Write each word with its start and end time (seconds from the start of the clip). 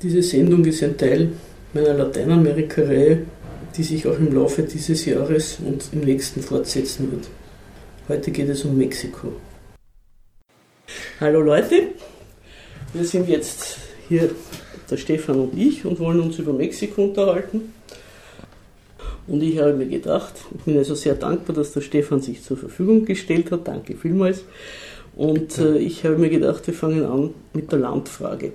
Diese 0.00 0.22
Sendung 0.22 0.64
ist 0.64 0.80
ein 0.84 0.96
Teil 0.96 1.32
meiner 1.74 1.92
Lateinamerika-Reihe, 1.92 3.26
die 3.76 3.82
sich 3.82 4.06
auch 4.06 4.16
im 4.16 4.32
Laufe 4.32 4.62
dieses 4.62 5.04
Jahres 5.06 5.58
und 5.58 5.82
im 5.92 6.02
nächsten 6.02 6.40
fortsetzen 6.40 7.10
wird. 7.10 7.28
Heute 8.08 8.30
geht 8.30 8.48
es 8.48 8.64
um 8.64 8.78
Mexiko. 8.78 9.32
Hallo 11.18 11.40
Leute, 11.40 11.88
wir 12.92 13.04
sind 13.04 13.28
jetzt 13.28 13.78
hier, 14.08 14.30
der 14.88 14.96
Stefan 14.98 15.40
und 15.40 15.58
ich, 15.58 15.84
und 15.84 15.98
wollen 15.98 16.20
uns 16.20 16.38
über 16.38 16.52
Mexiko 16.52 17.02
unterhalten. 17.02 17.72
Und 19.26 19.42
ich 19.42 19.58
habe 19.58 19.72
mir 19.72 19.88
gedacht, 19.88 20.34
ich 20.56 20.62
bin 20.62 20.78
also 20.78 20.94
sehr 20.94 21.16
dankbar, 21.16 21.56
dass 21.56 21.72
der 21.72 21.80
Stefan 21.80 22.22
sich 22.22 22.44
zur 22.44 22.56
Verfügung 22.56 23.04
gestellt 23.04 23.50
hat. 23.50 23.66
Danke 23.66 23.96
vielmals. 23.96 24.44
Und 25.16 25.58
äh, 25.58 25.78
ich 25.78 26.04
habe 26.04 26.18
mir 26.18 26.30
gedacht, 26.30 26.64
wir 26.68 26.74
fangen 26.74 27.04
an 27.04 27.34
mit 27.52 27.72
der 27.72 27.80
Landfrage. 27.80 28.52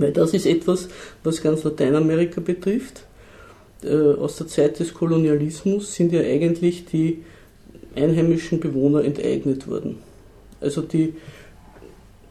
Weil 0.00 0.12
das 0.12 0.32
ist 0.32 0.46
etwas, 0.46 0.88
was 1.22 1.42
ganz 1.42 1.62
Lateinamerika 1.62 2.40
betrifft. 2.40 3.04
Äh, 3.82 4.14
aus 4.14 4.36
der 4.36 4.46
Zeit 4.46 4.78
des 4.80 4.94
Kolonialismus 4.94 5.94
sind 5.94 6.12
ja 6.12 6.20
eigentlich 6.20 6.86
die 6.86 7.22
einheimischen 7.94 8.60
Bewohner 8.60 9.04
enteignet 9.04 9.68
worden. 9.68 9.98
Also 10.60 10.82
die 10.82 11.14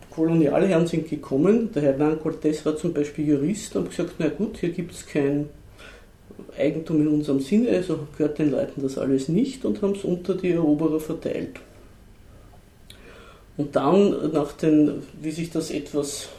Kolonialherren 0.10 0.88
sind 0.88 1.10
gekommen, 1.10 1.72
der 1.74 1.84
Hernán 1.84 2.18
Cortés 2.20 2.66
war 2.66 2.76
zum 2.76 2.94
Beispiel 2.94 3.28
Jurist 3.28 3.76
und 3.76 3.90
gesagt, 3.90 4.16
na 4.20 4.30
gut, 4.30 4.58
hier 4.58 4.70
gibt 4.70 4.94
es 4.94 5.06
kein 5.06 5.50
Eigentum 6.58 7.02
in 7.02 7.08
unserem 7.08 7.40
Sinne, 7.40 7.70
also 7.70 8.00
gehört 8.18 8.40
den 8.40 8.52
Leuten 8.52 8.82
das 8.82 8.98
alles 8.98 9.30
nicht 9.30 9.66
und 9.66 9.82
haben 9.82 9.94
es 9.94 10.04
unter 10.04 10.34
die 10.34 10.52
Eroberer 10.52 11.00
verteilt. 11.00 11.60
Und 13.58 13.76
dann, 13.76 14.32
nach 14.32 14.54
den, 14.54 15.04
wie 15.22 15.32
sich 15.32 15.52
das 15.52 15.70
etwas, 15.70 16.30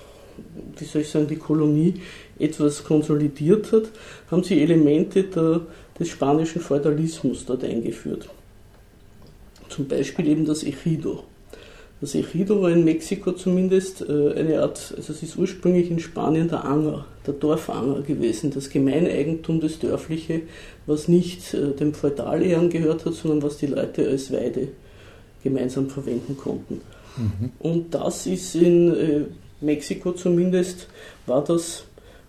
wie 0.78 0.84
soll 0.84 1.02
ich 1.02 1.08
sagen, 1.08 1.26
die 1.26 1.36
Kolonie 1.36 1.94
etwas 2.38 2.84
konsolidiert 2.84 3.72
hat, 3.72 3.84
haben 4.30 4.42
sie 4.42 4.60
Elemente 4.60 5.24
der, 5.24 5.62
des 5.98 6.08
spanischen 6.08 6.60
Feudalismus 6.60 7.44
dort 7.44 7.64
eingeführt. 7.64 8.28
Zum 9.68 9.86
Beispiel 9.86 10.28
eben 10.28 10.44
das 10.44 10.64
Ejido. 10.64 11.24
Das 12.00 12.14
Ejido 12.14 12.62
war 12.62 12.70
in 12.70 12.84
Mexiko 12.84 13.32
zumindest 13.32 14.00
äh, 14.00 14.32
eine 14.32 14.62
Art, 14.62 14.94
also 14.96 15.12
es 15.12 15.22
ist 15.22 15.36
ursprünglich 15.36 15.90
in 15.90 16.00
Spanien 16.00 16.48
der 16.48 16.64
Anger, 16.64 17.04
der 17.26 17.34
Dorfanger 17.34 18.00
gewesen, 18.00 18.50
das 18.50 18.70
Gemeineigentum, 18.70 19.60
das 19.60 19.78
Dörfliche, 19.78 20.42
was 20.86 21.08
nicht 21.08 21.52
äh, 21.52 21.72
dem 21.72 21.92
Feudalehren 21.92 22.70
gehört 22.70 23.04
hat, 23.04 23.14
sondern 23.14 23.42
was 23.42 23.58
die 23.58 23.66
Leute 23.66 24.08
als 24.08 24.32
Weide 24.32 24.68
gemeinsam 25.42 25.90
verwenden 25.90 26.38
konnten. 26.38 26.80
Mhm. 27.18 27.50
Und 27.58 27.94
das 27.94 28.26
ist 28.26 28.54
in 28.54 28.94
äh, 28.94 29.20
Mexiko 29.60 30.12
zumindest, 30.12 30.88
war 31.26 31.44
das 31.44 31.84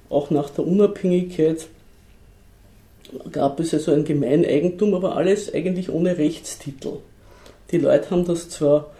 auch 0.10 0.30
nach 0.30 0.50
der 0.50 0.68
Unabhängigkeit, 0.68 1.68
gab 3.32 3.60
es 3.60 3.74
also 3.74 3.92
ein 3.92 4.04
Gemeineigentum, 4.04 4.94
aber 4.94 5.16
alles 5.16 5.54
eigentlich 5.54 5.90
ohne 5.90 6.18
Rechtstitel. 6.18 6.98
Die 7.72 7.78
Leute 7.78 8.12
haben 8.12 8.26
das 8.26 8.50
zwar 8.50 8.92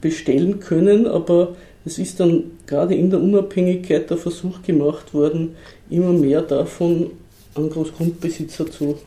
bestellen 0.00 0.60
können, 0.60 1.06
aber 1.06 1.56
es 1.84 1.98
ist 1.98 2.20
dann 2.20 2.52
gerade 2.66 2.94
in 2.94 3.10
der 3.10 3.20
Unabhängigkeit 3.20 4.10
der 4.10 4.16
Versuch 4.16 4.62
gemacht 4.62 5.14
worden, 5.14 5.56
immer 5.90 6.12
mehr 6.12 6.42
davon 6.42 7.10
an 7.54 7.70
Großgrundbesitzer 7.70 8.70
zu 8.70 8.98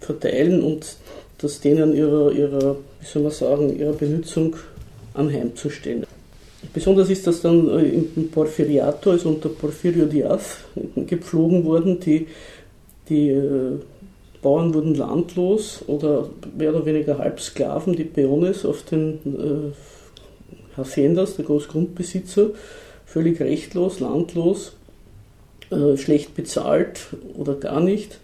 verteilen 0.00 0.62
und 0.62 0.96
das 1.38 1.60
denen 1.60 1.94
ihrer, 1.94 2.32
ihrer, 2.32 2.76
wie 3.00 3.06
soll 3.06 3.22
man 3.22 3.32
sagen, 3.32 3.78
ihrer 3.78 3.92
Benutzung 3.92 4.56
anheimzustellen. 5.14 6.06
Besonders 6.72 7.10
ist 7.10 7.26
das 7.26 7.40
dann 7.40 7.68
äh, 7.68 8.02
im 8.16 8.30
Porfiriato, 8.30 9.10
also 9.10 9.28
unter 9.28 9.48
Porfirio 9.48 10.06
Diaz, 10.06 10.58
gepflogen 10.96 11.64
worden. 11.64 12.00
Die, 12.00 12.26
die 13.08 13.30
äh, 13.30 13.78
Bauern 14.42 14.74
wurden 14.74 14.94
landlos 14.94 15.82
oder 15.86 16.28
mehr 16.56 16.74
oder 16.74 16.84
weniger 16.84 17.18
Halbsklaven, 17.18 17.96
die 17.96 18.04
Peones 18.04 18.64
auf 18.64 18.82
den 18.82 19.18
äh, 19.24 20.76
Haciendas, 20.76 21.36
der 21.36 21.44
Großgrundbesitzer, 21.46 22.50
völlig 23.06 23.40
rechtlos, 23.40 24.00
landlos, 24.00 24.72
äh, 25.70 25.96
schlecht 25.96 26.34
bezahlt 26.34 27.08
oder 27.36 27.54
gar 27.54 27.80
nicht. 27.80 28.18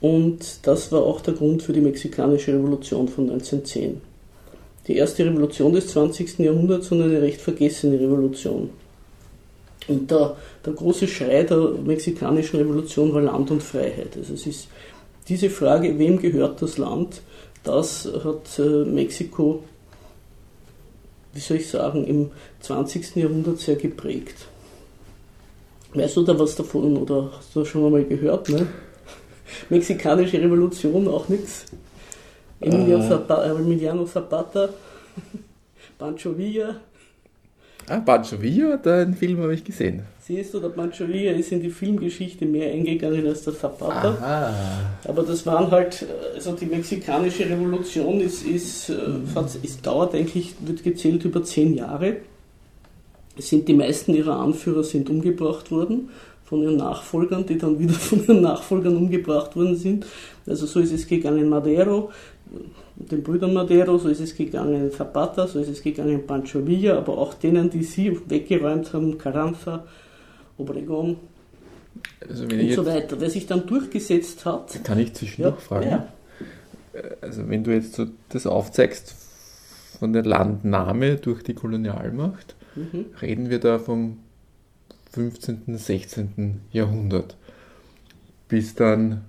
Und 0.00 0.66
das 0.66 0.92
war 0.92 1.02
auch 1.02 1.20
der 1.20 1.34
Grund 1.34 1.62
für 1.62 1.72
die 1.72 1.80
mexikanische 1.80 2.52
Revolution 2.52 3.08
von 3.08 3.30
1910 3.30 4.00
die 4.86 4.96
erste 4.96 5.24
Revolution 5.24 5.72
des 5.72 5.88
20. 5.88 6.38
Jahrhunderts 6.38 6.92
und 6.92 7.02
eine 7.02 7.20
recht 7.20 7.40
vergessene 7.40 7.98
Revolution. 7.98 8.70
Und 9.88 10.10
der, 10.10 10.36
der 10.64 10.72
große 10.72 11.06
Schrei 11.06 11.44
der 11.44 11.58
mexikanischen 11.84 12.58
Revolution 12.58 13.12
war 13.12 13.22
Land 13.22 13.50
und 13.50 13.62
Freiheit. 13.62 14.16
Also 14.16 14.34
es 14.34 14.46
ist 14.46 14.68
diese 15.28 15.50
Frage, 15.50 15.98
wem 15.98 16.18
gehört 16.18 16.62
das 16.62 16.78
Land, 16.78 17.22
das 17.64 18.08
hat 18.24 18.58
äh, 18.58 18.84
Mexiko, 18.84 19.64
wie 21.32 21.40
soll 21.40 21.58
ich 21.58 21.68
sagen, 21.68 22.04
im 22.04 22.30
20. 22.60 23.16
Jahrhundert 23.16 23.58
sehr 23.58 23.76
geprägt. 23.76 24.46
Weißt 25.94 26.16
du 26.16 26.22
da 26.22 26.38
was 26.38 26.54
davon 26.54 26.96
oder 26.96 27.30
hast 27.36 27.54
du 27.54 27.60
das 27.60 27.68
schon 27.68 27.84
einmal 27.84 28.04
gehört? 28.04 28.48
Ne? 28.48 28.66
Mexikanische 29.68 30.40
Revolution, 30.40 31.08
auch 31.08 31.28
nichts? 31.28 31.66
Emilio 32.60 32.98
äh. 32.98 33.08
Zapata, 33.08 33.50
Emiliano 33.50 34.04
Zapata, 34.04 34.68
Pancho 35.98 36.36
Villa. 36.36 36.76
Ah, 37.88 38.00
Pancho 38.00 38.40
Villa, 38.40 38.76
den 38.76 39.14
Film 39.14 39.40
habe 39.40 39.54
ich 39.54 39.64
gesehen. 39.64 40.02
Siehst 40.20 40.54
du, 40.54 40.60
der 40.60 40.70
Pancho 40.70 41.06
Villa 41.06 41.32
ist 41.32 41.52
in 41.52 41.60
die 41.60 41.70
Filmgeschichte 41.70 42.46
mehr 42.46 42.72
eingegangen 42.72 43.26
als 43.26 43.44
der 43.44 43.56
Zapata. 43.56 44.08
Aha. 44.08 44.52
Aber 45.04 45.22
das 45.22 45.46
waren 45.46 45.70
halt, 45.70 46.04
also 46.34 46.52
die 46.52 46.66
mexikanische 46.66 47.48
Revolution 47.48 48.20
ist, 48.20 48.44
ist, 48.44 48.88
mhm. 48.88 49.28
ist 49.62 49.86
dauert 49.86 50.14
eigentlich, 50.14 50.54
wird 50.60 50.82
gezählt 50.82 51.24
über 51.24 51.44
zehn 51.44 51.74
Jahre. 51.74 52.16
Es 53.38 53.50
sind 53.50 53.68
die 53.68 53.74
meisten 53.74 54.14
ihrer 54.14 54.40
Anführer 54.40 54.82
sind 54.82 55.10
umgebracht 55.10 55.70
worden 55.70 56.08
von 56.44 56.62
ihren 56.62 56.76
Nachfolgern, 56.76 57.44
die 57.44 57.58
dann 57.58 57.78
wieder 57.78 57.94
von 57.94 58.24
ihren 58.24 58.40
Nachfolgern 58.40 58.96
umgebracht 58.96 59.54
worden 59.56 59.76
sind. 59.76 60.06
Also 60.46 60.66
so 60.66 60.80
ist 60.80 60.92
es 60.92 61.06
gegangen 61.06 61.48
Madero, 61.48 62.10
den 62.96 63.22
Brüdern 63.22 63.52
Madero, 63.52 63.98
so 63.98 64.08
ist 64.08 64.20
es 64.20 64.36
gegangen 64.36 64.90
Zapata, 64.92 65.46
so 65.46 65.58
ist 65.58 65.68
es 65.68 65.82
gegangen 65.82 66.26
Pancho 66.26 66.66
Villa, 66.66 66.96
aber 66.98 67.18
auch 67.18 67.34
denen, 67.34 67.70
die 67.70 67.82
sie 67.82 68.18
weggeräumt 68.28 68.92
haben, 68.92 69.18
Carranza, 69.18 69.84
Obregón 70.58 71.16
also 72.28 72.44
und 72.44 72.72
so 72.72 72.86
weiter. 72.86 73.20
Wer 73.20 73.30
sich 73.30 73.46
dann 73.46 73.66
durchgesetzt 73.66 74.44
hat. 74.44 74.84
Kann 74.84 74.98
ich 74.98 75.14
zwischendurch 75.14 75.56
ja, 75.56 75.60
fragen? 75.60 75.90
Ja. 75.90 76.08
Also 77.20 77.48
wenn 77.48 77.64
du 77.64 77.72
jetzt 77.72 77.94
so 77.94 78.06
das 78.30 78.46
aufzeigst 78.46 79.14
von 79.98 80.12
der 80.12 80.24
Landnahme 80.24 81.16
durch 81.16 81.42
die 81.42 81.54
Kolonialmacht, 81.54 82.54
mhm. 82.74 83.06
reden 83.20 83.50
wir 83.50 83.58
da 83.58 83.78
vom 83.78 84.18
15., 85.12 85.78
16. 85.78 86.60
Jahrhundert. 86.72 87.36
Bis 88.48 88.74
dann 88.74 89.24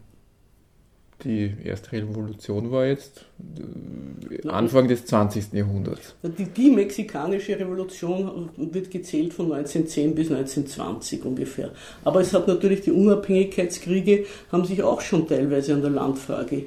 die 1.23 1.51
erste 1.63 1.93
Revolution 1.93 2.71
war 2.71 2.85
jetzt 2.85 3.25
äh, 3.39 4.47
Anfang 4.47 4.87
des 4.87 5.05
20. 5.05 5.53
Jahrhunderts. 5.53 6.15
Die, 6.21 6.45
die, 6.45 6.69
mexikanische 6.69 7.57
Revolution 7.59 8.49
wird 8.55 8.91
gezählt 8.91 9.33
von 9.33 9.51
1910 9.51 10.13
bis 10.13 10.29
1920 10.29 11.25
ungefähr. 11.25 11.71
Aber 12.03 12.21
es 12.21 12.33
hat 12.33 12.47
natürlich 12.47 12.81
die 12.81 12.91
Unabhängigkeitskriege 12.91 14.25
haben 14.51 14.65
sich 14.65 14.83
auch 14.83 15.01
schon 15.01 15.27
teilweise 15.27 15.73
an 15.73 15.81
der 15.81 15.91
Landfrage 15.91 16.65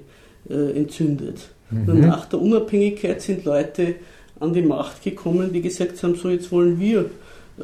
äh, 0.48 0.76
entzündet. 0.76 1.50
Mhm. 1.70 2.00
Nach 2.00 2.26
der 2.26 2.40
Unabhängigkeit 2.40 3.22
sind 3.22 3.44
Leute 3.44 3.94
an 4.40 4.52
die 4.52 4.62
Macht 4.62 5.02
gekommen, 5.02 5.52
die 5.52 5.60
gesagt 5.60 6.02
haben, 6.02 6.16
so 6.16 6.28
jetzt 6.28 6.50
wollen 6.50 6.80
wir, 6.80 7.02
äh, 7.58 7.62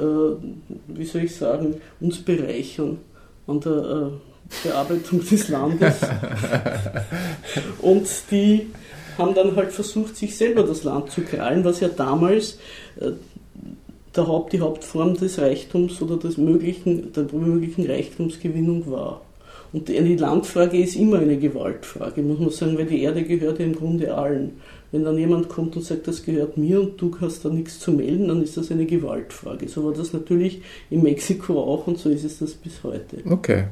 wie 0.88 1.04
soll 1.04 1.22
ich 1.22 1.34
sagen, 1.34 1.74
uns 2.00 2.18
bereichern 2.18 2.98
an 3.46 3.60
der 3.60 3.72
äh, 3.72 4.25
Bearbeitung 4.62 5.26
des 5.26 5.48
Landes. 5.48 5.96
Und 7.82 8.06
die 8.30 8.66
haben 9.18 9.34
dann 9.34 9.56
halt 9.56 9.72
versucht, 9.72 10.16
sich 10.16 10.36
selber 10.36 10.62
das 10.62 10.84
Land 10.84 11.10
zu 11.10 11.22
krallen, 11.22 11.64
was 11.64 11.80
ja 11.80 11.88
damals 11.88 12.58
äh, 13.00 13.12
der 14.14 14.26
Haupt, 14.26 14.52
die 14.52 14.60
Hauptform 14.60 15.14
des 15.14 15.38
Reichtums 15.38 16.00
oder 16.00 16.16
des 16.16 16.36
möglichen, 16.36 17.12
der 17.12 17.24
möglichen 17.32 17.86
Reichtumsgewinnung 17.86 18.90
war. 18.90 19.20
Und 19.72 19.88
die 19.88 20.16
Landfrage 20.16 20.78
ist 20.78 20.96
immer 20.96 21.18
eine 21.18 21.36
Gewaltfrage, 21.36 22.22
muss 22.22 22.38
man 22.38 22.50
sagen, 22.50 22.78
weil 22.78 22.86
die 22.86 23.02
Erde 23.02 23.24
gehört 23.24 23.58
ja 23.58 23.66
im 23.66 23.74
Grunde 23.74 24.14
allen. 24.14 24.52
Wenn 24.92 25.04
dann 25.04 25.18
jemand 25.18 25.48
kommt 25.48 25.76
und 25.76 25.82
sagt, 25.82 26.06
das 26.06 26.24
gehört 26.24 26.56
mir 26.56 26.80
und 26.80 27.00
du 27.00 27.14
hast 27.20 27.44
da 27.44 27.48
nichts 27.48 27.80
zu 27.80 27.92
melden, 27.92 28.28
dann 28.28 28.42
ist 28.42 28.56
das 28.56 28.70
eine 28.70 28.86
Gewaltfrage. 28.86 29.68
So 29.68 29.84
war 29.84 29.92
das 29.92 30.12
natürlich 30.12 30.62
in 30.88 31.02
Mexiko 31.02 31.60
auch 31.60 31.86
und 31.86 31.98
so 31.98 32.08
ist 32.08 32.24
es 32.24 32.38
das 32.38 32.52
bis 32.52 32.82
heute. 32.84 33.18
Okay. 33.28 33.64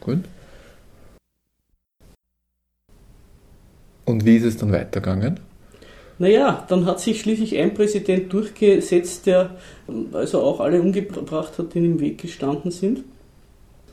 Gut. 0.00 0.20
Und 4.04 4.24
wie 4.24 4.36
ist 4.36 4.44
es 4.44 4.56
dann 4.56 4.72
weitergegangen? 4.72 5.38
Naja, 6.18 6.66
dann 6.68 6.84
hat 6.84 7.00
sich 7.00 7.20
schließlich 7.20 7.56
ein 7.58 7.72
Präsident 7.72 8.32
durchgesetzt, 8.32 9.26
der 9.26 9.56
also 10.12 10.42
auch 10.42 10.60
alle 10.60 10.80
umgebracht 10.80 11.58
hat, 11.58 11.72
die 11.72 11.78
ihm 11.78 11.84
im 11.84 12.00
Weg 12.00 12.18
gestanden 12.18 12.70
sind. 12.70 13.04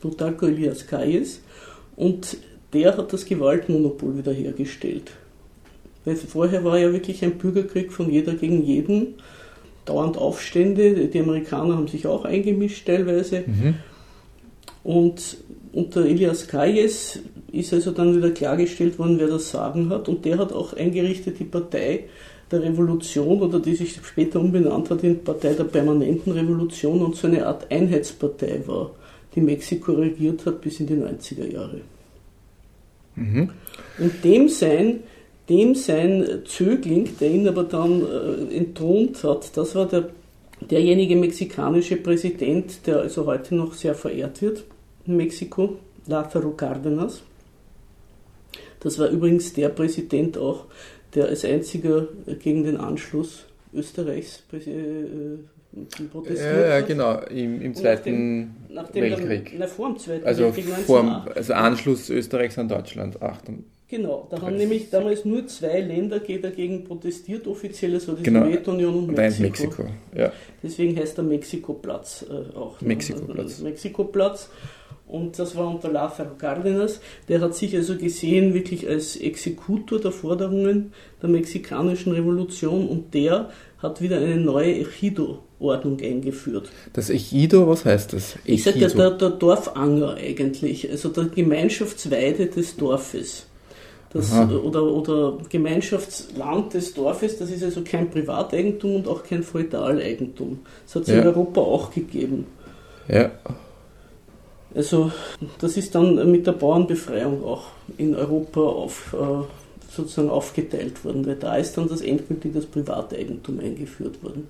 Plutarco 0.00 0.46
Elias 0.46 0.86
Calles. 0.86 1.40
Und 1.96 2.36
der 2.72 2.96
hat 2.96 3.12
das 3.12 3.24
Gewaltmonopol 3.24 4.18
wiederhergestellt. 4.18 5.12
Weil 6.04 6.16
vorher 6.16 6.64
war 6.64 6.78
ja 6.78 6.92
wirklich 6.92 7.24
ein 7.24 7.38
Bürgerkrieg 7.38 7.92
von 7.92 8.10
jeder 8.10 8.34
gegen 8.34 8.62
jeden, 8.62 9.14
dauernd 9.84 10.18
Aufstände, 10.18 11.06
die 11.06 11.20
Amerikaner 11.20 11.76
haben 11.76 11.88
sich 11.88 12.06
auch 12.06 12.24
eingemischt 12.24 12.86
teilweise. 12.86 13.44
Mhm. 13.46 13.74
Und 14.84 15.38
unter 15.72 16.04
Elias 16.04 16.46
Calles 16.46 17.20
ist 17.52 17.72
also 17.72 17.90
dann 17.92 18.16
wieder 18.16 18.30
klargestellt 18.30 18.98
worden, 18.98 19.18
wer 19.18 19.28
das 19.28 19.50
Sagen 19.50 19.88
hat. 19.90 20.08
Und 20.08 20.24
der 20.24 20.38
hat 20.38 20.52
auch 20.52 20.72
eingerichtet 20.74 21.38
die 21.38 21.44
Partei 21.44 22.04
der 22.50 22.62
Revolution 22.62 23.42
oder 23.42 23.60
die 23.60 23.74
sich 23.74 23.94
später 24.02 24.40
umbenannt 24.40 24.90
hat 24.90 25.04
in 25.04 25.22
Partei 25.22 25.52
der 25.52 25.64
permanenten 25.64 26.32
Revolution 26.32 27.02
und 27.02 27.16
so 27.16 27.26
eine 27.26 27.46
Art 27.46 27.70
Einheitspartei 27.70 28.62
war, 28.66 28.92
die 29.34 29.40
Mexiko 29.40 29.92
regiert 29.92 30.46
hat 30.46 30.60
bis 30.60 30.80
in 30.80 30.86
die 30.86 30.94
90er 30.94 31.46
Jahre. 31.46 31.80
Mhm. 33.16 33.50
Und 33.98 34.24
dem 34.24 34.48
sein, 34.48 35.00
dem 35.48 35.74
sein 35.74 36.42
Zögling, 36.46 37.10
der 37.20 37.30
ihn 37.30 37.48
aber 37.48 37.64
dann 37.64 38.02
äh, 38.02 38.56
entthront 38.56 39.22
hat, 39.24 39.54
das 39.56 39.74
war 39.74 39.86
der, 39.86 40.08
derjenige 40.70 41.16
mexikanische 41.16 41.96
Präsident, 41.96 42.86
der 42.86 43.00
also 43.00 43.26
heute 43.26 43.54
noch 43.54 43.74
sehr 43.74 43.94
verehrt 43.94 44.40
wird 44.40 44.64
Mexiko, 45.16 45.78
Lázaro 46.06 46.54
Cárdenas. 46.56 47.22
Das 48.80 48.98
war 48.98 49.08
übrigens 49.08 49.52
der 49.52 49.70
Präsident 49.70 50.38
auch, 50.38 50.66
der 51.14 51.26
als 51.26 51.44
einziger 51.44 52.08
gegen 52.42 52.64
den 52.64 52.76
Anschluss 52.76 53.46
Österreichs 53.74 54.42
äh, 54.52 56.04
protestiert 56.10 56.56
ja, 56.56 56.68
ja, 56.68 56.80
genau, 56.80 57.20
im, 57.24 57.60
im 57.60 57.74
Zweiten 57.74 58.54
nach 58.70 58.88
dem, 58.90 59.08
nach 59.08 59.18
dem 59.18 59.28
Weltkrieg. 59.30 59.54
Na, 59.58 59.66
vor 59.66 59.88
dem 59.88 59.98
Zweiten 59.98 60.26
also 60.26 60.44
Weltkrieg, 60.44 60.64
vor, 60.86 61.26
also 61.34 61.52
Anschluss 61.52 62.08
Österreichs 62.10 62.58
an 62.58 62.68
Deutschland, 62.68 63.20
8. 63.20 63.44
Genau, 63.90 64.26
da 64.30 64.42
haben 64.42 64.56
nämlich 64.56 64.90
damals 64.90 65.24
nur 65.24 65.46
zwei 65.46 65.80
Länder 65.80 66.20
dagegen 66.20 66.84
protestiert, 66.84 67.46
offiziell, 67.46 67.94
also 67.94 68.12
die 68.12 68.22
genau. 68.22 68.44
Sowjetunion 68.44 68.94
und 68.94 69.16
Mexiko. 69.16 69.42
Mexiko 69.44 69.84
ja. 70.14 70.30
Deswegen 70.62 70.94
heißt 70.98 71.16
der 71.16 71.24
Mexikoplatz 71.24 72.26
äh, 72.28 72.54
auch. 72.56 72.78
Mexikoplatz. 72.82 73.60
Mexikoplatz. 73.60 74.50
Und 75.08 75.38
das 75.38 75.56
war 75.56 75.66
unter 75.66 75.88
Lázaro 75.88 76.36
Cárdenas. 76.38 77.00
Der 77.28 77.40
hat 77.40 77.54
sich 77.54 77.74
also 77.74 77.96
gesehen 77.96 78.52
wirklich 78.52 78.86
als 78.86 79.16
Exekutor 79.16 79.98
der 79.98 80.12
Forderungen 80.12 80.92
der 81.22 81.30
mexikanischen 81.30 82.12
Revolution 82.12 82.86
und 82.88 83.14
der 83.14 83.48
hat 83.78 84.02
wieder 84.02 84.18
eine 84.18 84.36
neue 84.36 84.80
Ejido-Ordnung 84.80 85.98
eingeführt. 86.02 86.68
Das 86.92 87.08
Ejido, 87.08 87.66
was 87.66 87.86
heißt 87.86 88.12
das? 88.12 88.36
Ejido. 88.44 88.52
Ich 88.54 88.64
sage 88.64 88.78
ja 88.80 88.88
der, 88.88 89.10
der 89.12 89.30
Dorfanger 89.30 90.14
eigentlich, 90.14 90.90
also 90.90 91.08
der 91.08 91.24
Gemeinschaftsweide 91.24 92.46
des 92.46 92.76
Dorfes. 92.76 93.46
Das, 94.10 94.32
oder, 94.32 94.84
oder 94.84 95.38
Gemeinschaftsland 95.50 96.72
des 96.72 96.94
Dorfes, 96.94 97.38
das 97.38 97.50
ist 97.50 97.62
also 97.62 97.82
kein 97.82 98.10
Privateigentum 98.10 98.96
und 98.96 99.08
auch 99.08 99.22
kein 99.22 99.42
Feudaleigentum. 99.42 100.60
Das 100.86 100.94
hat 100.94 101.02
es 101.02 101.08
ja. 101.08 101.20
in 101.20 101.26
Europa 101.26 101.60
auch 101.60 101.90
gegeben. 101.90 102.46
Ja. 103.06 103.30
Also 104.74 105.10
das 105.60 105.76
ist 105.76 105.94
dann 105.94 106.30
mit 106.30 106.46
der 106.46 106.52
Bauernbefreiung 106.52 107.42
auch 107.44 107.64
in 107.96 108.14
Europa 108.14 108.60
auf, 108.60 109.14
äh, 109.14 109.44
sozusagen 109.90 110.30
aufgeteilt 110.30 111.04
worden, 111.04 111.26
weil 111.26 111.36
da 111.36 111.56
ist 111.56 111.76
dann 111.78 111.88
das 111.88 112.02
endgültig 112.02 112.52
das 112.52 112.66
Privateigentum 112.66 113.60
eingeführt 113.60 114.22
worden. 114.22 114.48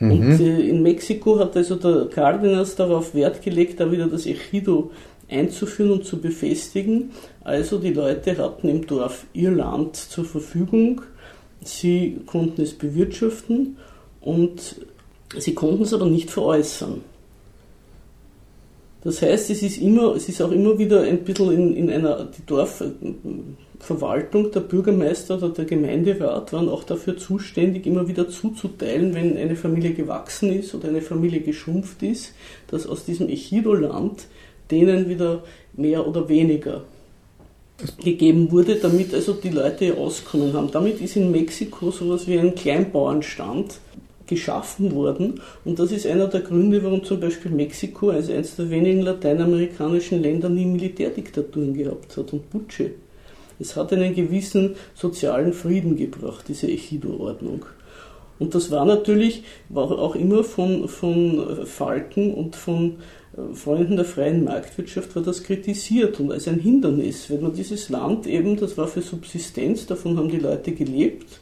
Mhm. 0.00 0.10
Und 0.10 0.40
äh, 0.40 0.60
in 0.68 0.82
Mexiko 0.82 1.38
hat 1.38 1.56
also 1.56 1.76
der 1.76 2.10
Cárdenas 2.10 2.74
darauf 2.74 3.14
Wert 3.14 3.42
gelegt, 3.42 3.80
da 3.80 3.90
wieder 3.90 4.08
das 4.08 4.26
Ejido 4.26 4.90
einzuführen 5.28 5.92
und 5.92 6.04
zu 6.04 6.20
befestigen. 6.20 7.10
Also 7.42 7.78
die 7.78 7.92
Leute 7.92 8.36
hatten 8.36 8.68
im 8.68 8.86
Dorf 8.86 9.26
ihr 9.32 9.50
Land 9.50 9.96
zur 9.96 10.24
Verfügung, 10.24 11.02
sie 11.62 12.20
konnten 12.26 12.62
es 12.62 12.74
bewirtschaften 12.74 13.76
und 14.20 14.76
sie 15.38 15.54
konnten 15.54 15.84
es 15.84 15.94
aber 15.94 16.06
nicht 16.06 16.30
veräußern. 16.30 17.00
Das 19.04 19.20
heißt, 19.20 19.50
es 19.50 19.62
ist, 19.62 19.76
immer, 19.76 20.16
es 20.16 20.30
ist 20.30 20.40
auch 20.40 20.50
immer 20.50 20.78
wieder 20.78 21.02
ein 21.02 21.18
bisschen 21.18 21.52
in, 21.52 21.76
in 21.76 21.90
einer 21.90 22.24
die 22.24 22.46
Dorfverwaltung, 22.46 24.50
der 24.50 24.60
Bürgermeister 24.60 25.36
oder 25.36 25.50
der 25.50 25.66
Gemeinderat 25.66 26.54
waren 26.54 26.70
auch 26.70 26.84
dafür 26.84 27.18
zuständig, 27.18 27.86
immer 27.86 28.08
wieder 28.08 28.30
zuzuteilen, 28.30 29.14
wenn 29.14 29.36
eine 29.36 29.56
Familie 29.56 29.92
gewachsen 29.92 30.58
ist 30.58 30.74
oder 30.74 30.88
eine 30.88 31.02
Familie 31.02 31.40
geschrumpft 31.40 32.02
ist, 32.02 32.32
dass 32.68 32.86
aus 32.86 33.04
diesem 33.04 33.28
Echido-Land 33.28 34.24
denen 34.70 35.10
wieder 35.10 35.42
mehr 35.74 36.08
oder 36.08 36.30
weniger 36.30 36.84
gegeben 38.02 38.50
wurde, 38.52 38.76
damit 38.76 39.12
also 39.12 39.34
die 39.34 39.50
Leute 39.50 39.98
Auskommen 39.98 40.54
haben. 40.54 40.70
Damit 40.70 41.02
ist 41.02 41.16
in 41.16 41.30
Mexiko 41.30 41.90
sowas 41.90 42.26
wie 42.26 42.38
ein 42.38 42.54
Kleinbauernstand 42.54 43.80
geschaffen 44.26 44.94
worden. 44.94 45.40
Und 45.64 45.78
das 45.78 45.92
ist 45.92 46.06
einer 46.06 46.28
der 46.28 46.40
Gründe, 46.40 46.82
warum 46.82 47.04
zum 47.04 47.20
Beispiel 47.20 47.50
Mexiko 47.50 48.10
als 48.10 48.30
eines 48.30 48.56
der 48.56 48.70
wenigen 48.70 49.02
lateinamerikanischen 49.02 50.22
Länder 50.22 50.48
nie 50.48 50.66
Militärdiktaturen 50.66 51.74
gehabt 51.74 52.16
hat 52.16 52.32
und 52.32 52.50
Butsche. 52.50 52.92
Es 53.58 53.76
hat 53.76 53.92
einen 53.92 54.14
gewissen 54.14 54.74
sozialen 54.94 55.52
Frieden 55.52 55.96
gebracht, 55.96 56.44
diese 56.48 56.66
Ejido-Ordnung. 56.66 57.64
Und 58.38 58.54
das 58.54 58.70
war 58.70 58.84
natürlich, 58.84 59.44
war 59.68 59.90
auch 59.92 60.16
immer 60.16 60.42
von, 60.42 60.88
von 60.88 61.64
Falken 61.66 62.34
und 62.34 62.56
von 62.56 62.96
äh, 63.36 63.54
Freunden 63.54 63.96
der 63.96 64.04
freien 64.04 64.44
Marktwirtschaft 64.44 65.14
war 65.14 65.22
das 65.22 65.44
kritisiert 65.44 66.18
und 66.18 66.32
als 66.32 66.48
ein 66.48 66.58
Hindernis, 66.58 67.30
wenn 67.30 67.42
man 67.42 67.54
dieses 67.54 67.88
Land 67.90 68.26
eben, 68.26 68.56
das 68.56 68.76
war 68.76 68.88
für 68.88 69.02
Subsistenz, 69.02 69.86
davon 69.86 70.16
haben 70.18 70.28
die 70.28 70.38
Leute 70.38 70.72
gelebt, 70.72 71.40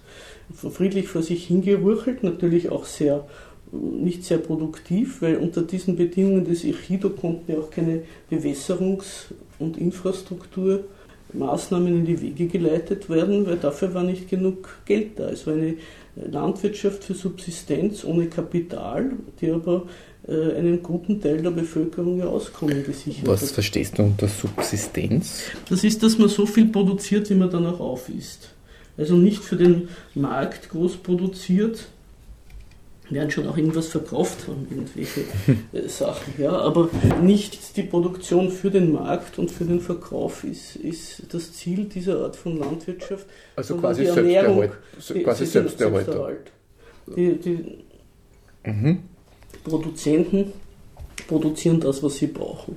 friedlich 0.54 1.08
vor 1.08 1.22
sich 1.22 1.46
hingewurchelt, 1.46 2.22
natürlich 2.22 2.70
auch 2.70 2.84
sehr 2.84 3.24
nicht 3.72 4.24
sehr 4.24 4.38
produktiv, 4.38 5.20
weil 5.22 5.36
unter 5.36 5.62
diesen 5.62 5.96
Bedingungen 5.96 6.44
des 6.44 6.64
Echido 6.64 7.10
konnten 7.10 7.52
ja 7.52 7.58
auch 7.58 7.70
keine 7.70 8.02
Bewässerungs- 8.30 9.26
und 9.58 9.76
Infrastrukturmaßnahmen 9.78 11.88
in 11.88 12.04
die 12.04 12.20
Wege 12.20 12.46
geleitet 12.46 13.08
werden, 13.08 13.46
weil 13.46 13.56
dafür 13.56 13.94
war 13.94 14.02
nicht 14.02 14.28
genug 14.28 14.68
Geld 14.84 15.18
da. 15.18 15.30
Es 15.30 15.46
war 15.46 15.54
eine 15.54 15.76
Landwirtschaft 16.16 17.04
für 17.04 17.14
Subsistenz 17.14 18.04
ohne 18.04 18.26
Kapital, 18.26 19.12
die 19.40 19.50
aber 19.50 19.86
äh, 20.28 20.52
einen 20.54 20.82
guten 20.82 21.18
Teil 21.20 21.40
der 21.40 21.52
Bevölkerung 21.52 22.18
ihr 22.18 22.28
Auskommen 22.28 22.84
gesichert 22.84 23.26
Was 23.26 23.40
hat. 23.43 23.50
verstehst 23.50 23.98
du 23.98 24.02
unter 24.02 24.28
Subsistenz? 24.28 25.44
Das 25.70 25.82
ist, 25.82 26.02
dass 26.02 26.19
man 26.19 26.28
so 26.28 26.44
viel 26.44 26.67
produziert, 26.67 27.31
wie 27.31 27.36
man 27.36 27.50
danach 27.50 27.81
auf 27.81 28.10
ist 28.10 28.51
also 28.96 29.17
nicht 29.17 29.43
für 29.43 29.56
den 29.56 29.89
Markt 30.15 30.70
groß 30.70 30.99
produziert. 30.99 31.87
Werden 33.11 33.31
schon 33.31 33.46
auch 33.46 33.58
irgendwas 33.58 33.89
verkauft 33.89 34.49
haben, 34.49 34.67
irgendwelche 34.70 35.22
äh, 35.72 35.87
Sachen, 35.89 36.32
ja, 36.39 36.53
aber 36.53 36.89
nicht 37.20 37.77
die 37.77 37.82
Produktion 37.82 38.51
für 38.51 38.70
den 38.70 38.93
Markt 38.93 39.39
und 39.39 39.51
für 39.51 39.67
den 39.67 39.81
Verkauf 39.81 40.44
ist, 40.44 40.77
ist 40.77 41.25
das 41.31 41.53
Ziel 41.53 41.84
dieser 41.84 42.22
Art 42.22 42.37
von 42.37 42.58
Landwirtschaft. 42.58 43.27
Also 43.56 43.77
quasi 43.77 44.06
Selbsterhalt. 44.06 44.72
Quasi 45.25 45.46
Selbsterhalt. 45.46 46.53
Die, 47.15 47.34
die 47.34 47.79
mhm. 48.65 49.01
Produzenten 49.65 50.53
produzieren 51.27 51.81
das, 51.81 52.03
was 52.03 52.17
sie 52.17 52.29
brauchen. 52.29 52.77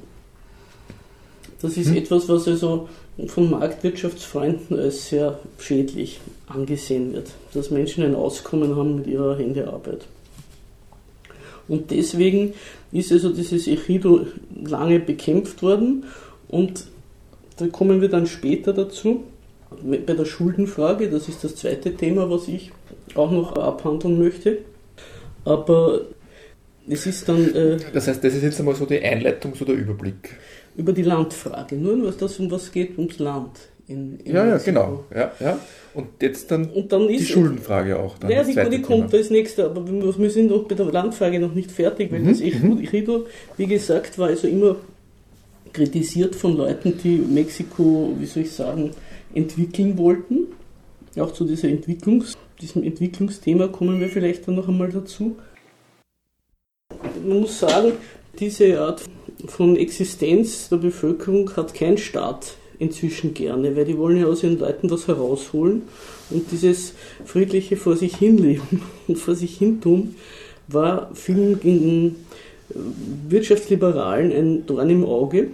Das 1.62 1.78
ist 1.78 1.90
mhm. 1.90 1.98
etwas, 1.98 2.28
was 2.28 2.48
also 2.48 2.90
von 3.28 3.50
Marktwirtschaftsfreunden 3.50 4.78
als 4.80 5.10
sehr 5.10 5.40
schädlich 5.58 6.20
angesehen 6.48 7.14
wird, 7.14 7.32
dass 7.54 7.72
Menschen 7.72 8.04
ein 8.04 8.16
Auskommen 8.16 8.76
haben 8.76 8.98
mit 8.98 9.08
ihrer 9.08 9.38
Händearbeit. 9.38 10.06
Und 11.68 11.92
deswegen 11.92 12.54
ist 12.92 13.12
also 13.12 13.32
dieses 13.32 13.68
Echido 13.68 14.28
lange 14.64 15.00
bekämpft 15.00 15.64
worden 15.64 16.06
und 16.50 16.86
da 17.58 17.68
kommen 17.68 18.02
wir 18.02 18.10
dann 18.10 18.28
später 18.28 18.74
dazu, 18.74 19.24
bei 19.82 20.14
der 20.14 20.26
Schuldenfrage, 20.26 21.10
das 21.10 21.28
ist 21.28 21.44
das 21.44 21.56
zweite 21.56 21.96
Thema, 21.96 22.30
was 22.30 22.48
ich 22.48 22.72
auch 23.16 23.32
noch 23.32 23.56
abhandeln 23.56 24.20
möchte. 24.20 24.60
Aber 25.44 26.02
es 26.88 27.06
ist 27.06 27.28
dann. 27.28 27.54
Äh, 27.54 27.78
das 27.94 28.08
heißt, 28.08 28.24
das 28.24 28.34
ist 28.36 28.44
jetzt 28.44 28.60
einmal 28.60 28.76
so 28.76 28.86
die 28.86 29.02
Einleitung, 29.02 29.56
so 29.56 29.66
der 29.66 29.76
Überblick 29.76 30.38
über 30.77 30.94
die 30.94 31.03
Landfrage. 31.03 31.75
Nur 31.75 32.05
was 32.05 32.17
das 32.17 32.39
um 32.39 32.50
was 32.51 32.72
geht 32.72 32.98
ums 32.98 33.20
Land. 33.20 33.51
In, 33.88 34.20
in 34.20 34.34
ja, 34.34 34.48
ja, 34.48 34.58
genau. 34.58 35.03
Ja, 35.13 35.32
ja. 35.39 35.60
Und 35.94 36.08
jetzt 36.22 36.50
dann, 36.50 36.70
und 36.72 36.91
dann 36.91 37.08
die 37.08 37.24
Schuldenfrage 37.24 38.00
auch. 38.00 38.17
Dann 38.17 38.32
ja, 38.32 38.44
die, 38.44 38.70
die 38.70 38.82
kommt 38.82 39.13
als 39.13 39.29
nächster, 39.29 39.65
aber 39.65 39.86
wir 39.88 40.29
sind 40.32 40.50
noch 40.50 40.63
bei 40.63 40.75
der 40.75 40.88
Landfrage 40.88 41.39
noch 41.39 41.53
nicht 41.53 41.72
fertig, 41.72 42.12
weil 42.12 42.22
mhm. 42.22 42.29
das 42.29 42.41
Ejido, 42.41 43.20
mhm. 43.20 43.25
wie 43.58 43.67
gesagt, 43.67 44.17
war 44.17 44.27
also 44.29 44.48
immer 44.48 44.75
kritisiert 45.72 46.36
von 46.36 46.58
Leuten, 46.58 46.98
die 47.03 47.17
Mexiko, 47.17 48.15
wie 48.17 48.25
soll 48.25 48.44
ich 48.44 48.51
sagen, 48.51 48.91
entwickeln 49.34 49.98
wollten, 49.98 50.48
auch 51.17 51.32
zu 51.32 51.46
dieser 51.46 51.67
Entwicklungs 51.67 52.36
diesem 52.62 52.84
Entwicklungsthema 52.84 53.67
kommen 53.67 54.00
wir 54.00 54.10
vielleicht 54.10 54.48
dann 54.48 54.55
noch 54.55 54.67
einmal 54.67 54.89
dazu. 54.89 55.36
Man 57.25 57.41
muss 57.41 57.60
sagen, 57.60 57.94
diese 58.39 58.79
Art 58.79 59.03
von 59.46 59.75
Existenz 59.75 60.70
der 60.70 60.77
Bevölkerung 60.77 61.56
hat 61.56 61.74
kein 61.74 61.98
Staat 61.98 62.56
inzwischen 62.80 63.34
gerne, 63.34 63.75
weil 63.75 63.86
die 63.86 63.98
wollen 63.98 64.18
ja 64.18 64.25
aus 64.25 64.44
ihren 64.44 64.60
Leuten 64.60 64.89
was 64.89 65.08
herausholen 65.08 65.84
und 66.30 66.51
dieses 66.51 66.94
friedliche 67.25 67.77
vor 67.77 67.96
sich 67.96 68.18
hinleben 68.18 68.82
und 69.08 69.18
vor 69.18 69.36
sich 69.36 69.58
hintun 69.58 70.15
war 70.68 71.12
vielen 71.13 72.15
Wirtschaftsliberalen 73.30 74.32
ein 74.32 74.65
Dorn 74.65 74.89
im 74.89 75.06
Auge. 75.06 75.50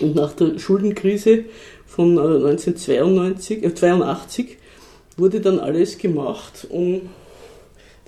Und 0.00 0.16
nach 0.16 0.32
der 0.32 0.58
Schuldenkrise 0.58 1.44
von 1.86 2.18
1982, 2.18 3.62
äh, 3.62 3.74
82 3.74 4.46
äh, 4.50 4.56
wurde 5.16 5.40
dann 5.40 5.60
alles 5.60 5.98
gemacht, 5.98 6.66
um 6.70 7.02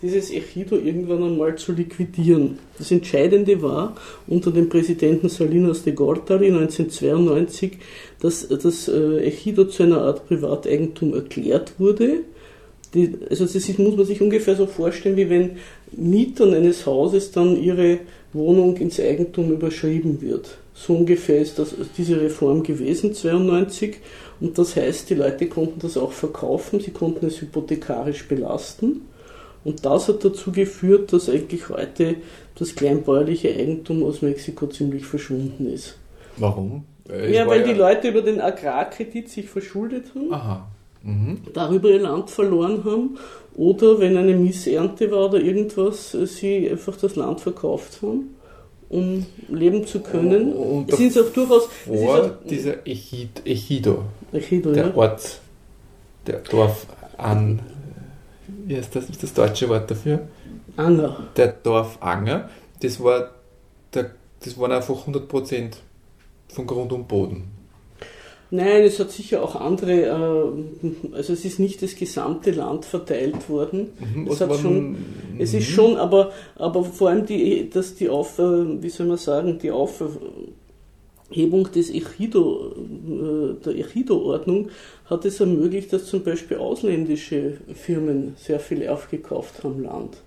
dieses 0.05 0.31
Ejido 0.31 0.77
irgendwann 0.77 1.23
einmal 1.23 1.57
zu 1.57 1.73
liquidieren. 1.73 2.59
Das 2.79 2.91
Entscheidende 2.91 3.61
war 3.63 3.97
unter 4.27 4.51
dem 4.51 4.69
Präsidenten 4.69 5.29
Salinas 5.29 5.83
de 5.83 5.95
Gortari 5.95 6.49
1992, 6.49 7.79
dass 8.21 8.47
das 8.49 8.89
äh, 8.89 9.27
Ejido 9.27 9.65
zu 9.65 9.85
einer 9.85 10.03
Art 10.03 10.29
Privateigentum 10.29 11.15
erklärt 11.15 11.73
wurde. 11.79 12.19
Die, 12.93 13.13
also 13.29 13.45
das 13.45 13.55
ist, 13.55 13.79
muss 13.79 13.97
man 13.97 14.07
sich 14.07 14.21
ungefähr 14.21 14.55
so 14.55 14.67
vorstellen, 14.67 15.17
wie 15.17 15.31
wenn 15.31 15.57
Mietern 15.93 16.55
eines 16.55 16.87
Hauses 16.87 17.33
dann 17.33 17.61
ihre 17.61 17.99
Wohnung 18.33 18.77
ins 18.77 19.01
Eigentum 19.01 19.53
überschrieben 19.53 20.21
wird. 20.21 20.59
So 20.75 20.95
ungefähr 20.95 21.41
ist 21.41 21.59
das, 21.59 21.75
diese 21.97 22.21
Reform 22.21 22.63
gewesen, 22.63 23.11
1992. 23.11 23.97
Und 24.41 24.59
das 24.59 24.77
heißt, 24.77 25.09
die 25.09 25.15
Leute 25.15 25.47
konnten 25.47 25.81
das 25.81 25.97
auch 25.97 26.13
verkaufen, 26.13 26.81
sie 26.81 26.91
konnten 26.91 27.27
es 27.27 27.41
hypothekarisch 27.41 28.29
belasten. 28.29 29.03
Und 29.65 29.85
das 29.85 30.09
hat 30.09 30.25
dazu 30.25 30.53
geführt, 30.53 31.13
dass 31.13 31.29
eigentlich 31.29 31.69
heute 31.69 32.17
das 32.57 32.75
kleinbäuerliche 32.75 33.49
Eigentum 33.49 34.03
aus 34.03 34.23
Mexiko 34.23 34.67
ziemlich 34.67 35.07
verschwunden 35.07 35.73
ist. 35.73 35.97
Warum? 36.37 36.85
Äh, 37.09 37.35
ja, 37.35 37.47
weil 37.47 37.61
ja 37.61 37.67
die 37.69 37.73
Leute 37.75 38.09
über 38.09 38.23
den 38.23 38.41
Agrarkredit 38.41 39.29
sich 39.29 39.49
verschuldet 39.49 40.07
haben, 40.15 40.33
Aha. 40.33 40.69
Mhm. 41.03 41.39
darüber 41.53 41.91
ihr 41.91 42.01
Land 42.01 42.31
verloren 42.31 42.85
haben 42.85 43.19
oder 43.57 43.99
wenn 43.99 44.17
eine 44.17 44.35
Missernte 44.35 45.11
war 45.11 45.27
oder 45.27 45.41
irgendwas, 45.41 46.15
äh, 46.15 46.27
sie 46.27 46.71
einfach 46.71 46.97
das 46.97 47.17
Land 47.17 47.41
verkauft 47.41 48.01
haben 48.03 48.35
um 48.95 49.27
leben 49.49 49.87
zu 49.87 50.01
können. 50.01 50.53
Und 50.53 50.93
es 50.93 51.01
ist 51.01 51.19
auch 51.19 51.33
durchaus. 51.33 51.67
Vor 51.85 52.21
auch, 52.21 52.31
dieser 52.49 52.87
Echid, 52.87 53.43
Echido, 53.45 54.05
Echido, 54.33 54.73
der 54.73 54.87
ja. 54.89 54.95
Ort, 54.95 55.41
der 56.27 56.39
Dorf 56.41 56.87
an 57.17 57.61
wie 58.67 58.77
heißt 58.77 58.95
das, 58.95 59.11
ist 59.11 59.23
das 59.23 59.35
deutsche 59.35 59.69
Wort 59.69 59.91
dafür? 59.91 60.29
Anger. 60.77 61.29
Der 61.37 61.49
Dorfanger, 61.49 62.49
das 62.81 63.03
war 63.03 63.31
der, 63.93 64.11
das 64.41 64.59
waren 64.59 64.73
einfach 64.73 65.07
100% 65.07 65.73
von 66.49 66.67
Grund 66.67 66.93
und 66.93 67.09
Boden. 67.09 67.55
Nein, 68.51 68.85
es 68.85 69.01
hat 69.01 69.11
sicher 69.11 69.43
auch 69.43 69.57
andere, 69.57 69.93
äh, 69.93 71.15
also 71.15 71.33
es 71.33 71.45
ist 71.45 71.59
nicht 71.59 71.83
das 71.83 71.97
gesamte 71.97 72.53
Land 72.53 72.85
verteilt 72.85 73.49
worden. 73.49 73.93
Mhm, 73.99 74.29
es, 74.29 74.41
hat 74.41 74.55
schon, 74.57 74.97
es 75.39 75.55
ist 75.55 75.71
mhm. 75.71 75.73
schon, 75.73 75.97
aber, 75.97 76.31
aber 76.55 76.85
vor 76.85 77.09
allem 77.09 77.27
die, 77.27 77.69
dass 77.69 77.97
die 77.97 78.09
Auf, 78.09 78.39
äh, 78.39 78.83
wie 78.83 78.91
soll 78.91 79.07
man 79.07 79.17
sagen, 79.17 79.59
die 79.59 79.73
Aufhebung 81.31 81.71
des 81.73 81.91
Echido, 81.91 82.73
äh, 82.77 83.65
der 83.65 83.75
Echido-Ordnung 83.77 84.69
hat 85.07 85.25
es 85.25 85.41
ermöglicht, 85.41 85.93
dass 85.93 86.07
zum 86.07 86.23
Beispiel 86.23 86.59
ausländische 86.59 87.59
Firmen 87.75 88.35
sehr 88.39 88.61
viel 88.61 88.87
aufgekauft 88.89 89.65
haben 89.65 89.83
Land. 89.83 90.19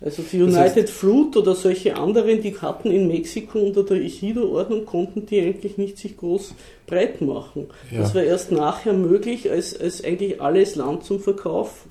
Also 0.00 0.22
die 0.22 0.42
United 0.42 0.76
das 0.76 0.76
heißt, 0.76 0.90
Fruit 0.90 1.36
oder 1.36 1.54
solche 1.54 1.96
anderen, 1.96 2.42
die 2.42 2.54
hatten 2.58 2.90
in 2.90 3.08
Mexiko 3.08 3.58
unter 3.58 3.84
der 3.84 3.98
Ejido-Ordnung, 3.98 4.84
konnten 4.84 5.24
die 5.24 5.40
eigentlich 5.40 5.78
nicht 5.78 5.96
sich 5.96 6.16
groß 6.16 6.52
breit 6.86 7.22
machen. 7.22 7.68
Ja. 7.90 8.00
Das 8.00 8.14
war 8.14 8.22
erst 8.22 8.52
nachher 8.52 8.92
möglich, 8.92 9.50
als, 9.50 9.78
als 9.78 10.04
eigentlich 10.04 10.42
alles 10.42 10.76
Land 10.76 11.04
zum 11.04 11.20
Verkauf. 11.20 11.86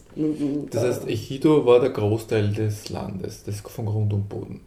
Das 0.70 0.84
heißt, 0.84 1.08
Ejido 1.08 1.66
war 1.66 1.80
der 1.80 1.90
Großteil 1.90 2.52
des 2.52 2.90
Landes, 2.90 3.44
das 3.46 3.62
von 3.62 3.86
Grund 3.86 4.14
und 4.14 4.30
Boden. 4.30 4.62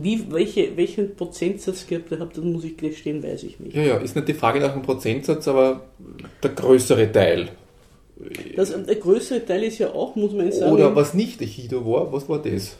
Wie, 0.00 0.24
welche, 0.30 0.76
welchen 0.76 1.16
Prozentsatz 1.16 1.86
gehabt 1.86 2.10
ihr 2.12 2.20
habt, 2.20 2.36
das 2.36 2.44
muss 2.44 2.64
ich 2.64 2.76
gestehen, 2.76 3.22
weiß 3.22 3.42
ich 3.42 3.60
nicht. 3.60 3.76
Ja, 3.76 3.82
ja, 3.82 3.96
ist 3.98 4.14
nicht 4.14 4.28
die 4.28 4.34
Frage 4.34 4.60
nach 4.60 4.72
dem 4.72 4.82
Prozentsatz, 4.82 5.48
aber 5.48 5.82
der 6.42 6.50
größere 6.50 7.10
Teil. 7.10 7.50
Das, 8.56 8.70
der 8.70 8.96
größere 8.96 9.44
Teil 9.44 9.64
ist 9.64 9.78
ja 9.78 9.92
auch, 9.92 10.14
muss 10.14 10.32
man 10.32 10.52
sagen. 10.52 10.72
Oder 10.72 10.94
was 10.94 11.14
nicht 11.14 11.42
Echido 11.42 11.84
war, 11.84 12.12
was 12.12 12.28
war 12.28 12.40
das? 12.40 12.76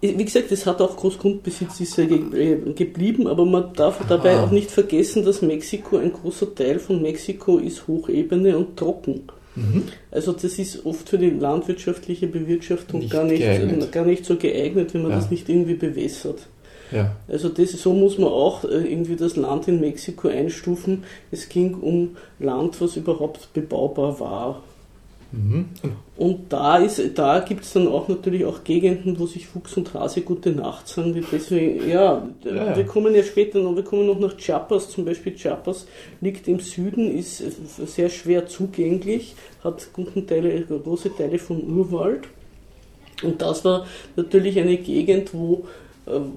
Wie 0.00 0.24
gesagt, 0.24 0.52
es 0.52 0.66
hat 0.66 0.82
auch 0.82 0.96
Großgrundbesitz 0.96 1.80
ist 1.80 1.96
ja 1.96 2.04
geblieben, 2.04 3.26
aber 3.26 3.46
man 3.46 3.72
darf 3.72 4.00
Aha. 4.00 4.06
dabei 4.06 4.38
auch 4.38 4.50
nicht 4.50 4.70
vergessen, 4.70 5.24
dass 5.24 5.40
Mexiko, 5.40 5.96
ein 5.96 6.12
großer 6.12 6.54
Teil 6.54 6.78
von 6.78 7.00
Mexiko 7.00 7.56
ist 7.56 7.88
Hochebene 7.88 8.58
und 8.58 8.76
trocken. 8.76 9.22
Mhm. 9.56 9.84
Also 10.10 10.32
das 10.32 10.58
ist 10.58 10.84
oft 10.84 11.08
für 11.08 11.18
die 11.18 11.30
landwirtschaftliche 11.30 12.26
Bewirtschaftung 12.26 13.00
nicht 13.00 13.12
gar, 13.12 13.24
nicht, 13.24 13.92
gar 13.92 14.04
nicht 14.04 14.24
so 14.24 14.36
geeignet, 14.36 14.94
wenn 14.94 15.02
man 15.02 15.12
ja. 15.12 15.18
das 15.18 15.30
nicht 15.30 15.48
irgendwie 15.48 15.74
bewässert. 15.74 16.46
Ja. 16.90 17.16
Also 17.28 17.48
das, 17.48 17.72
so 17.72 17.92
muss 17.92 18.18
man 18.18 18.28
auch 18.28 18.64
äh, 18.64 18.68
irgendwie 18.68 19.16
das 19.16 19.36
Land 19.36 19.68
in 19.68 19.80
Mexiko 19.80 20.28
einstufen. 20.28 21.04
Es 21.30 21.48
ging 21.48 21.74
um 21.74 22.16
Land, 22.38 22.80
was 22.80 22.96
überhaupt 22.96 23.52
bebaubar 23.52 24.20
war. 24.20 24.62
Mhm. 25.34 25.66
Und 26.16 26.52
da, 26.52 26.86
da 27.14 27.40
gibt 27.40 27.64
es 27.64 27.72
dann 27.72 27.88
auch 27.88 28.08
natürlich 28.08 28.44
auch 28.44 28.62
Gegenden, 28.62 29.18
wo 29.18 29.26
sich 29.26 29.48
Fuchs 29.48 29.76
und 29.76 29.92
Hase 29.94 30.20
gute 30.20 30.52
Nacht 30.52 30.86
sagen. 30.86 31.24
Deswegen, 31.32 31.88
ja, 31.88 32.26
ja, 32.44 32.76
wir 32.76 32.86
kommen 32.86 33.14
ja 33.14 33.22
später 33.22 33.58
noch, 33.58 33.74
wir 33.74 33.82
kommen 33.82 34.06
noch 34.06 34.20
nach 34.20 34.36
Chiapas, 34.36 34.90
zum 34.90 35.04
Beispiel 35.04 35.34
Chiapas 35.34 35.86
liegt 36.20 36.46
im 36.46 36.60
Süden, 36.60 37.10
ist 37.16 37.42
sehr 37.86 38.08
schwer 38.10 38.46
zugänglich, 38.46 39.34
hat 39.64 39.92
guten 39.92 40.26
Teile, 40.26 40.62
große 40.62 41.16
Teile 41.16 41.38
vom 41.38 41.60
Urwald. 41.78 42.28
Und 43.22 43.42
das 43.42 43.64
war 43.64 43.86
natürlich 44.16 44.58
eine 44.58 44.76
Gegend, 44.76 45.34
wo 45.34 45.64
ähm, 46.06 46.32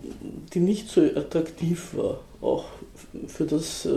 die 0.53 0.59
nicht 0.59 0.89
so 0.89 1.01
attraktiv 1.01 1.93
war, 1.95 2.21
auch 2.41 2.65
für 3.27 3.45
das. 3.45 3.85
Äh, 3.85 3.89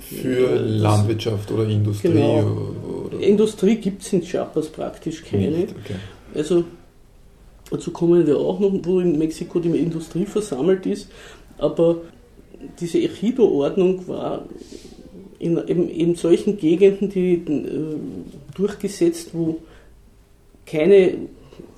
für 0.00 0.58
das, 0.58 0.80
Landwirtschaft 0.80 1.50
oder 1.52 1.68
Industrie? 1.68 2.08
Genau. 2.08 2.66
Oder? 3.06 3.20
Industrie 3.20 3.76
gibt 3.76 4.02
es 4.02 4.12
in 4.12 4.22
Chiapas 4.22 4.68
praktisch 4.68 5.22
keine. 5.24 5.50
Nicht, 5.50 5.74
okay. 5.84 5.96
Also 6.34 6.64
dazu 7.70 7.90
kommen 7.90 8.26
wir 8.26 8.36
auch 8.36 8.58
noch, 8.60 8.72
wo 8.82 9.00
in 9.00 9.18
Mexiko 9.18 9.58
die 9.58 9.70
Industrie 9.70 10.26
versammelt 10.26 10.86
ist, 10.86 11.08
aber 11.58 11.96
diese 12.78 12.98
Ejido-Ordnung 12.98 14.06
war 14.08 14.44
in 15.38 15.56
eben, 15.66 15.88
in 15.88 16.14
solchen 16.14 16.58
Gegenden, 16.58 17.08
die 17.08 17.34
äh, 17.34 17.96
durchgesetzt, 18.54 19.30
wo 19.32 19.58
keine 20.66 21.14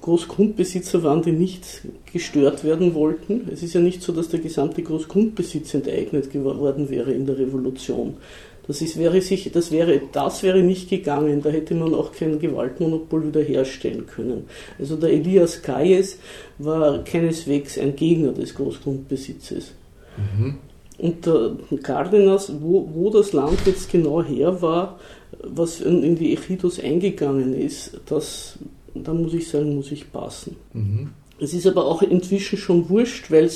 Großgrundbesitzer 0.00 1.02
waren, 1.02 1.22
die 1.22 1.32
nicht 1.32 1.82
gestört 2.12 2.64
werden 2.64 2.94
wollten. 2.94 3.48
Es 3.52 3.62
ist 3.62 3.74
ja 3.74 3.80
nicht 3.80 4.02
so, 4.02 4.12
dass 4.12 4.28
der 4.28 4.40
gesamte 4.40 4.82
Großgrundbesitz 4.82 5.74
enteignet 5.74 6.30
geworden 6.30 6.90
wäre 6.90 7.12
in 7.12 7.26
der 7.26 7.38
Revolution. 7.38 8.14
Das, 8.66 8.80
ist, 8.80 8.96
wäre 8.96 9.20
sich, 9.20 9.50
das, 9.50 9.72
wäre, 9.72 10.00
das 10.12 10.42
wäre 10.42 10.62
nicht 10.62 10.88
gegangen, 10.88 11.42
da 11.42 11.50
hätte 11.50 11.74
man 11.74 11.94
auch 11.94 12.12
kein 12.12 12.38
Gewaltmonopol 12.38 13.26
wiederherstellen 13.26 14.06
können. 14.06 14.44
Also 14.78 14.96
der 14.96 15.10
Elias 15.10 15.62
Kayes 15.62 16.18
war 16.58 17.02
keineswegs 17.02 17.76
ein 17.78 17.96
Gegner 17.96 18.32
des 18.32 18.54
Großgrundbesitzes. 18.54 19.72
Mhm. 20.16 20.58
Und 20.98 21.26
der 21.26 21.56
Cardenas, 21.82 22.52
wo, 22.60 22.88
wo 22.94 23.10
das 23.10 23.32
Land 23.32 23.58
jetzt 23.66 23.90
genau 23.90 24.22
her 24.22 24.62
war, 24.62 25.00
was 25.42 25.80
in 25.80 26.14
die 26.14 26.32
Echidos 26.32 26.78
eingegangen 26.78 27.54
ist, 27.54 28.00
das 28.06 28.58
da 28.94 29.12
muss 29.12 29.34
ich 29.34 29.48
sagen, 29.48 29.74
muss 29.74 29.92
ich 29.92 30.10
passen. 30.10 30.56
Mhm. 30.72 31.10
Es 31.40 31.54
ist 31.54 31.66
aber 31.66 31.86
auch 31.86 32.02
inzwischen 32.02 32.56
schon 32.56 32.88
wurscht, 32.88 33.30
weil 33.30 33.50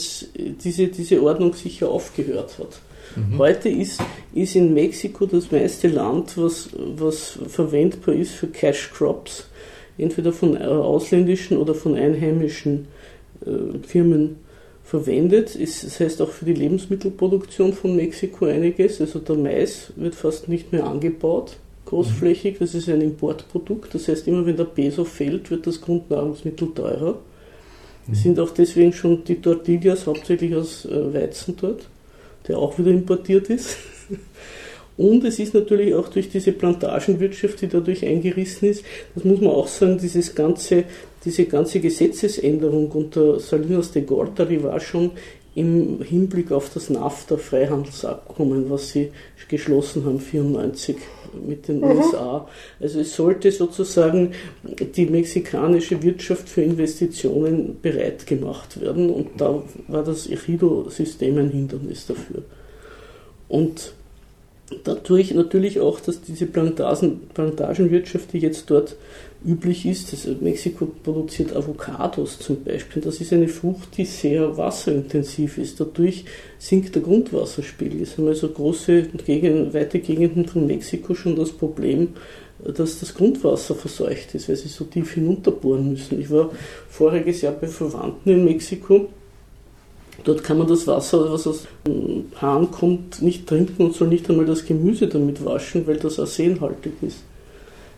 diese, 0.65 0.89
diese 0.89 1.23
Ordnung 1.23 1.55
sicher 1.55 1.89
aufgehört 1.89 2.59
hat. 2.59 2.81
Mhm. 3.15 3.39
Heute 3.39 3.69
ist, 3.69 4.01
ist 4.35 4.57
in 4.57 4.75
Mexiko 4.75 5.27
das 5.27 5.51
meiste 5.51 5.89
Land, 5.89 6.37
was, 6.37 6.71
was 6.75 7.39
verwendbar 7.47 8.15
ist 8.15 8.33
für 8.33 8.49
Cash 8.49 8.91
Crops, 8.93 9.47
entweder 9.99 10.33
von 10.33 10.57
äh, 10.57 10.65
ausländischen 10.65 11.59
oder 11.59 11.75
von 11.75 11.95
einheimischen 11.95 12.89
äh, 13.45 13.79
Firmen 13.87 14.37
verwendet. 14.83 15.55
Ist, 15.55 15.85
das 15.85 16.01
heißt 16.01 16.21
auch 16.23 16.31
für 16.31 16.45
die 16.45 16.55
Lebensmittelproduktion 16.55 17.73
von 17.73 17.95
Mexiko 17.95 18.47
einiges. 18.47 19.01
Also 19.01 19.21
der 19.21 19.37
Mais 19.37 19.93
wird 19.97 20.15
fast 20.15 20.49
nicht 20.49 20.73
mehr 20.73 20.85
angebaut 20.85 21.57
großflächig. 21.87 22.59
Das 22.59 22.75
ist 22.75 22.89
ein 22.89 23.01
Importprodukt. 23.01 23.95
Das 23.95 24.09
heißt, 24.09 24.29
immer 24.29 24.45
wenn 24.45 24.57
der 24.57 24.65
Peso 24.65 25.05
fällt, 25.05 25.51
wird 25.51 25.67
das 25.67 25.81
Grundnahrungsmittel 25.81 26.75
teurer. 26.75 27.19
Es 28.11 28.23
sind 28.23 28.39
auch 28.39 28.51
deswegen 28.51 28.93
schon 28.93 29.25
die 29.25 29.41
Tortillas 29.41 30.07
hauptsächlich 30.07 30.55
aus 30.55 30.85
äh, 30.85 31.13
Weizen 31.13 31.57
dort, 31.61 31.89
der 32.47 32.59
auch 32.59 32.79
wieder 32.79 32.91
importiert 32.91 33.51
ist. 33.51 33.77
Und 34.97 35.25
es 35.25 35.39
ist 35.39 35.53
natürlich 35.53 35.95
auch 35.95 36.09
durch 36.09 36.31
diese 36.31 36.53
Plantagenwirtschaft, 36.53 37.61
die 37.61 37.69
dadurch 37.69 38.05
eingerissen 38.07 38.71
ist, 38.71 38.83
das 39.15 39.25
muss 39.25 39.41
man 39.41 39.51
auch 39.51 39.69
sagen, 39.69 39.99
dieses 39.99 40.35
ganze, 40.35 40.85
diese 41.25 41.45
ganze 41.45 41.81
Gesetzesänderung 41.81 42.91
unter 42.93 43.39
Salinas 43.39 43.91
de 43.91 44.03
Gortari 44.03 44.63
war 44.63 44.81
schon 44.81 45.11
im 45.55 46.03
Hinblick 46.03 46.53
auf 46.53 46.71
das 46.73 46.89
NAFTA-Freihandelsabkommen, 46.91 48.71
was 48.71 48.91
sie 48.91 49.11
geschlossen 49.49 50.05
haben, 50.05 50.19
1994 50.19 50.97
mit 51.47 51.69
den 51.69 51.81
mhm. 51.81 51.85
USA. 51.85 52.49
Also 52.81 53.01
es 53.01 53.15
sollte 53.15 53.51
sozusagen 53.51 54.33
die 54.63 55.07
mexikanische 55.07 56.03
Wirtschaft 56.03 56.49
für 56.49 56.63
Investitionen 56.63 57.79
bereit 57.81 58.27
gemacht 58.27 58.81
werden 58.81 59.11
und 59.11 59.41
da 59.41 59.63
war 59.89 60.05
das 60.05 60.29
Ejido-System 60.29 61.39
ein 61.39 61.51
Hindernis 61.51 62.07
dafür. 62.07 62.43
Und 63.49 63.93
dadurch 64.85 65.33
natürlich 65.35 65.81
auch, 65.81 66.01
dass 66.01 66.21
diese 66.23 66.47
Plantagen, 66.47 67.29
Plantagenwirtschaft, 67.35 68.33
die 68.33 68.39
jetzt 68.39 68.71
dort 68.71 68.97
üblich 69.45 69.87
ist, 69.87 70.13
also 70.13 70.37
Mexiko 70.41 70.87
produziert 71.03 71.55
Avocados 71.55 72.39
zum 72.39 72.63
Beispiel, 72.65 73.03
das 73.03 73.21
ist 73.21 73.33
eine 73.33 73.49
Frucht, 73.49 73.97
die 73.97 74.05
sehr 74.05 74.57
wasserintensiv 74.57 75.59
ist. 75.59 75.79
Dadurch 75.81 76.25
sinkt 76.59 76.95
der 76.95 77.03
Grundwasserspiegel. 77.03 78.03
Es 78.03 78.17
haben 78.17 78.29
also 78.29 78.49
große, 78.49 79.03
Gegend, 79.25 79.75
weite 79.75 80.01
Gegenden 80.01 80.47
von 80.47 80.67
Mexiko 80.67 81.15
schon 81.15 81.37
das 81.37 81.53
Problem, 81.53 82.09
dass 82.59 83.01
das 83.01 83.15
Grundwasser 83.15 83.75
verseucht 83.75 84.35
ist, 84.35 84.49
weil 84.49 84.57
sie 84.57 84.69
so 84.69 84.85
tief 84.85 85.13
hinunterbohren 85.13 85.91
müssen. 85.91 86.21
Ich 86.21 86.31
war 86.31 86.51
voriges 86.89 87.43
Jahr 87.43 87.53
bei 87.53 87.69
Verwandten 87.69 88.31
in 88.31 88.45
Mexiko 88.45 89.09
Dort 90.25 90.43
kann 90.43 90.59
man 90.59 90.67
das 90.67 90.87
Wasser, 90.87 91.31
was 91.31 91.47
aus 91.47 91.67
dem 91.87 92.25
Hahn 92.41 92.71
kommt, 92.71 93.23
nicht 93.23 93.47
trinken 93.47 93.85
und 93.85 93.95
soll 93.95 94.09
nicht 94.09 94.29
einmal 94.29 94.47
das 94.47 94.65
Gemüse 94.65 95.07
damit 95.07 95.45
waschen, 95.45 95.87
weil 95.87 95.99
das 95.99 96.19
arsenhaltig 96.19 96.95
ist. 97.03 97.19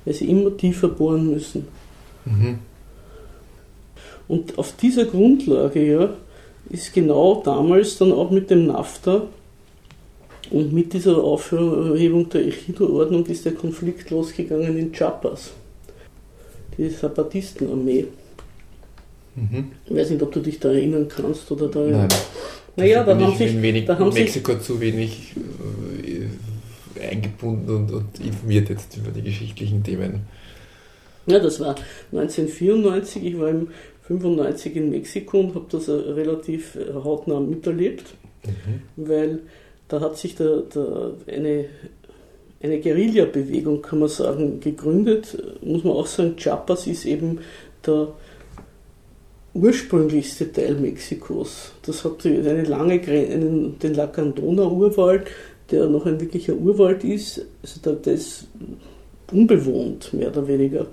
Weil 0.09 0.15
sie 0.15 0.31
immer 0.31 0.57
tiefer 0.57 0.88
bohren 0.88 1.31
müssen. 1.31 1.69
Mhm. 2.25 2.61
Und 4.27 4.57
auf 4.57 4.75
dieser 4.75 5.05
Grundlage 5.05 5.87
ja, 5.87 6.15
ist 6.71 6.95
genau 6.95 7.43
damals 7.45 7.99
dann 7.99 8.12
auch 8.12 8.31
mit 8.31 8.49
dem 8.49 8.69
NAFTA 8.69 9.27
und 10.50 10.73
mit 10.73 10.95
dieser 10.95 11.23
Aufhebung 11.23 12.27
der 12.31 12.41
Ejido-Ordnung 12.41 13.27
ist 13.27 13.45
der 13.45 13.53
Konflikt 13.53 14.09
losgegangen 14.09 14.79
in 14.79 14.95
Chiapas, 14.95 15.50
die 16.79 16.88
Zapatistenarmee. 16.88 18.07
Mhm. 19.37 19.73
Ich 19.85 19.95
weiß 19.95 20.09
nicht, 20.09 20.23
ob 20.23 20.33
du 20.33 20.41
dich 20.41 20.59
da 20.59 20.71
erinnern 20.71 21.07
kannst 21.07 21.53
oder 21.53 21.69
da. 21.69 21.81
Nein. 21.81 22.09
Naja, 22.77 23.05
da 23.05 23.15
haben 23.15 23.37
sich. 23.37 23.85
Da 23.85 23.99
haben 23.99 24.15
Mexiko 24.15 24.55
sich, 24.55 24.62
zu 24.62 24.81
wenig 24.81 25.35
äh, 25.37 25.78
eingebunden 27.19 27.77
und, 27.77 27.93
und, 27.93 28.21
informiert 28.21 28.69
jetzt 28.69 28.97
über 28.97 29.11
die 29.11 29.23
geschichtlichen 29.23 29.83
Themen. 29.83 30.21
Ja, 31.27 31.39
das 31.39 31.61
war 31.61 31.75
1994. 32.13 33.25
Ich 33.25 33.39
war 33.39 33.49
im 33.49 33.69
95 34.07 34.77
in 34.77 34.91
Mexiko 34.91 35.41
und 35.41 35.55
habe 35.55 35.67
das 35.71 35.89
relativ 35.89 36.77
äh, 36.77 36.95
hautnah 36.95 37.41
miterlebt, 37.41 38.05
mhm. 38.45 38.83
weil 38.97 39.41
da 39.89 40.01
hat 40.01 40.17
sich 40.17 40.35
da, 40.35 40.63
da 40.73 41.13
eine, 41.27 41.67
eine 42.63 42.81
Guerilla-Bewegung, 42.81 43.83
kann 43.83 43.99
man 43.99 44.09
sagen, 44.09 44.61
gegründet. 44.61 45.37
Muss 45.63 45.85
man 45.85 45.95
auch 45.95 46.07
sagen, 46.07 46.37
Chiapas 46.37 46.87
ist 46.87 47.05
eben 47.05 47.41
der 47.87 48.09
ursprünglichste 49.55 50.53
Teil 50.53 50.75
Mexikos. 50.75 51.73
Das 51.83 52.05
hat 52.05 52.25
eine 52.25 52.65
lange 52.65 53.01
einen, 53.01 53.79
den 53.79 53.95
Lacandona-Urwald, 53.95 55.27
der 55.71 55.87
noch 55.87 56.07
ein 56.07 56.21
wirklicher 56.21 56.55
Urwald 56.55 57.05
ist. 57.05 57.45
Also 57.63 57.81
der, 57.85 57.93
der 57.95 58.15
ist 58.15 58.47
unbewohnt, 59.33 60.13
mehr 60.15 60.29
oder 60.29 60.47
weniger. 60.49 60.87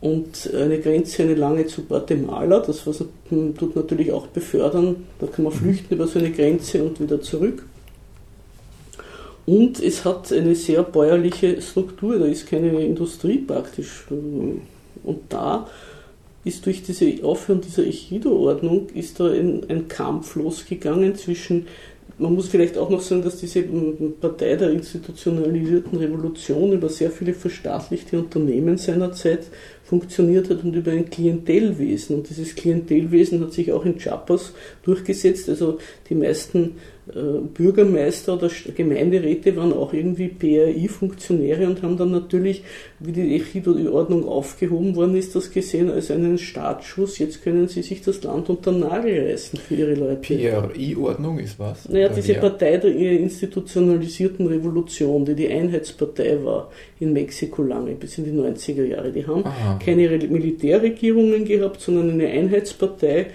Und 0.00 0.52
eine 0.52 0.80
Grenze, 0.80 1.22
eine 1.22 1.36
lange 1.36 1.66
zu 1.66 1.84
Guatemala, 1.84 2.58
das 2.58 2.84
was, 2.86 3.04
tut 3.28 3.76
natürlich 3.76 4.10
auch 4.10 4.26
befördern. 4.26 5.04
Da 5.20 5.28
kann 5.28 5.44
man 5.44 5.52
flüchten 5.52 5.94
über 5.94 6.08
so 6.08 6.18
eine 6.18 6.32
Grenze 6.32 6.82
und 6.82 7.00
wieder 7.00 7.22
zurück. 7.22 7.64
Und 9.46 9.80
es 9.80 10.04
hat 10.04 10.32
eine 10.32 10.54
sehr 10.54 10.82
bäuerliche 10.82 11.60
Struktur, 11.62 12.18
da 12.18 12.26
ist 12.26 12.48
keine 12.48 12.84
Industrie 12.84 13.38
praktisch. 13.38 14.06
Und 14.10 15.20
da 15.28 15.68
ist 16.44 16.66
durch 16.66 16.82
diese 16.82 17.24
Aufhören 17.24 17.60
dieser 17.60 17.84
Echido-Ordnung 17.84 18.88
ist 18.94 19.20
da 19.20 19.30
ein, 19.30 19.64
ein 19.68 19.86
Kampf 19.88 20.34
losgegangen 20.34 21.14
zwischen 21.14 21.66
man 22.22 22.34
muss 22.34 22.48
vielleicht 22.48 22.78
auch 22.78 22.88
noch 22.88 23.00
sagen, 23.00 23.22
dass 23.22 23.38
diese 23.38 23.62
Partei 24.20 24.56
der 24.56 24.70
institutionalisierten 24.70 25.98
Revolution 25.98 26.72
über 26.72 26.88
sehr 26.88 27.10
viele 27.10 27.34
verstaatlichte 27.34 28.18
Unternehmen 28.18 28.78
seinerzeit 28.78 29.46
funktioniert 29.84 30.48
hat 30.48 30.62
und 30.62 30.74
über 30.74 30.92
ein 30.92 31.10
Klientelwesen. 31.10 32.16
Und 32.16 32.30
dieses 32.30 32.54
Klientelwesen 32.54 33.40
hat 33.40 33.52
sich 33.52 33.72
auch 33.72 33.84
in 33.84 33.98
Chiapas 33.98 34.52
durchgesetzt. 34.84 35.48
Also 35.48 35.78
die 36.08 36.14
meisten 36.14 36.76
Bürgermeister 37.04 38.34
oder 38.34 38.48
Gemeinderäte 38.76 39.56
waren 39.56 39.72
auch 39.72 39.92
irgendwie 39.92 40.28
PRI-Funktionäre 40.28 41.66
und 41.66 41.82
haben 41.82 41.96
dann 41.96 42.12
natürlich, 42.12 42.62
wie 43.00 43.10
die 43.10 43.34
Echido-Ordnung 43.34 44.28
aufgehoben 44.28 44.94
worden 44.94 45.16
ist, 45.16 45.34
das 45.34 45.50
gesehen 45.50 45.90
als 45.90 46.12
einen 46.12 46.38
Startschuss. 46.38 47.18
Jetzt 47.18 47.42
können 47.42 47.66
sie 47.66 47.82
sich 47.82 48.02
das 48.02 48.22
Land 48.22 48.48
unter 48.50 48.70
den 48.70 48.80
Nagel 48.80 49.28
reißen 49.28 49.58
für 49.58 49.74
ihre 49.74 49.94
Leute. 49.94 50.20
PRI-Ordnung 50.20 51.40
ist 51.40 51.58
was? 51.58 51.88
Naja, 51.88 52.08
diese 52.08 52.34
Partei 52.34 52.76
der 52.76 52.92
institutionalisierten 52.94 54.46
Revolution, 54.46 55.24
die 55.24 55.34
die 55.34 55.48
Einheitspartei 55.48 56.38
war 56.44 56.70
in 57.00 57.12
Mexiko 57.12 57.64
lange, 57.64 57.96
bis 57.96 58.16
in 58.18 58.24
die 58.24 58.30
90er 58.30 58.84
Jahre. 58.84 59.10
Die 59.10 59.26
haben 59.26 59.44
Aha. 59.44 59.80
keine 59.84 60.08
Militärregierungen 60.08 61.44
gehabt, 61.44 61.80
sondern 61.80 62.10
eine 62.10 62.28
Einheitspartei 62.28 63.26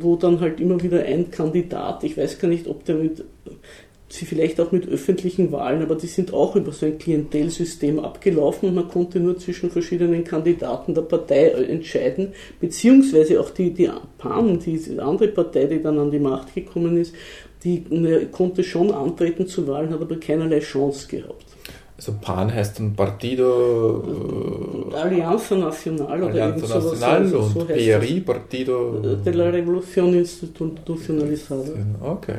wo 0.00 0.16
dann 0.16 0.40
halt 0.40 0.60
immer 0.60 0.82
wieder 0.82 1.02
ein 1.02 1.30
Kandidat, 1.30 2.04
ich 2.04 2.16
weiß 2.16 2.38
gar 2.38 2.48
nicht, 2.48 2.66
ob 2.66 2.84
der 2.84 2.96
mit, 2.96 3.24
sie 4.08 4.26
vielleicht 4.26 4.60
auch 4.60 4.72
mit 4.72 4.88
öffentlichen 4.88 5.50
Wahlen, 5.52 5.82
aber 5.82 5.96
die 5.96 6.06
sind 6.06 6.32
auch 6.32 6.56
über 6.56 6.72
so 6.72 6.86
ein 6.86 6.98
Klientelsystem 6.98 7.98
abgelaufen 7.98 8.68
und 8.68 8.74
man 8.76 8.88
konnte 8.88 9.18
nur 9.20 9.38
zwischen 9.38 9.70
verschiedenen 9.70 10.24
Kandidaten 10.24 10.94
der 10.94 11.02
Partei 11.02 11.48
entscheiden, 11.48 12.32
beziehungsweise 12.60 13.40
auch 13.40 13.50
die, 13.50 13.70
die 13.70 13.90
PAN, 14.18 14.60
die 14.60 15.00
andere 15.00 15.28
Partei, 15.28 15.66
die 15.66 15.82
dann 15.82 15.98
an 15.98 16.10
die 16.10 16.18
Macht 16.18 16.54
gekommen 16.54 16.96
ist, 16.96 17.14
die 17.64 17.84
ne, 17.88 18.26
konnte 18.26 18.62
schon 18.62 18.92
antreten 18.92 19.46
zu 19.46 19.66
Wahlen, 19.66 19.90
hat 19.90 20.00
aber 20.00 20.20
keinerlei 20.20 20.60
Chance 20.60 21.08
gehabt. 21.08 21.53
Also 21.96 22.12
PAN 22.20 22.52
heißt 22.52 22.78
dann 22.78 22.94
Partido. 22.94 24.90
Äh, 24.92 24.96
Alianza 24.96 25.54
Nacional 25.54 26.22
oder 26.22 26.30
Alianza 26.32 26.78
Nacional 26.78 27.26
so, 27.26 27.38
und 27.38 27.52
so 27.52 27.64
PRI, 27.64 28.20
Partido. 28.20 29.16
De 29.24 29.32
la 29.32 29.50
Revolución 29.50 30.12
Institucionalizada. 30.14 31.70
Okay. 32.00 32.38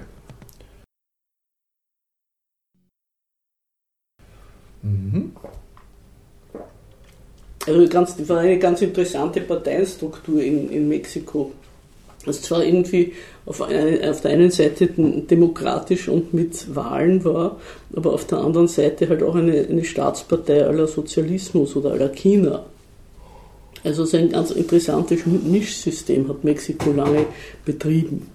Mhm. 4.81 5.31
Also 7.65 7.87
ganz, 7.87 8.17
das 8.17 8.29
war 8.29 8.39
eine 8.39 8.59
ganz 8.59 8.81
interessante 8.81 9.41
Parteienstruktur 9.41 10.41
in, 10.41 10.69
in 10.69 10.87
Mexiko 10.87 11.53
das 12.25 12.41
zwar 12.41 12.63
irgendwie 12.63 13.13
auf, 13.45 13.61
eine, 13.61 14.09
auf 14.09 14.21
der 14.21 14.31
einen 14.31 14.51
Seite 14.51 14.87
demokratisch 14.87 16.07
und 16.07 16.33
mit 16.33 16.75
Wahlen 16.75 17.23
war, 17.23 17.59
aber 17.95 18.13
auf 18.13 18.25
der 18.25 18.39
anderen 18.39 18.67
Seite 18.67 19.07
halt 19.07 19.21
auch 19.21 19.35
eine, 19.35 19.67
eine 19.67 19.83
Staatspartei 19.83 20.65
aller 20.65 20.87
Sozialismus 20.87 21.75
oder 21.75 21.91
aller 21.91 22.09
China. 22.09 22.65
Also 23.83 24.03
so 24.03 24.17
ein 24.17 24.29
ganz 24.29 24.49
interessantes 24.49 25.25
Mischsystem 25.27 26.27
hat 26.27 26.43
Mexiko 26.43 26.91
lange 26.91 27.27
betrieben. 27.63 28.27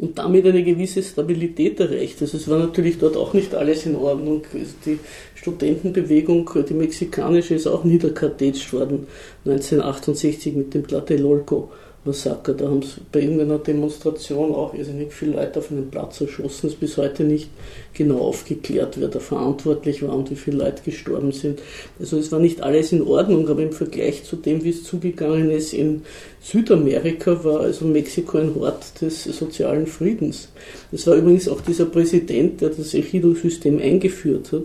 Und 0.00 0.18
damit 0.18 0.44
eine 0.44 0.64
gewisse 0.64 1.00
Stabilität 1.00 1.78
erreicht. 1.78 2.20
Also 2.20 2.36
es 2.36 2.48
war 2.48 2.58
natürlich 2.58 2.98
dort 2.98 3.16
auch 3.16 3.32
nicht 3.32 3.54
alles 3.54 3.86
in 3.86 3.94
Ordnung. 3.94 4.42
Also 4.52 4.74
die 4.84 4.98
Studentenbewegung, 5.36 6.50
die 6.68 6.74
mexikanische, 6.74 7.54
ist 7.54 7.68
auch 7.68 7.84
niederkartätscht 7.84 8.72
worden 8.72 9.06
1968 9.44 10.56
mit 10.56 10.74
dem 10.74 10.88
Tlatelolco. 10.88 11.70
Massaker. 12.04 12.54
Da 12.54 12.66
haben 12.66 12.82
sie 12.82 13.00
bei 13.10 13.20
irgendeiner 13.20 13.58
Demonstration 13.58 14.54
auch 14.54 14.74
irrsinnig 14.74 15.12
viele 15.12 15.32
Leute 15.32 15.58
auf 15.58 15.70
einen 15.70 15.90
Platz 15.90 16.20
erschossen. 16.20 16.68
Es 16.68 16.74
bis 16.74 16.96
heute 16.96 17.24
nicht 17.24 17.48
genau 17.92 18.18
aufgeklärt, 18.18 19.00
wer 19.00 19.08
da 19.08 19.20
verantwortlich 19.20 20.02
war 20.02 20.14
und 20.14 20.30
wie 20.30 20.36
viele 20.36 20.58
Leute 20.58 20.82
gestorben 20.82 21.32
sind. 21.32 21.60
Also 21.98 22.18
es 22.18 22.30
war 22.32 22.38
nicht 22.38 22.60
alles 22.60 22.92
in 22.92 23.02
Ordnung, 23.02 23.48
aber 23.48 23.62
im 23.62 23.72
Vergleich 23.72 24.24
zu 24.24 24.36
dem, 24.36 24.64
wie 24.64 24.70
es 24.70 24.84
zugegangen 24.84 25.50
ist 25.50 25.72
in 25.72 26.02
Südamerika, 26.42 27.42
war 27.44 27.60
also 27.60 27.86
Mexiko 27.86 28.38
ein 28.38 28.54
Hort 28.54 29.00
des 29.00 29.24
sozialen 29.24 29.86
Friedens. 29.86 30.48
Es 30.92 31.06
war 31.06 31.16
übrigens 31.16 31.48
auch 31.48 31.60
dieser 31.60 31.86
Präsident, 31.86 32.60
der 32.60 32.70
das 32.70 32.94
Ejido-System 32.94 33.80
eingeführt 33.80 34.52
hat. 34.52 34.64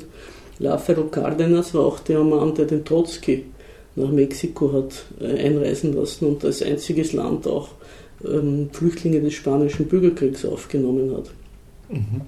Lázaro 0.60 1.10
Cárdenas 1.10 1.74
war 1.74 1.86
auch 1.86 2.00
der 2.00 2.22
Mann, 2.22 2.54
der 2.54 2.66
den 2.66 2.84
Trotzki 2.84 3.46
nach 3.96 4.10
Mexiko 4.10 4.72
hat 4.74 5.06
äh, 5.22 5.46
einreisen 5.46 5.94
lassen 5.94 6.26
und 6.26 6.46
als 6.46 6.62
einziges 6.62 7.14
Land 7.14 7.48
auch 7.48 7.70
ähm, 8.24 8.70
Flüchtlinge 8.72 9.22
des 9.22 9.34
spanischen 9.34 9.88
Bürgerkriegs 9.88 10.46
aufgenommen 10.46 11.16
hat. 11.16 11.30
Mhm. 11.90 12.22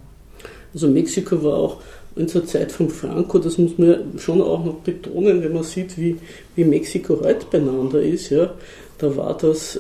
Also 0.74 0.88
Mexiko 0.88 1.44
war 1.44 1.56
auch 1.56 1.82
in 2.16 2.28
der 2.28 2.46
Zeit 2.46 2.72
von 2.72 2.90
Franco, 2.90 3.40
das 3.40 3.58
muss 3.58 3.78
man 3.78 4.18
schon 4.18 4.42
auch 4.42 4.64
noch 4.64 4.80
betonen, 4.80 5.42
wenn 5.42 5.54
man 5.54 5.64
sieht, 5.64 5.98
wie, 5.98 6.18
wie 6.56 6.66
Mexiko 6.66 7.20
heute 7.22 7.46
beieinander 7.50 8.02
ist, 8.02 8.30
ja, 8.30 8.54
da 8.98 9.16
war 9.16 9.38
das 9.38 9.80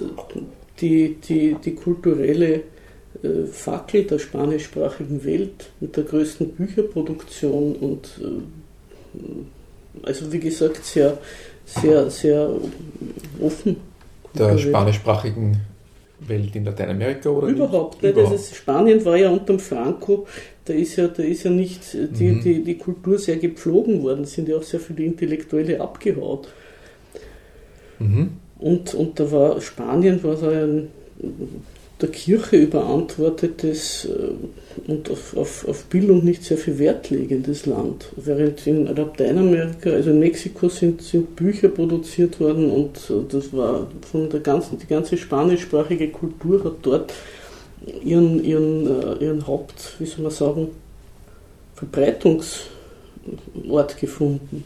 die, 0.79 1.17
die, 1.27 1.55
die 1.63 1.75
kulturelle 1.75 2.61
äh, 3.21 3.45
Fackel 3.51 4.05
der 4.05 4.19
spanischsprachigen 4.19 5.23
Welt 5.25 5.69
mit 5.79 5.97
der 5.97 6.05
größten 6.05 6.53
Bücherproduktion 6.53 7.75
und 7.75 8.09
äh, 8.21 10.03
also 10.03 10.31
wie 10.31 10.39
gesagt 10.39 10.85
sehr, 10.85 11.17
sehr, 11.65 12.09
sehr 12.09 12.49
offen. 13.41 13.77
Der 14.33 14.57
spanischsprachigen 14.57 15.57
Welt 16.19 16.55
in 16.55 16.65
Lateinamerika 16.65 17.29
oder 17.29 17.47
Überhaupt 17.47 18.01
nicht. 18.01 18.11
Überhaupt. 18.11 18.31
Also 18.33 18.55
Spanien 18.55 19.03
war 19.05 19.17
ja 19.17 19.29
unter 19.29 19.57
Franco, 19.59 20.27
da 20.65 20.73
ist 20.73 20.95
ja, 20.95 21.07
da 21.07 21.23
ist 21.23 21.43
ja 21.43 21.51
nicht 21.51 21.93
die, 21.93 22.31
mhm. 22.31 22.41
die, 22.41 22.63
die 22.63 22.77
Kultur 22.77 23.17
sehr 23.17 23.37
gepflogen 23.37 24.03
worden, 24.03 24.25
sind 24.25 24.47
ja 24.47 24.57
auch 24.57 24.63
sehr 24.63 24.79
viele 24.79 25.03
Intellektuelle 25.03 25.81
abgehaut. 25.81 26.49
Mhm. 27.99 28.31
Und, 28.59 28.93
und 28.93 29.19
da 29.19 29.31
war 29.31 29.59
Spanien 29.59 30.23
war 30.23 30.37
so 30.37 30.47
ein 30.47 30.89
der 32.01 32.09
Kirche 32.09 32.57
überantwortetes 32.57 34.05
äh, 34.05 34.89
und 34.91 35.09
auf, 35.09 35.35
auf, 35.37 35.67
auf 35.67 35.85
Bildung 35.85 36.23
nicht 36.23 36.43
sehr 36.43 36.57
viel 36.57 36.79
Wert 36.79 37.09
legendes 37.09 37.65
Land. 37.65 38.07
Während 38.15 38.65
in 38.65 38.87
Lateinamerika, 38.87 39.91
also 39.91 40.09
in 40.09 40.19
Mexiko, 40.19 40.69
sind, 40.69 41.01
sind 41.01 41.35
Bücher 41.35 41.69
produziert 41.69 42.39
worden 42.39 42.71
und 42.71 42.97
äh, 43.09 43.23
das 43.29 43.53
war 43.53 43.87
von 44.11 44.29
der 44.29 44.39
ganzen, 44.39 44.79
die 44.79 44.87
ganze 44.87 45.17
spanischsprachige 45.17 46.09
Kultur 46.09 46.63
hat 46.63 46.75
dort 46.81 47.13
ihren, 48.03 48.43
ihren, 48.43 48.87
äh, 48.87 49.25
ihren 49.25 49.45
Haupt, 49.47 49.95
wie 49.99 50.05
soll 50.05 50.23
man 50.23 50.31
sagen, 50.31 50.69
Verbreitungsort 51.75 52.67
gefunden. 53.99 54.63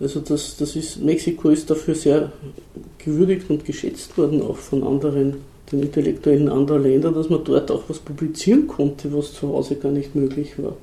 Also 0.00 0.20
das, 0.20 0.56
das 0.56 0.76
ist, 0.76 1.02
Mexiko 1.02 1.50
ist 1.50 1.70
dafür 1.70 1.94
sehr 1.94 2.32
gewürdigt 2.98 3.48
und 3.48 3.64
geschätzt 3.64 4.16
worden, 4.18 4.42
auch 4.42 4.56
von 4.56 4.82
anderen 4.82 5.36
den 5.74 5.82
Intellektuellen 5.82 6.48
anderer 6.48 6.78
Länder, 6.78 7.12
dass 7.12 7.28
man 7.28 7.44
dort 7.44 7.70
auch 7.70 7.84
was 7.88 7.98
publizieren 7.98 8.66
konnte, 8.66 9.12
was 9.12 9.32
zu 9.32 9.48
Hause 9.48 9.76
gar 9.76 9.92
nicht 9.92 10.14
möglich 10.14 10.54
war. 10.58 10.76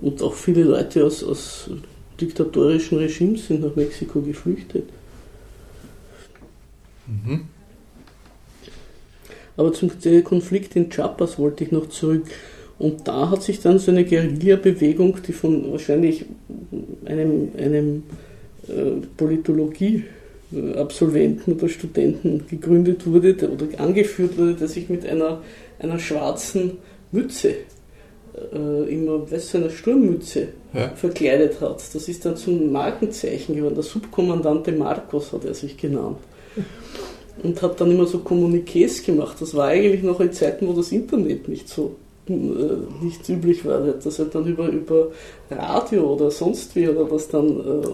Und 0.00 0.22
auch 0.22 0.34
viele 0.34 0.64
Leute 0.64 1.04
aus, 1.04 1.22
aus 1.22 1.70
diktatorischen 2.20 2.98
Regimes 2.98 3.46
sind 3.46 3.62
nach 3.62 3.76
Mexiko 3.76 4.20
geflüchtet. 4.20 4.84
Mhm. 7.06 7.42
Aber 9.56 9.72
zum 9.72 9.90
Konflikt 10.24 10.76
in 10.76 10.88
Chiapas 10.88 11.38
wollte 11.38 11.64
ich 11.64 11.72
noch 11.72 11.88
zurück. 11.88 12.24
Und 12.78 13.06
da 13.06 13.30
hat 13.30 13.42
sich 13.42 13.60
dann 13.60 13.78
so 13.78 13.90
eine 13.90 14.04
Guerilla-Bewegung, 14.04 15.18
die 15.26 15.32
von 15.32 15.70
wahrscheinlich 15.70 16.24
einem, 17.04 17.52
einem 17.56 18.02
äh, 18.66 19.06
Politologie 19.16 20.04
Absolventen 20.76 21.52
oder 21.54 21.68
Studenten 21.68 22.46
gegründet 22.48 23.06
wurde 23.06 23.34
oder 23.50 23.66
angeführt 23.78 24.36
wurde, 24.38 24.54
der 24.54 24.68
sich 24.68 24.88
mit 24.88 25.06
einer, 25.06 25.42
einer 25.78 25.98
schwarzen 25.98 26.78
Mütze, 27.10 27.54
äh, 28.52 28.94
immer, 28.94 29.30
weißt 29.30 29.54
du, 29.54 29.58
einer 29.58 29.70
Sturmmütze 29.70 30.48
ja. 30.72 30.88
verkleidet 30.90 31.60
hat. 31.60 31.82
Das 31.94 32.08
ist 32.08 32.24
dann 32.24 32.36
zum 32.36 32.72
Markenzeichen 32.72 33.56
geworden. 33.56 33.74
Der 33.74 33.84
Subkommandante 33.84 34.72
Marcos 34.72 35.32
hat 35.32 35.44
er 35.44 35.54
sich 35.54 35.76
genannt. 35.76 36.18
Und 37.42 37.62
hat 37.62 37.80
dann 37.80 37.90
immer 37.90 38.06
so 38.06 38.18
Kommuniqués 38.18 39.04
gemacht. 39.04 39.36
Das 39.40 39.54
war 39.54 39.68
eigentlich 39.68 40.02
noch 40.02 40.20
in 40.20 40.32
Zeiten, 40.32 40.68
wo 40.68 40.74
das 40.74 40.92
Internet 40.92 41.48
nicht 41.48 41.68
so 41.68 41.96
äh, 42.32 43.04
nicht 43.04 43.28
üblich 43.28 43.64
war, 43.64 43.80
dass 43.80 44.18
er 44.18 44.26
dann 44.26 44.46
über, 44.46 44.68
über 44.68 45.08
Radio 45.50 46.14
oder 46.14 46.30
sonst 46.30 46.74
wie 46.76 46.88
oder 46.88 47.10
was 47.10 47.28
dann 47.28 47.60
äh, 47.60 47.86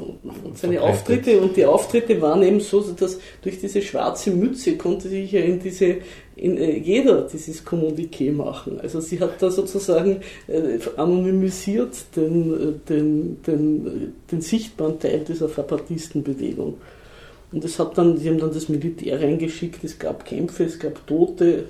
seine 0.54 0.80
Auftritte 0.82 1.40
und 1.40 1.56
die 1.56 1.66
Auftritte 1.66 2.20
waren 2.20 2.42
eben 2.42 2.60
so, 2.60 2.80
dass 2.80 3.18
durch 3.42 3.60
diese 3.60 3.82
schwarze 3.82 4.30
Mütze 4.30 4.76
konnte 4.76 5.08
sich 5.08 5.32
ja 5.32 5.40
in 5.40 5.60
diese 5.60 5.98
in, 6.38 6.56
äh, 6.56 6.78
jeder 6.78 7.22
dieses 7.22 7.64
Kommuniqué 7.64 8.32
machen. 8.32 8.80
Also 8.80 9.00
sie 9.00 9.20
hat 9.20 9.40
da 9.42 9.50
sozusagen 9.50 10.20
äh, 10.46 10.78
anonymisiert 10.96 11.96
den, 12.16 12.54
äh, 12.54 12.72
den, 12.88 13.42
den, 13.42 14.14
den 14.30 14.40
sichtbaren 14.40 14.98
Teil 14.98 15.24
dieser 15.26 15.52
Zapatistenbewegung. 15.52 16.74
Und 17.50 17.64
es 17.64 17.78
hat 17.78 17.96
dann, 17.96 18.18
sie 18.18 18.28
haben 18.28 18.38
dann 18.38 18.52
das 18.52 18.68
Militär 18.68 19.20
reingeschickt, 19.20 19.82
es 19.82 19.98
gab 19.98 20.24
Kämpfe, 20.24 20.64
es 20.64 20.78
gab 20.78 21.06
Tote, 21.06 21.64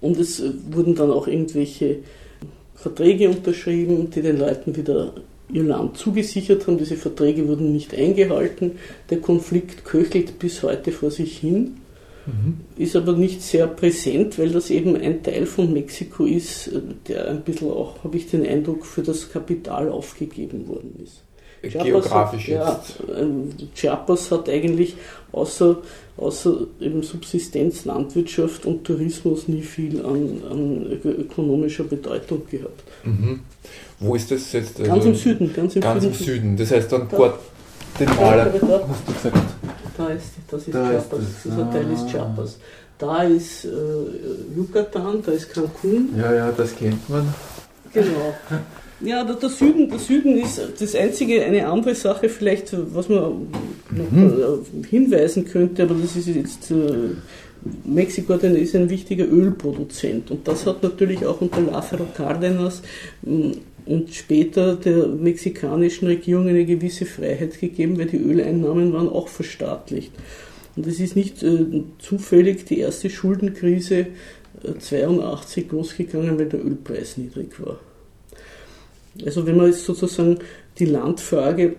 und 0.00 0.18
es 0.18 0.42
wurden 0.70 0.94
dann 0.94 1.10
auch 1.10 1.26
irgendwelche 1.26 1.98
Verträge 2.74 3.28
unterschrieben, 3.28 4.10
die 4.10 4.22
den 4.22 4.38
Leuten 4.38 4.76
wieder 4.76 5.12
ihr 5.52 5.64
Land 5.64 5.98
zugesichert 5.98 6.66
haben. 6.66 6.78
Diese 6.78 6.96
Verträge 6.96 7.46
wurden 7.48 7.72
nicht 7.72 7.94
eingehalten. 7.94 8.72
Der 9.10 9.18
Konflikt 9.18 9.84
köchelt 9.84 10.38
bis 10.38 10.62
heute 10.62 10.92
vor 10.92 11.10
sich 11.10 11.38
hin, 11.38 11.76
mhm. 12.26 12.60
ist 12.76 12.96
aber 12.96 13.12
nicht 13.12 13.42
sehr 13.42 13.66
präsent, 13.66 14.38
weil 14.38 14.50
das 14.50 14.70
eben 14.70 14.96
ein 14.96 15.22
Teil 15.22 15.46
von 15.46 15.72
Mexiko 15.72 16.24
ist, 16.24 16.70
der 17.08 17.28
ein 17.28 17.42
bisschen 17.42 17.70
auch, 17.70 18.02
habe 18.04 18.16
ich 18.16 18.30
den 18.30 18.46
Eindruck, 18.46 18.86
für 18.86 19.02
das 19.02 19.30
Kapital 19.30 19.90
aufgegeben 19.90 20.68
worden 20.68 21.00
ist. 21.04 21.22
Geografisch 21.62 22.50
hat, 22.52 22.88
jetzt. 22.88 23.08
Ja, 23.08 23.66
Chiapas 23.74 24.30
hat 24.30 24.48
eigentlich 24.48 24.96
außer, 25.32 25.78
außer 26.16 26.54
eben 26.80 27.02
Subsistenz, 27.02 27.84
Landwirtschaft 27.84 28.64
und 28.66 28.84
Tourismus 28.84 29.46
nie 29.48 29.62
viel 29.62 30.04
an, 30.04 30.42
an 30.50 30.86
ökonomischer 31.04 31.84
Bedeutung 31.84 32.42
gehabt. 32.50 32.82
Mhm. 33.04 33.40
Wo 33.98 34.14
ist 34.14 34.30
das 34.30 34.52
jetzt? 34.52 34.78
Ganz 34.78 34.90
also 34.90 35.08
im 35.10 35.14
Süden. 35.14 35.52
Ganz 35.54 35.76
im, 35.76 35.82
ganz 35.82 36.02
Süden. 36.02 36.16
im 36.18 36.24
Süden. 36.24 36.56
Das 36.56 36.70
heißt 36.70 36.92
dann 36.92 37.08
Guatemala, 37.08 38.46
da, 38.46 38.58
da, 38.58 38.88
hast 38.88 39.08
du 39.08 39.12
gesagt. 39.12 39.36
Da 39.98 40.08
ist, 40.08 40.26
das 40.50 40.66
ist 40.66 40.74
da 40.74 40.90
Chiapas. 40.90 41.18
Ist 41.20 41.28
das. 41.32 41.42
Dieser 41.42 41.70
Teil 41.70 41.92
ist 41.92 42.02
ah. 42.02 42.08
Chiapas. 42.08 42.58
Da 42.96 43.22
ist 43.22 43.64
äh, 43.64 43.68
Yucatan, 44.56 45.22
da 45.24 45.32
ist 45.32 45.52
Cancun. 45.52 46.10
Ja, 46.16 46.34
ja, 46.34 46.52
das 46.52 46.74
kennt 46.74 47.08
man. 47.08 47.34
Genau. 47.92 48.34
Ja, 49.02 49.24
der, 49.24 49.36
der, 49.36 49.48
Süden, 49.48 49.88
der 49.88 49.98
Süden 49.98 50.36
ist 50.36 50.60
das 50.78 50.94
einzige, 50.94 51.42
eine 51.42 51.66
andere 51.66 51.94
Sache 51.94 52.28
vielleicht, 52.28 52.74
was 52.94 53.08
man 53.08 53.48
mhm. 53.90 54.12
Äh, 54.12 54.86
hinweisen 54.86 55.46
könnte, 55.46 55.84
aber 55.84 55.94
das 55.94 56.16
ist 56.16 56.28
jetzt, 56.28 56.70
äh, 56.70 57.14
Mexiko 57.84 58.34
ist 58.34 58.74
ein 58.74 58.90
wichtiger 58.90 59.26
Ölproduzent 59.26 60.30
und 60.30 60.46
das 60.46 60.66
hat 60.66 60.82
natürlich 60.82 61.24
auch 61.24 61.40
unter 61.40 61.60
Lázaro 61.60 62.06
Cárdenas 62.16 62.82
mm, 63.22 63.52
und 63.86 64.14
später 64.14 64.76
der 64.76 65.06
mexikanischen 65.08 66.06
Regierung 66.06 66.48
eine 66.48 66.64
gewisse 66.64 67.06
Freiheit 67.06 67.58
gegeben, 67.58 67.98
weil 67.98 68.06
die 68.06 68.18
Öleinnahmen 68.18 68.92
waren 68.92 69.08
auch 69.08 69.28
verstaatlicht. 69.28 70.12
Und 70.76 70.86
es 70.86 71.00
ist 71.00 71.16
nicht 71.16 71.42
äh, 71.42 71.82
zufällig 71.98 72.64
die 72.66 72.78
erste 72.78 73.10
Schuldenkrise 73.10 74.06
82 74.78 75.64
äh, 75.64 75.74
losgegangen, 75.74 76.38
weil 76.38 76.48
der 76.48 76.64
Ölpreis 76.64 77.16
niedrig 77.16 77.60
war. 77.60 77.80
Also 79.24 79.46
wenn 79.46 79.60
jetzt 79.64 79.84
sozusagen 79.84 80.38
die 80.78 80.86
Landfrage 80.86 81.76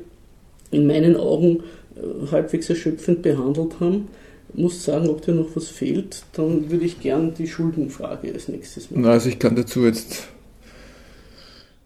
in 0.71 0.87
meinen 0.87 1.15
Augen 1.15 1.63
äh, 1.95 2.31
halbwegs 2.31 2.69
erschöpfend 2.69 3.21
behandelt 3.21 3.79
haben, 3.79 4.07
muss 4.53 4.83
sagen, 4.83 5.09
ob 5.09 5.21
dir 5.21 5.33
noch 5.33 5.55
was 5.55 5.69
fehlt, 5.69 6.23
dann 6.33 6.69
würde 6.69 6.85
ich 6.85 6.99
gern 6.99 7.33
die 7.33 7.47
Schuldenfrage 7.47 8.33
als 8.33 8.47
nächstes 8.47 8.91
machen. 8.91 9.05
Also 9.05 9.29
ich 9.29 9.39
kann 9.39 9.55
dazu 9.55 9.85
jetzt 9.85 10.27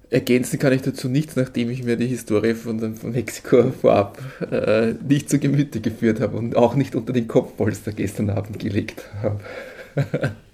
ergänzen 0.09 0.59
kann 0.59 0.71
ich 0.71 0.81
dazu 0.81 1.09
nichts, 1.09 1.35
nachdem 1.35 1.69
ich 1.69 1.83
mir 1.83 1.97
die 1.97 2.07
Historie 2.07 2.53
von, 2.53 2.95
von 2.95 3.11
Mexiko 3.11 3.71
vorab 3.71 4.21
äh, 4.51 4.93
nicht 5.07 5.29
zu 5.29 5.39
Gemüte 5.39 5.81
geführt 5.81 6.21
habe 6.21 6.37
und 6.37 6.55
auch 6.55 6.75
nicht 6.75 6.95
unter 6.95 7.11
den 7.11 7.27
Kopfpolster 7.27 7.91
gestern 7.91 8.29
Abend 8.29 8.59
gelegt 8.59 9.09
habe. 9.21 9.39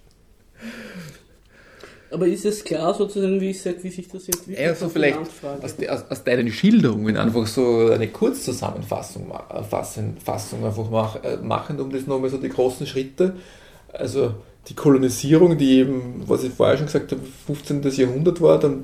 Aber 2.12 2.28
ist 2.28 2.46
es 2.46 2.64
klar 2.64 2.94
sozusagen, 2.94 3.40
wie 3.40 3.52
ich 3.52 3.62
sage, 3.62 3.84
wie 3.84 3.90
sich 3.90 4.08
das 4.08 4.28
jetzt 4.28 4.48
wirklich 4.48 4.68
also 4.68 4.90
vielleicht 4.90 5.18
aus, 5.62 5.76
de, 5.78 5.88
aus, 5.90 6.04
aus, 6.10 6.24
deinen 6.24 6.52
Schilderungen 6.52 7.16
einfach 7.16 7.48
so 7.48 7.90
eine 7.90 8.08
Kurzzusammenfassung 8.10 9.32
äh, 9.32 9.64
Fassung, 9.64 10.16
Fassung 10.24 10.66
einfach 10.66 10.90
mach, 10.90 11.24
äh, 11.24 11.38
machen, 11.38 11.80
um 11.80 11.92
das 11.92 12.08
nochmal 12.08 12.30
so 12.30 12.38
die 12.38 12.50
großen 12.50 12.86
Schritte, 12.86 13.36
also 13.94 14.36
die 14.68 14.76
Kolonisierung, 14.76 15.58
die 15.58 15.80
eben, 15.80 16.24
was 16.28 16.44
ich 16.44 16.52
vorher 16.52 16.78
schon 16.78 16.88
gesagt 16.88 17.12
habe, 17.12 17.22
15. 17.48 17.82
Jahrhundert 17.82 18.42
war, 18.42 18.60
dann 18.60 18.84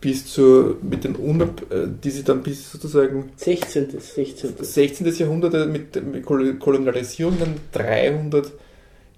bis 0.00 0.26
zu, 0.26 0.76
mit 0.82 1.04
den 1.04 1.16
Unab, 1.16 1.62
äh, 1.72 1.86
die 2.02 2.10
sie 2.10 2.24
dann 2.24 2.42
bis 2.42 2.70
sozusagen 2.70 3.30
16. 3.36 3.98
16. 3.98 4.54
16. 4.60 5.14
Jahrhundert 5.14 5.68
mit, 5.68 6.04
mit 6.04 6.24
Kolonialisierung 6.24 7.38
dann 7.38 7.54
300 7.72 8.52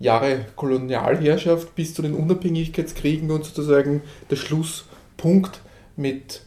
Jahre 0.01 0.47
Kolonialherrschaft 0.57 1.75
bis 1.75 1.95
zu 1.95 2.03
den 2.03 2.15
Unabhängigkeitskriegen 2.15 3.31
und 3.31 3.45
sozusagen 3.45 4.03
der 4.31 4.37
Schlusspunkt 4.37 5.61
mit 5.97 6.43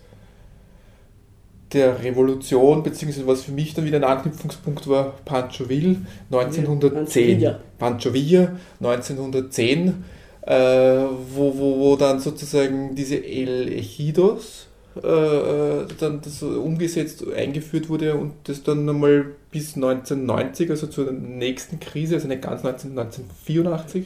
der 1.73 2.03
Revolution, 2.03 2.83
beziehungsweise 2.83 3.27
was 3.27 3.43
für 3.43 3.51
mich 3.51 3.73
dann 3.73 3.85
wieder 3.85 3.97
ein 3.97 4.03
Anknüpfungspunkt 4.03 4.87
war, 4.87 5.15
Pancho 5.25 5.69
Villa 5.69 5.95
1910. 6.31 7.55
Pancho 7.77 8.13
Villa 8.13 8.57
1910 8.79 10.03
äh, 10.41 10.53
wo, 10.53 11.57
wo, 11.57 11.79
wo 11.79 11.95
dann 11.95 12.19
sozusagen 12.19 12.95
diese 12.95 13.23
El 13.23 13.71
Ejidos 13.71 14.67
äh, 15.01 15.07
äh, 15.07 15.87
dann 15.99 16.21
das 16.21 16.41
umgesetzt, 16.41 17.23
eingeführt 17.31 17.89
wurde 17.89 18.15
und 18.15 18.33
das 18.45 18.63
dann 18.63 18.85
nochmal 18.85 19.35
bis 19.51 19.75
1990, 19.75 20.69
also 20.69 20.87
zur 20.87 21.11
nächsten 21.11 21.79
Krise, 21.79 22.15
also 22.15 22.27
nicht 22.27 22.41
ganz 22.41 22.63
19, 22.63 22.91
1984, 22.97 24.05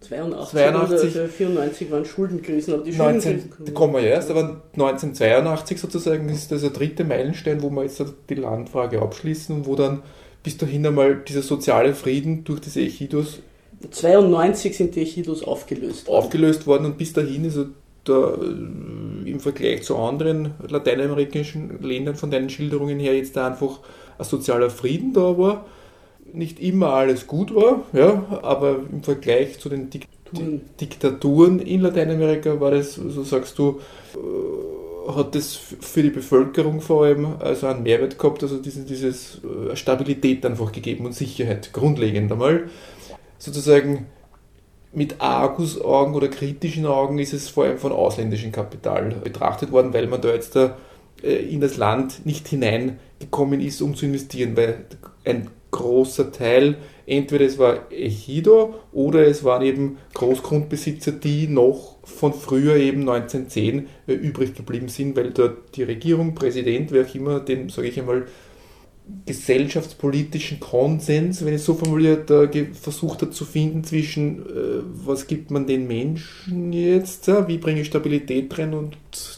82, 0.00 0.50
82 0.50 1.16
oder 1.16 1.28
94 1.28 1.90
waren 1.90 2.04
Schuldenkrisen, 2.04 2.74
aber 2.74 2.84
die 2.84 2.92
19, 2.92 3.22
Schuldenkrisen. 3.22 3.64
da 3.66 3.72
kommen 3.72 3.94
wir 3.94 4.00
ja 4.00 4.10
erst, 4.10 4.30
aber 4.30 4.62
1982 4.72 5.80
sozusagen 5.80 6.28
ist 6.28 6.52
das 6.52 6.60
der 6.62 6.70
dritte 6.70 7.04
Meilenstein, 7.04 7.62
wo 7.62 7.70
wir 7.70 7.82
jetzt 7.82 8.02
die 8.28 8.34
Landfrage 8.34 9.00
abschließen 9.00 9.54
und 9.54 9.66
wo 9.66 9.74
dann 9.74 10.02
bis 10.42 10.56
dahin 10.56 10.86
einmal 10.86 11.16
dieser 11.16 11.42
soziale 11.42 11.94
Frieden 11.94 12.44
durch 12.44 12.60
diese 12.60 12.80
Echidos 12.80 13.40
92 13.90 14.76
sind 14.76 14.94
die 14.94 15.02
Echidos 15.02 15.42
aufgelöst. 15.42 16.06
worden. 16.06 16.16
aufgelöst 16.16 16.66
worden 16.66 16.86
und 16.86 16.98
bis 16.98 17.12
dahin 17.12 17.44
ist 17.44 17.56
er 17.56 17.66
da 18.04 18.34
äh, 18.34 19.30
im 19.30 19.40
Vergleich 19.40 19.82
zu 19.82 19.96
anderen 19.96 20.54
lateinamerikanischen 20.68 21.82
Ländern 21.82 22.14
von 22.14 22.30
deinen 22.30 22.48
Schilderungen 22.48 22.98
her 22.98 23.14
jetzt 23.16 23.36
da 23.36 23.48
einfach 23.48 23.80
ein 24.18 24.24
sozialer 24.24 24.70
Frieden 24.70 25.12
da 25.12 25.38
war. 25.38 25.66
Nicht 26.32 26.60
immer 26.60 26.88
alles 26.88 27.26
gut 27.26 27.54
war, 27.54 27.84
ja, 27.92 28.40
aber 28.42 28.80
im 28.90 29.02
Vergleich 29.02 29.58
zu 29.60 29.68
den 29.68 29.90
Dik 29.90 30.08
Touren. 30.26 30.60
Diktaturen 30.80 31.60
in 31.60 31.80
Lateinamerika 31.80 32.60
war 32.60 32.72
das, 32.72 32.94
so 32.94 33.22
sagst 33.22 33.58
du, 33.58 33.80
äh, 34.14 35.12
hat 35.12 35.34
das 35.34 35.54
für 35.54 36.02
die 36.02 36.10
Bevölkerung 36.10 36.80
vor 36.80 37.04
allem 37.04 37.36
also 37.38 37.68
einen 37.68 37.84
Mehrwert 37.84 38.18
gehabt, 38.18 38.42
also 38.42 38.58
dieses, 38.58 38.84
dieses 38.86 39.40
äh, 39.44 39.76
Stabilität 39.76 40.44
einfach 40.44 40.72
gegeben 40.72 41.06
und 41.06 41.12
Sicherheit, 41.12 41.72
grundlegend 41.72 42.32
einmal. 42.32 42.68
Sozusagen 43.38 44.06
mit 44.92 45.20
Argusaugen 45.20 46.14
oder 46.14 46.28
kritischen 46.28 46.86
Augen 46.86 47.18
ist 47.18 47.32
es 47.32 47.48
vor 47.48 47.64
allem 47.64 47.78
von 47.78 47.92
ausländischem 47.92 48.50
Kapital 48.50 49.14
betrachtet 49.22 49.70
worden, 49.70 49.92
weil 49.92 50.06
man 50.06 50.20
da 50.20 50.28
jetzt 50.28 50.56
da 50.56 50.76
in 51.22 51.60
das 51.60 51.76
Land 51.76 52.26
nicht 52.26 52.48
hineingekommen 52.48 53.60
ist, 53.60 53.80
um 53.82 53.94
zu 53.94 54.06
investieren, 54.06 54.56
weil 54.56 54.84
ein 55.24 55.48
großer 55.70 56.32
Teil, 56.32 56.76
entweder 57.06 57.44
es 57.44 57.58
war 57.58 57.92
Ejido 57.92 58.76
oder 58.92 59.26
es 59.26 59.44
waren 59.44 59.62
eben 59.62 59.98
Großgrundbesitzer, 60.14 61.12
die 61.12 61.48
noch 61.48 61.96
von 62.02 62.32
früher 62.32 62.76
eben 62.76 63.00
1910 63.00 63.88
äh, 64.06 64.12
übrig 64.12 64.54
geblieben 64.54 64.88
sind, 64.88 65.16
weil 65.16 65.32
dort 65.32 65.76
die 65.76 65.82
Regierung, 65.82 66.34
Präsident, 66.34 66.92
wer 66.92 67.04
auch 67.04 67.14
immer, 67.14 67.40
den, 67.40 67.68
sage 67.68 67.88
ich 67.88 67.98
einmal, 67.98 68.26
gesellschaftspolitischen 69.24 70.58
Konsens, 70.60 71.44
wenn 71.44 71.54
ich 71.54 71.62
so 71.62 71.74
formuliert, 71.74 72.30
äh, 72.30 72.66
versucht 72.72 73.22
hat 73.22 73.34
zu 73.34 73.44
finden 73.44 73.84
zwischen, 73.84 74.40
äh, 74.40 74.82
was 75.04 75.26
gibt 75.26 75.50
man 75.50 75.66
den 75.66 75.86
Menschen 75.86 76.72
jetzt, 76.72 77.28
äh, 77.28 77.46
wie 77.46 77.58
bringe 77.58 77.80
ich 77.80 77.86
Stabilität 77.86 78.56
rein 78.58 78.74
und 78.74 78.96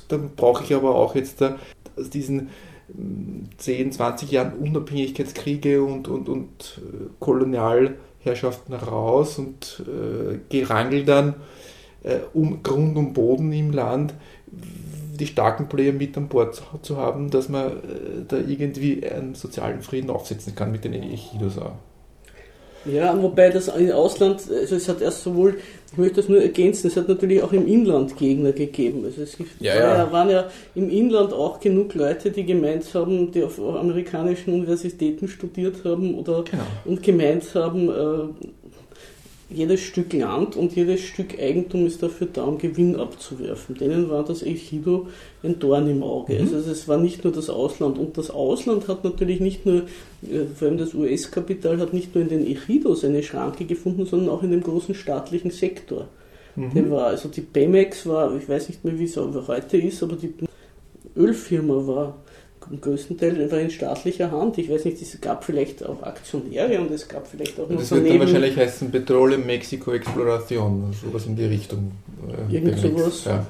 dann 0.09 0.31
brauche 0.37 0.65
ich 0.65 0.75
aber 0.75 0.95
auch 0.95 1.15
jetzt 1.15 1.43
aus 1.43 2.11
diesen 2.11 2.49
mm, 2.95 3.51
10, 3.59 3.93
20 3.93 4.31
Jahren 4.31 4.55
Unabhängigkeitskriege 4.55 5.83
und, 5.83 6.09
und, 6.09 6.29
und 6.31 6.81
Kolonialherrschaften 7.19 8.75
raus 8.75 9.39
und 9.39 9.83
äh, 9.87 10.39
Gerangel 10.49 11.05
dann 11.05 11.35
um 12.33 12.63
Grund 12.63 12.97
und 12.97 13.13
Boden 13.13 13.53
im 13.53 13.73
Land, 13.73 14.15
die 15.19 15.27
starken 15.27 15.69
Player 15.69 15.93
mit 15.93 16.17
an 16.17 16.29
Bord 16.29 16.55
zu, 16.55 16.63
zu 16.83 16.97
haben, 16.97 17.31
dass 17.31 17.49
man 17.49 17.67
äh, 17.69 17.73
da 18.27 18.37
irgendwie 18.39 19.07
einen 19.07 19.35
sozialen 19.35 19.83
Frieden 19.83 20.11
aufsetzen 20.11 20.55
kann 20.55 20.73
mit 20.73 20.85
den 20.85 20.95
Echidos 20.95 21.59
auch. 21.59 21.73
Ja, 22.85 23.21
wobei 23.21 23.51
das 23.51 23.69
im 23.69 23.91
Ausland, 23.91 24.41
also 24.51 24.77
es 24.77 24.89
hat 24.89 25.03
erst 25.03 25.23
sowohl, 25.25 25.57
ich 25.93 25.99
möchte 25.99 26.17
das 26.17 26.29
nur 26.29 26.41
ergänzen, 26.41 26.87
es 26.87 26.97
hat 26.97 27.09
natürlich 27.09 27.43
auch 27.43 27.53
im 27.53 27.67
Inland 27.67 28.17
Gegner 28.17 28.53
gegeben. 28.53 29.05
Also 29.05 29.23
es 29.23 29.37
gibt, 29.37 29.61
Ja, 29.61 29.75
ja. 29.75 30.13
waren 30.13 30.31
ja 30.31 30.49
im 30.75 30.89
Inland 30.89 31.33
auch 31.33 31.61
genug 31.61 31.95
Leute, 31.95 32.31
die 32.31 32.45
gemeint 32.45 32.87
haben, 32.95 33.33
die 33.33 33.43
auf 33.43 33.59
amerikanischen 33.61 34.55
Universitäten 34.55 35.29
studiert 35.29 35.85
haben 35.85 36.15
oder 36.15 36.45
Genau. 36.45 36.63
und 36.85 37.03
gemeint 37.03 37.53
haben, 37.55 37.89
äh, 37.91 38.68
jedes 39.51 39.81
Stück 39.81 40.13
Land 40.13 40.57
und 40.57 40.77
jedes 40.77 41.01
Stück 41.01 41.39
Eigentum 41.39 41.87
ist 41.87 42.03
dafür 42.03 42.29
da, 42.33 42.45
um 42.45 42.59
Gewinn 42.59 42.97
abzuwerfen. 42.97 43.77
Denen 43.77 44.11
war 44.11 44.25
das 44.25 44.43
Ejido 44.43 45.09
ein 45.43 45.59
Dorn 45.59 45.89
im 45.89 46.03
Auge. 46.03 46.35
Mhm. 46.35 46.41
Also 46.41 46.71
es 46.71 46.87
war 46.87 46.99
nicht 46.99 47.25
nur 47.25 47.33
das 47.33 47.49
Ausland. 47.49 47.99
Und 47.99 48.19
das 48.19 48.31
Ausland 48.31 48.89
hat 48.89 49.05
natürlich 49.05 49.41
nicht 49.41 49.65
nur, 49.65 49.85
äh, 50.23 50.45
vor 50.55 50.69
allem 50.69 50.79
das 50.79 50.93
US-Kapital 50.93 51.79
hat 51.79 51.95
nicht 51.95 52.15
nur 52.15 52.23
in 52.23 52.29
den 52.29 52.47
Ejidos 52.47 53.05
eine 53.05 53.23
Schranke 53.23 53.65
gefunden, 53.65 54.05
sondern 54.05 54.29
auch 54.29 54.43
in 54.43 54.51
dem 54.51 54.63
großen 54.63 54.95
staatlichen 54.95 55.51
Sektor. 55.51 56.09
Der 56.75 56.91
war, 56.91 57.07
also 57.07 57.29
die 57.29 57.41
Pemex 57.41 58.05
war, 58.07 58.35
ich 58.37 58.49
weiß 58.49 58.69
nicht 58.69 58.85
mehr, 58.85 58.99
wie 58.99 59.05
es 59.05 59.17
heute 59.17 59.77
ist, 59.77 60.03
aber 60.03 60.17
die 60.17 60.35
Ölfirma 61.17 61.87
war 61.87 62.17
im 62.71 62.81
größten 62.81 63.17
Teil 63.19 63.51
war 63.51 63.59
in 63.61 63.71
staatlicher 63.71 64.31
Hand. 64.31 64.59
Ich 64.59 64.71
weiß 64.71 64.85
nicht, 64.85 65.01
es 65.01 65.21
gab 65.21 65.45
vielleicht 65.45 65.85
auch 65.85 66.03
Aktionäre 66.03 66.81
und 66.81 66.91
es 66.91 67.09
gab 67.09 67.27
vielleicht 67.27 67.59
auch 67.59 67.69
Das 67.69 67.79
wird 67.79 67.91
dann 67.91 67.99
Unternehmen. 67.99 68.21
wahrscheinlich 68.21 68.57
heißen 68.57 68.91
Petroleum 68.91 69.47
Mexico 69.47 69.93
Exploration, 69.93 70.93
sowas 71.03 71.27
in 71.27 71.37
die 71.37 71.45
Richtung. 71.47 71.93
äh, 72.51 72.55
Irgend 72.55 72.79
sowas. 72.79 73.25
Ja. 73.25 73.47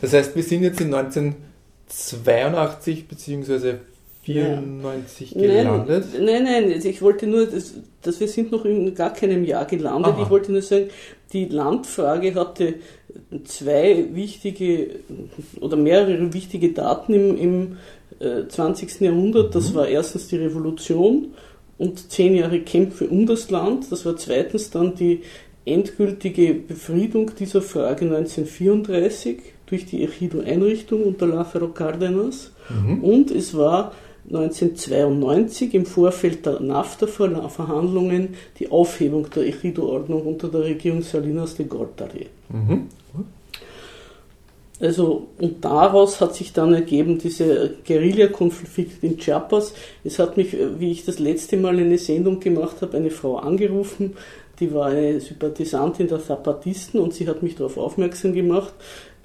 Das 0.00 0.12
heißt, 0.12 0.34
wir 0.36 0.42
sind 0.42 0.62
jetzt 0.62 0.80
in 0.80 0.92
1982 0.92 3.08
bzw. 3.08 3.74
94 4.24 5.34
gelandet. 5.34 6.04
Nein, 6.14 6.24
nein, 6.24 6.42
nein, 6.44 6.72
also 6.72 6.88
ich 6.88 7.00
wollte 7.00 7.28
nur, 7.28 7.46
dass, 7.46 7.74
dass 8.02 8.18
wir 8.18 8.26
sind 8.26 8.50
noch 8.50 8.64
in 8.64 8.92
gar 8.94 9.12
keinem 9.12 9.44
Jahr 9.44 9.64
gelandet. 9.66 10.14
Aha. 10.14 10.22
Ich 10.24 10.30
wollte 10.30 10.50
nur 10.50 10.62
sagen, 10.62 10.86
die 11.32 11.46
Landfrage 11.46 12.34
hatte 12.34 12.74
zwei 13.44 14.06
wichtige 14.12 15.00
oder 15.60 15.76
mehrere 15.76 16.32
wichtige 16.32 16.72
Daten 16.72 17.14
im, 17.14 17.36
im 17.36 17.76
äh, 18.20 18.46
20. 18.48 19.00
Jahrhundert. 19.00 19.54
Das 19.54 19.74
war 19.74 19.88
erstens 19.88 20.28
die 20.28 20.36
Revolution 20.36 21.34
und 21.78 22.10
zehn 22.10 22.34
Jahre 22.36 22.60
Kämpfe 22.60 23.08
um 23.08 23.26
das 23.26 23.50
Land. 23.50 23.90
Das 23.90 24.04
war 24.06 24.16
zweitens 24.16 24.70
dann 24.70 24.94
die 24.94 25.22
endgültige 25.64 26.54
Befriedung 26.54 27.32
dieser 27.38 27.60
Frage 27.60 28.04
1934 28.04 29.38
durch 29.66 29.84
die 29.84 30.04
Ejido-Einrichtung 30.04 31.02
unter 31.02 31.26
Lázaro 31.26 31.72
Cárdenas. 31.72 32.52
Mhm. 32.68 33.02
Und 33.02 33.30
es 33.32 33.56
war 33.56 33.92
1992 34.28 35.74
im 35.74 35.86
Vorfeld 35.86 36.46
der 36.46 36.60
NAFTA-Verhandlungen 36.60 38.34
die 38.58 38.70
Aufhebung 38.70 39.28
der 39.30 39.44
Ejido-Ordnung 39.44 40.26
unter 40.26 40.48
der 40.48 40.62
Regierung 40.62 41.02
Salinas 41.02 41.54
de 41.54 41.66
Gortari. 41.66 42.26
Mhm. 42.48 42.88
Also, 44.78 45.28
und 45.38 45.64
daraus 45.64 46.20
hat 46.20 46.34
sich 46.34 46.52
dann 46.52 46.74
ergeben 46.74 47.18
dieser 47.18 47.68
Guerilla-Konflikt 47.86 49.02
in 49.02 49.16
Chiapas. 49.16 49.72
Es 50.04 50.18
hat 50.18 50.36
mich, 50.36 50.52
äh, 50.52 50.78
wie 50.78 50.90
ich 50.90 51.04
das 51.04 51.18
letzte 51.18 51.56
Mal 51.56 51.78
eine 51.78 51.96
Sendung 51.96 52.40
gemacht 52.40 52.82
habe, 52.82 52.96
eine 52.96 53.10
Frau 53.10 53.36
angerufen, 53.36 54.16
die 54.60 54.72
war 54.72 54.86
eine 54.86 55.20
Sympathisantin 55.20 56.08
der 56.08 56.22
Zapatisten 56.22 57.00
und 57.00 57.14
sie 57.14 57.26
hat 57.28 57.42
mich 57.42 57.56
darauf 57.56 57.76
aufmerksam 57.76 58.32
gemacht, 58.32 58.72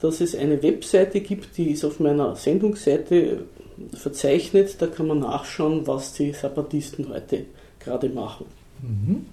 dass 0.02 0.20
es 0.20 0.36
eine 0.36 0.62
Webseite 0.64 1.22
gibt, 1.22 1.58
die 1.58 1.72
ist 1.72 1.86
auf 1.86 2.00
meiner 2.00 2.36
Sendungsseite 2.36 3.46
verzeichnet, 3.94 4.76
da 4.80 4.88
kann 4.88 5.08
man 5.08 5.20
nachschauen, 5.20 5.88
was 5.88 6.14
die 6.14 6.32
Zapatisten 6.32 7.10
heute 7.10 7.46
gerade 7.80 8.10
machen. 8.10 8.46
Mhm. 8.82 9.26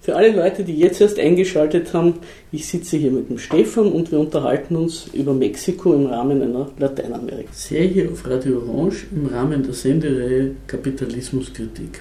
Für 0.00 0.16
alle 0.16 0.30
Leute, 0.30 0.64
die 0.64 0.78
jetzt 0.78 1.00
erst 1.00 1.18
eingeschaltet 1.18 1.92
haben, 1.92 2.14
ich 2.52 2.66
sitze 2.66 2.96
hier 2.96 3.10
mit 3.10 3.28
dem 3.28 3.38
Stefan 3.38 3.92
und 3.92 4.10
wir 4.12 4.20
unterhalten 4.20 4.76
uns 4.76 5.08
über 5.12 5.34
Mexiko 5.34 5.92
im 5.92 6.06
Rahmen 6.06 6.40
einer 6.40 6.70
Lateinamerika-Serie 6.78 8.08
auf 8.10 8.26
Radio 8.26 8.62
Orange 8.62 9.06
im 9.10 9.26
Rahmen 9.26 9.62
der 9.62 9.74
Sendereihe 9.74 10.54
Kapitalismuskritik. 10.66 12.00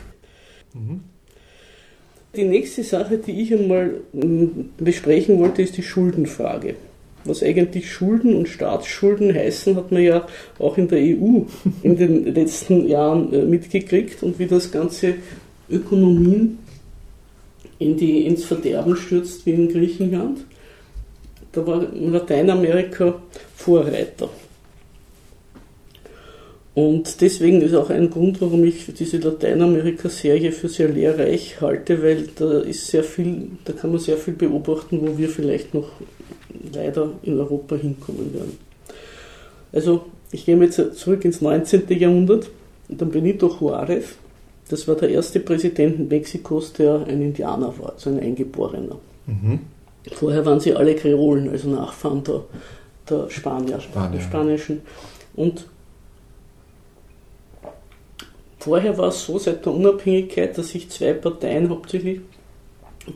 Mhm. 0.73 1.01
Die 2.35 2.43
nächste 2.43 2.83
Sache, 2.83 3.17
die 3.17 3.41
ich 3.41 3.53
einmal 3.53 3.95
mm, 4.13 4.69
besprechen 4.77 5.39
wollte, 5.39 5.63
ist 5.63 5.75
die 5.75 5.83
Schuldenfrage. 5.83 6.75
Was 7.25 7.43
eigentlich 7.43 7.91
Schulden 7.91 8.35
und 8.35 8.47
Staatsschulden 8.47 9.33
heißen, 9.33 9.75
hat 9.75 9.91
man 9.91 10.01
ja 10.01 10.27
auch 10.59 10.77
in 10.77 10.87
der 10.87 10.99
EU 10.99 11.41
in 11.83 11.97
den 11.97 12.25
letzten 12.33 12.87
Jahren 12.87 13.33
äh, 13.33 13.43
mitgekriegt 13.43 14.23
und 14.23 14.39
wie 14.39 14.47
das 14.47 14.71
ganze 14.71 15.15
Ökonomien 15.69 16.59
in 17.79 17.97
die, 17.97 18.25
ins 18.25 18.45
Verderben 18.45 18.95
stürzt 18.95 19.45
wie 19.45 19.51
in 19.51 19.69
Griechenland. 19.69 20.39
Da 21.51 21.65
war 21.65 21.85
Lateinamerika 21.93 23.21
Vorreiter. 23.55 24.29
Und 26.77 27.21
deswegen 27.21 27.61
ist 27.61 27.73
auch 27.73 27.89
ein 27.89 28.11
Grund, 28.11 28.39
warum 28.39 28.63
ich 28.63 28.93
diese 28.93 29.17
Lateinamerika-Serie 29.17 30.51
für 30.51 30.69
sehr 30.69 30.89
lehrreich 30.89 31.59
halte, 31.59 32.03
weil 32.03 32.27
da 32.35 32.59
ist 32.59 32.85
sehr 32.85 33.03
viel, 33.03 33.47
da 33.65 33.73
kann 33.73 33.89
man 33.89 33.99
sehr 33.99 34.17
viel 34.17 34.35
beobachten, 34.35 35.01
wo 35.01 35.17
wir 35.17 35.27
vielleicht 35.27 35.73
noch 35.73 35.89
leider 36.77 37.11
in 37.23 37.39
Europa 37.39 37.75
hinkommen 37.75 38.33
werden. 38.33 38.57
Also, 39.73 40.05
ich 40.31 40.45
gehe 40.45 40.57
jetzt 40.57 40.81
zurück 40.95 41.25
ins 41.25 41.41
19. 41.41 41.83
Jahrhundert 41.89 42.49
und 42.89 43.01
dann 43.01 43.11
Benito 43.11 43.47
Juárez, 43.47 44.15
das 44.69 44.87
war 44.87 44.95
der 44.95 45.09
erste 45.09 45.39
Präsident 45.39 46.09
Mexikos, 46.09 46.73
der 46.73 47.05
ein 47.07 47.21
Indianer 47.21 47.73
war, 47.79 47.93
also 47.93 48.09
ein 48.09 48.19
Eingeborener. 48.19 48.97
Mhm. 49.25 49.59
Vorher 50.13 50.45
waren 50.45 50.59
sie 50.59 50.73
alle 50.73 50.95
Kreolen, 50.95 51.49
also 51.49 51.69
Nachfahren 51.69 52.23
der, 52.23 52.43
der 53.09 53.29
Spanier, 53.29 53.79
Spanier. 53.79 54.17
der 54.17 54.21
spanischen. 54.21 54.81
Und 55.35 55.65
vorher 58.59 58.97
war 58.97 59.09
es 59.09 59.25
so, 59.25 59.37
seit 59.37 59.65
der 59.65 59.73
Unabhängigkeit, 59.73 60.57
dass 60.57 60.69
sich 60.69 60.89
zwei 60.89 61.13
Parteien 61.13 61.69
hauptsächlich 61.69 62.21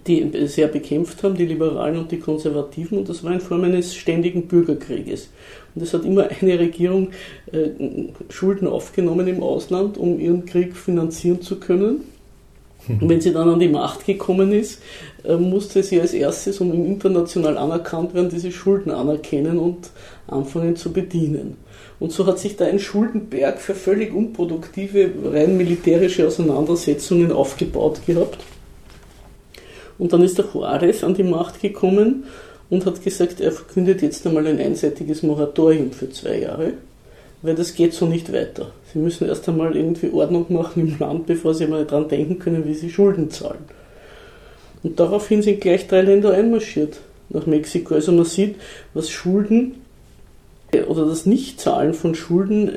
die 0.07 0.47
sehr 0.47 0.67
bekämpft 0.67 1.23
haben, 1.23 1.35
die 1.35 1.45
Liberalen 1.45 1.99
und 1.99 2.11
die 2.11 2.19
Konservativen, 2.19 2.97
und 2.97 3.09
das 3.09 3.23
war 3.23 3.33
in 3.33 3.41
Form 3.41 3.63
eines 3.63 3.95
ständigen 3.95 4.47
Bürgerkrieges. 4.47 5.29
Und 5.75 5.81
es 5.81 5.93
hat 5.93 6.05
immer 6.05 6.27
eine 6.41 6.59
Regierung 6.59 7.09
äh, 7.51 7.69
Schulden 8.29 8.67
aufgenommen 8.67 9.27
im 9.27 9.43
Ausland, 9.43 9.97
um 9.97 10.19
ihren 10.19 10.45
Krieg 10.45 10.75
finanzieren 10.75 11.41
zu 11.41 11.59
können. 11.59 12.01
Und 12.87 13.09
wenn 13.09 13.21
sie 13.21 13.31
dann 13.31 13.47
an 13.47 13.59
die 13.59 13.67
Macht 13.67 14.05
gekommen 14.05 14.51
ist, 14.51 14.81
äh, 15.23 15.35
musste 15.35 15.83
sie 15.83 16.01
als 16.01 16.13
erstes, 16.13 16.59
um 16.61 16.73
international 16.73 17.57
anerkannt 17.57 18.13
werden, 18.13 18.29
diese 18.29 18.51
Schulden 18.51 18.91
anerkennen 18.91 19.59
und 19.59 19.91
anfangen 20.27 20.75
zu 20.75 20.91
bedienen. 20.91 21.57
Und 21.99 22.11
so 22.11 22.25
hat 22.25 22.39
sich 22.39 22.55
da 22.55 22.65
ein 22.65 22.79
Schuldenberg 22.79 23.59
für 23.59 23.75
völlig 23.75 24.13
unproduktive, 24.13 25.11
rein 25.31 25.57
militärische 25.57 26.25
Auseinandersetzungen 26.25 27.31
aufgebaut 27.31 28.01
gehabt. 28.07 28.39
Und 30.01 30.11
dann 30.13 30.23
ist 30.23 30.39
der 30.39 30.45
Juarez 30.51 31.03
an 31.03 31.13
die 31.13 31.21
Macht 31.21 31.61
gekommen 31.61 32.23
und 32.71 32.87
hat 32.87 33.03
gesagt, 33.03 33.39
er 33.39 33.51
verkündet 33.51 34.01
jetzt 34.01 34.25
einmal 34.25 34.47
ein 34.47 34.57
einseitiges 34.57 35.21
Moratorium 35.21 35.91
für 35.91 36.09
zwei 36.09 36.39
Jahre, 36.39 36.73
weil 37.43 37.53
das 37.53 37.75
geht 37.75 37.93
so 37.93 38.07
nicht 38.07 38.33
weiter. 38.33 38.71
Sie 38.91 38.97
müssen 38.97 39.27
erst 39.27 39.47
einmal 39.47 39.75
irgendwie 39.77 40.09
Ordnung 40.11 40.47
machen 40.49 40.87
im 40.87 40.97
Land, 40.97 41.27
bevor 41.27 41.53
sie 41.53 41.67
mal 41.67 41.85
daran 41.85 42.09
denken 42.09 42.39
können, 42.39 42.65
wie 42.65 42.73
sie 42.73 42.89
Schulden 42.89 43.29
zahlen. 43.29 43.63
Und 44.81 44.99
daraufhin 44.99 45.43
sind 45.43 45.61
gleich 45.61 45.87
drei 45.87 46.01
Länder 46.01 46.31
einmarschiert 46.31 46.97
nach 47.29 47.45
Mexiko. 47.45 47.93
Also 47.93 48.11
man 48.11 48.25
sieht, 48.25 48.55
was 48.95 49.11
Schulden 49.11 49.75
oder 50.87 51.05
das 51.05 51.27
Nichtzahlen 51.27 51.93
von 51.93 52.15
Schulden 52.15 52.71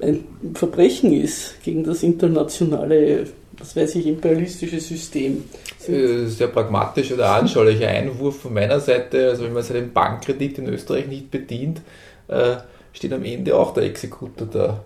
ein 0.00 0.24
Verbrechen 0.54 1.12
ist 1.12 1.62
gegen 1.62 1.84
das 1.84 2.02
internationale, 2.02 3.26
was 3.58 3.76
weiß 3.76 3.96
ich, 3.96 4.06
imperialistische 4.06 4.80
System. 4.80 5.44
Äh, 5.88 6.26
Sehr 6.26 6.48
pragmatisch 6.48 7.12
oder 7.12 7.30
anschaulicher 7.30 7.88
Einwurf 7.88 8.40
von 8.40 8.54
meiner 8.54 8.80
Seite. 8.80 9.28
Also 9.28 9.44
wenn 9.44 9.52
man 9.52 9.62
seinen 9.62 9.92
Bankkredit 9.92 10.58
in 10.58 10.68
Österreich 10.68 11.06
nicht 11.06 11.30
bedient, 11.30 11.80
äh, 12.28 12.56
steht 12.92 13.12
am 13.12 13.24
Ende 13.24 13.56
auch 13.56 13.72
der 13.72 13.84
Exekutor 13.84 14.46
da. 14.46 14.84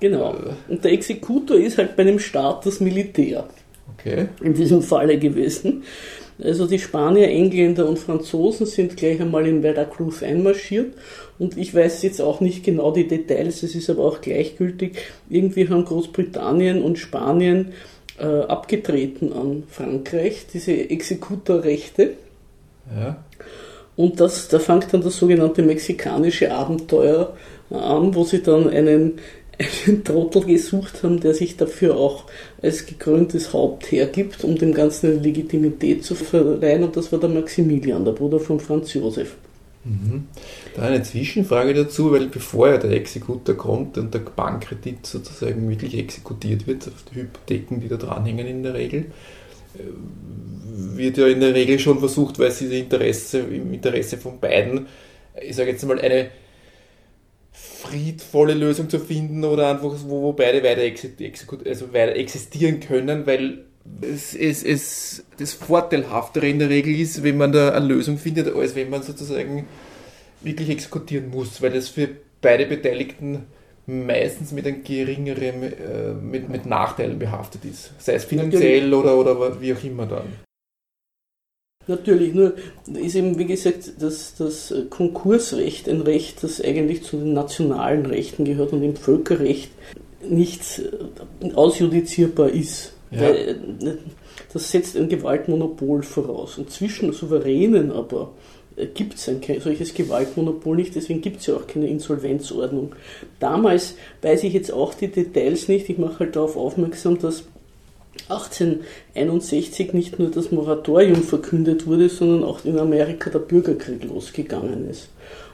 Genau. 0.00 0.34
Und 0.68 0.84
der 0.84 0.92
Exekutor 0.92 1.56
ist 1.56 1.78
halt 1.78 1.96
bei 1.96 2.02
einem 2.02 2.18
Staat 2.18 2.66
das 2.66 2.80
Militär. 2.80 3.46
Okay. 3.98 4.28
in 4.42 4.52
diesem 4.52 4.82
Falle 4.82 5.18
gewesen. 5.18 5.84
Also 6.42 6.66
die 6.66 6.78
Spanier, 6.78 7.28
Engländer 7.28 7.88
und 7.88 7.98
Franzosen 7.98 8.66
sind 8.66 8.96
gleich 8.96 9.20
einmal 9.20 9.46
in 9.46 9.62
Veracruz 9.62 10.22
einmarschiert 10.22 10.92
und 11.38 11.56
ich 11.56 11.74
weiß 11.74 12.02
jetzt 12.02 12.20
auch 12.20 12.40
nicht 12.40 12.62
genau 12.62 12.90
die 12.90 13.08
Details, 13.08 13.62
es 13.62 13.74
ist 13.74 13.88
aber 13.88 14.04
auch 14.04 14.20
gleichgültig. 14.20 14.98
Irgendwie 15.30 15.68
haben 15.68 15.86
Großbritannien 15.86 16.82
und 16.82 16.98
Spanien 16.98 17.72
äh, 18.18 18.24
abgetreten 18.24 19.32
an 19.32 19.64
Frankreich, 19.68 20.46
diese 20.52 20.72
Exekutorrechte. 20.72 22.14
Ja. 22.94 23.24
Und 23.96 24.20
das, 24.20 24.48
da 24.48 24.58
fängt 24.58 24.92
dann 24.92 25.02
das 25.02 25.16
sogenannte 25.16 25.62
mexikanische 25.62 26.52
Abenteuer 26.52 27.34
an, 27.70 28.14
wo 28.14 28.24
sie 28.24 28.42
dann 28.42 28.68
einen, 28.68 29.18
einen 29.86 30.04
Trottel 30.04 30.44
gesucht 30.44 31.02
haben, 31.02 31.20
der 31.20 31.34
sich 31.34 31.56
dafür 31.56 31.96
auch 31.96 32.24
als 32.62 32.86
gekröntes 32.86 33.52
Haupt 33.52 33.90
hergibt, 33.90 34.44
um 34.44 34.56
dem 34.56 34.74
Ganzen 34.74 35.12
eine 35.12 35.20
Legitimität 35.20 36.04
zu 36.04 36.14
verleihen. 36.14 36.84
Und 36.84 36.96
das 36.96 37.10
war 37.10 37.18
der 37.18 37.30
Maximilian, 37.30 38.04
der 38.04 38.12
Bruder 38.12 38.38
von 38.38 38.60
Franz 38.60 38.92
Josef. 38.92 39.34
Mhm. 39.86 40.26
Da 40.74 40.82
eine 40.82 41.02
Zwischenfrage 41.02 41.72
dazu, 41.72 42.10
weil 42.10 42.26
bevor 42.26 42.70
ja 42.70 42.78
der 42.78 42.90
Exekutor 42.90 43.54
kommt 43.54 43.96
und 43.98 44.12
der 44.12 44.18
Bankkredit 44.18 45.06
sozusagen 45.06 45.68
wirklich 45.70 45.96
exekutiert 45.96 46.66
wird, 46.66 46.88
auf 46.88 47.04
die 47.10 47.20
Hypotheken, 47.20 47.80
die 47.80 47.88
da 47.88 47.96
dranhängen 47.96 48.46
in 48.48 48.62
der 48.64 48.74
Regel, 48.74 49.06
äh, 49.74 50.96
wird 50.96 51.18
ja 51.18 51.28
in 51.28 51.40
der 51.40 51.54
Regel 51.54 51.78
schon 51.78 52.00
versucht, 52.00 52.38
weil 52.40 52.48
es 52.48 52.58
diese 52.58 52.74
Interesse, 52.74 53.38
im 53.38 53.72
Interesse 53.72 54.18
von 54.18 54.40
beiden, 54.40 54.86
ich 55.40 55.54
sage 55.54 55.70
jetzt 55.70 55.86
mal, 55.86 56.00
eine 56.00 56.30
friedvolle 57.52 58.54
Lösung 58.54 58.90
zu 58.90 58.98
finden 58.98 59.44
oder 59.44 59.70
einfach, 59.70 59.94
wo, 60.06 60.22
wo 60.22 60.32
beide 60.32 60.64
weiter, 60.64 60.82
exekut, 60.82 61.64
also 61.64 61.92
weiter 61.92 62.16
existieren 62.16 62.80
können, 62.80 63.24
weil 63.26 63.66
es, 64.00 64.34
es, 64.34 64.62
es 64.62 65.24
das 65.38 65.52
Vorteilhaftere 65.52 66.48
in 66.48 66.58
der 66.58 66.68
Regel 66.68 66.98
ist, 66.98 67.22
wenn 67.22 67.36
man 67.36 67.52
da 67.52 67.70
eine 67.70 67.86
Lösung 67.86 68.18
findet, 68.18 68.54
als 68.54 68.74
wenn 68.74 68.90
man 68.90 69.02
sozusagen 69.02 69.66
wirklich 70.42 70.70
exekutieren 70.70 71.30
muss, 71.30 71.60
weil 71.62 71.74
es 71.74 71.88
für 71.88 72.08
beide 72.40 72.66
Beteiligten 72.66 73.46
meistens 73.86 74.52
mit 74.52 74.66
einem 74.66 74.82
geringeren, 74.82 75.62
äh, 75.62 76.12
mit, 76.20 76.48
mit 76.48 76.66
Nachteilen 76.66 77.18
behaftet 77.18 77.64
ist. 77.64 77.92
Sei 77.98 78.14
es 78.14 78.24
finanziell 78.24 78.92
oder, 78.92 79.16
oder 79.16 79.60
wie 79.60 79.72
auch 79.72 79.84
immer 79.84 80.06
dann. 80.06 80.46
Natürlich, 81.88 82.34
nur 82.34 82.54
ist 82.94 83.14
eben, 83.14 83.38
wie 83.38 83.46
gesagt, 83.46 83.92
das, 84.00 84.34
das 84.36 84.74
Konkursrecht 84.90 85.88
ein 85.88 86.00
Recht, 86.00 86.42
das 86.42 86.60
eigentlich 86.60 87.04
zu 87.04 87.16
den 87.16 87.32
nationalen 87.32 88.06
Rechten 88.06 88.44
gehört 88.44 88.72
und 88.72 88.82
im 88.82 88.96
Völkerrecht 88.96 89.70
nicht 90.28 90.80
äh, 91.40 91.52
ausjudizierbar 91.52 92.48
ist. 92.48 92.95
Ja. 93.10 93.22
Weil, 93.22 93.36
äh, 93.36 93.94
das 94.52 94.70
setzt 94.70 94.96
ein 94.96 95.08
Gewaltmonopol 95.08 96.02
voraus. 96.02 96.58
Und 96.58 96.70
zwischen 96.70 97.12
Souveränen 97.12 97.90
aber 97.92 98.32
gibt 98.94 99.14
es 99.14 99.28
ein 99.28 99.40
solches 99.60 99.94
Gewaltmonopol 99.94 100.76
nicht, 100.76 100.94
deswegen 100.94 101.22
gibt 101.22 101.40
es 101.40 101.46
ja 101.46 101.54
auch 101.56 101.66
keine 101.66 101.88
Insolvenzordnung. 101.88 102.94
Damals 103.40 103.94
weiß 104.22 104.44
ich 104.44 104.52
jetzt 104.52 104.70
auch 104.70 104.92
die 104.94 105.08
Details 105.08 105.68
nicht, 105.68 105.88
ich 105.88 105.98
mache 105.98 106.20
halt 106.20 106.36
darauf 106.36 106.56
aufmerksam, 106.56 107.18
dass 107.18 107.44
1861 108.28 109.92
nicht 109.92 110.18
nur 110.18 110.30
das 110.30 110.50
Moratorium 110.50 111.22
verkündet 111.22 111.86
wurde, 111.86 112.08
sondern 112.08 112.44
auch 112.44 112.64
in 112.64 112.78
Amerika 112.78 113.30
der 113.30 113.38
Bürgerkrieg 113.38 114.04
losgegangen 114.04 114.88
ist. 114.90 115.08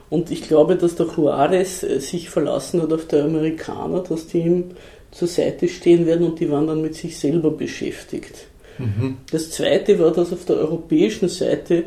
Und 0.09 0.31
ich 0.31 0.43
glaube, 0.43 0.75
dass 0.75 0.95
der 0.95 1.07
Juarez 1.07 1.83
äh, 1.83 1.99
sich 1.99 2.29
verlassen 2.29 2.81
hat 2.81 2.93
auf 2.93 3.07
die 3.07 3.17
Amerikaner, 3.17 4.01
dass 4.01 4.27
die 4.27 4.39
ihm 4.39 4.63
zur 5.13 5.27
Seite 5.27 5.67
stehen 5.67 6.05
werden 6.05 6.25
und 6.27 6.39
die 6.39 6.49
waren 6.49 6.67
dann 6.67 6.81
mit 6.81 6.95
sich 6.95 7.17
selber 7.17 7.51
beschäftigt. 7.51 8.47
Mhm. 8.79 9.17
Das 9.31 9.51
zweite 9.51 9.99
war, 9.99 10.11
dass 10.11 10.33
auf 10.33 10.45
der 10.45 10.57
europäischen 10.57 11.29
Seite 11.29 11.85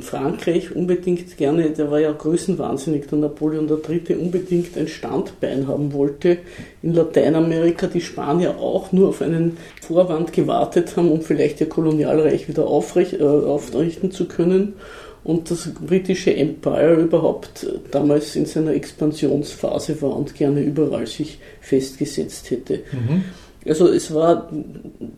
Frankreich 0.00 0.74
unbedingt 0.74 1.36
gerne, 1.36 1.70
der 1.70 1.90
war 1.90 2.00
ja 2.00 2.10
größenwahnsinnig, 2.10 3.06
der 3.06 3.18
Napoleon 3.18 3.68
III. 3.68 4.16
unbedingt 4.16 4.76
ein 4.76 4.88
Standbein 4.88 5.68
haben 5.68 5.92
wollte 5.92 6.38
in 6.82 6.94
Lateinamerika, 6.94 7.86
die 7.86 8.00
Spanier 8.00 8.58
auch 8.58 8.90
nur 8.92 9.10
auf 9.10 9.22
einen 9.22 9.56
Vorwand 9.80 10.32
gewartet 10.32 10.96
haben, 10.96 11.10
um 11.10 11.22
vielleicht 11.22 11.60
ihr 11.60 11.68
Kolonialreich 11.68 12.48
wieder 12.48 12.66
aufrecht, 12.66 13.14
äh, 13.14 13.22
aufrichten 13.22 14.10
zu 14.10 14.26
können 14.26 14.74
und 15.24 15.50
das 15.50 15.72
britische 15.74 16.34
Empire 16.36 16.94
überhaupt 16.94 17.66
damals 17.90 18.36
in 18.36 18.44
seiner 18.46 18.74
Expansionsphase 18.74 20.00
war 20.02 20.16
und 20.16 20.34
gerne 20.34 20.60
überall 20.60 21.06
sich 21.06 21.38
festgesetzt 21.60 22.50
hätte. 22.50 22.80
Mhm. 22.92 23.24
Also 23.66 23.88
es 23.88 24.12
war, 24.12 24.50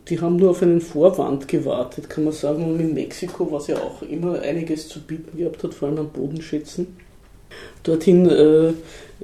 die 0.08 0.20
haben 0.20 0.36
nur 0.36 0.50
auf 0.50 0.62
einen 0.62 0.80
Vorwand 0.80 1.48
gewartet, 1.48 2.08
kann 2.08 2.24
man 2.24 2.32
sagen, 2.32 2.64
und 2.64 2.78
in 2.78 2.94
Mexiko, 2.94 3.50
was 3.50 3.66
ja 3.66 3.76
auch 3.76 4.02
immer 4.02 4.40
einiges 4.40 4.88
zu 4.88 5.00
bieten 5.00 5.36
gehabt 5.36 5.64
hat, 5.64 5.74
vor 5.74 5.88
allem 5.88 5.98
an 5.98 6.10
Bodenschätzen, 6.10 6.86
dorthin 7.82 8.28
äh, 8.30 8.72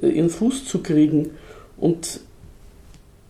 ihren 0.05 0.29
Fuß 0.29 0.65
zu 0.65 0.79
kriegen. 0.79 1.31
Und 1.77 2.19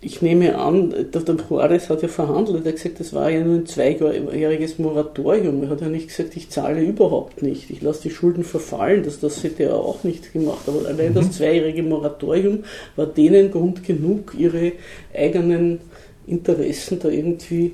ich 0.04 0.22
nehme 0.22 0.58
an, 0.58 0.90
der, 0.90 1.22
der 1.22 1.36
Juarez 1.50 1.90
hat 1.90 2.02
ja 2.02 2.08
verhandelt, 2.08 2.66
er 2.66 2.72
hat 2.72 2.76
gesagt, 2.76 3.00
das 3.00 3.14
war 3.14 3.30
ja 3.30 3.44
nur 3.44 3.56
ein 3.56 3.66
zweijähriges 3.66 4.78
Moratorium. 4.78 5.64
Er 5.64 5.70
hat 5.70 5.82
ja 5.82 5.88
nicht 5.88 6.10
gesagt, 6.10 6.36
ich 6.36 6.50
zahle 6.50 6.82
überhaupt 6.82 7.42
nicht, 7.42 7.70
ich 7.70 7.82
lasse 7.82 8.04
die 8.04 8.10
Schulden 8.10 8.44
verfallen, 8.44 9.04
das, 9.04 9.20
das 9.20 9.44
hätte 9.44 9.64
er 9.64 9.76
auch 9.76 10.04
nicht 10.04 10.34
gemacht. 10.34 10.64
Aber 10.68 10.86
allein 10.88 11.14
Mhm. 11.14 11.16
das 11.16 11.32
zweijährige 11.34 11.84
Moratorium 11.84 12.64
war 12.96 13.06
denen 13.06 13.52
Grund 13.52 13.84
genug, 13.84 14.34
ihre 14.38 14.74
eigenen 15.14 15.80
Interessen 16.28 17.00
da 17.00 17.10
irgendwie 17.10 17.74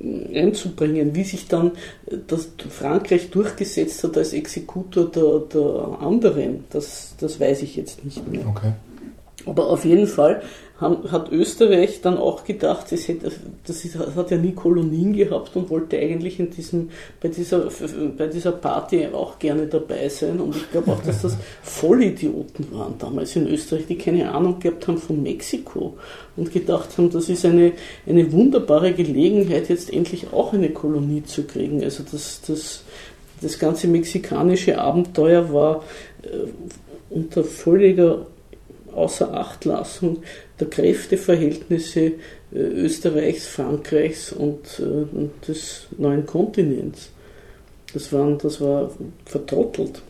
mm, 0.00 0.34
einzubringen. 0.34 1.14
Wie 1.14 1.24
sich 1.24 1.48
dann 1.48 1.72
das 2.26 2.50
Frankreich 2.68 3.30
durchgesetzt 3.30 4.02
hat 4.04 4.16
als 4.16 4.32
Exekutor 4.32 5.06
der, 5.10 5.40
der 5.52 5.98
anderen, 6.00 6.64
das, 6.70 7.14
das 7.20 7.40
weiß 7.40 7.62
ich 7.62 7.76
jetzt 7.76 8.04
nicht 8.04 8.26
mehr. 8.30 8.46
Okay. 8.48 8.72
Aber 9.46 9.68
auf 9.68 9.84
jeden 9.84 10.06
Fall 10.06 10.42
haben, 10.80 11.10
hat 11.10 11.32
Österreich 11.32 12.00
dann 12.02 12.16
auch 12.18 12.44
gedacht, 12.44 12.92
es 12.92 13.08
hätte, 13.08 13.32
das 13.66 13.84
ist, 13.84 13.98
hat 13.98 14.30
ja 14.30 14.36
nie 14.36 14.52
Kolonien 14.52 15.12
gehabt 15.12 15.56
und 15.56 15.70
wollte 15.70 15.98
eigentlich 15.98 16.38
in 16.38 16.50
diesem, 16.50 16.90
bei, 17.20 17.28
dieser, 17.28 17.68
bei 18.16 18.28
dieser 18.28 18.52
Party 18.52 19.08
auch 19.12 19.38
gerne 19.38 19.66
dabei 19.66 20.08
sein. 20.08 20.40
Und 20.40 20.56
ich 20.56 20.70
glaube 20.70 20.92
auch, 20.92 21.02
dass 21.02 21.22
das 21.22 21.36
Vollidioten 21.62 22.72
waren 22.72 22.94
damals 22.98 23.34
in 23.34 23.48
Österreich, 23.48 23.86
die 23.86 23.98
keine 23.98 24.30
Ahnung 24.32 24.60
gehabt 24.60 24.86
haben 24.86 24.98
von 24.98 25.22
Mexiko 25.22 25.96
und 26.36 26.52
gedacht 26.52 26.96
haben, 26.96 27.10
das 27.10 27.28
ist 27.28 27.44
eine, 27.44 27.72
eine 28.06 28.30
wunderbare 28.32 28.92
Gelegenheit, 28.92 29.68
jetzt 29.68 29.92
endlich 29.92 30.32
auch 30.32 30.52
eine 30.52 30.70
Kolonie 30.70 31.24
zu 31.24 31.42
kriegen. 31.42 31.82
Also 31.82 32.04
das, 32.08 32.40
das 32.46 32.84
das 33.40 33.58
ganze 33.58 33.86
mexikanische 33.86 34.78
Abenteuer 34.78 35.52
war 35.52 35.84
äh, 36.22 36.48
unter 37.10 37.44
völliger 37.44 38.26
Außerachtlassung 38.98 40.18
der 40.60 40.68
Kräfteverhältnisse 40.68 42.00
äh, 42.00 42.58
Österreichs, 42.58 43.46
Frankreichs 43.46 44.32
und 44.32 44.80
äh, 44.80 45.46
des 45.46 45.86
neuen 45.96 46.26
Kontinents. 46.26 47.10
Das, 47.94 48.12
waren, 48.12 48.38
das 48.38 48.60
war 48.60 48.90
vertrottelt. 49.24 50.02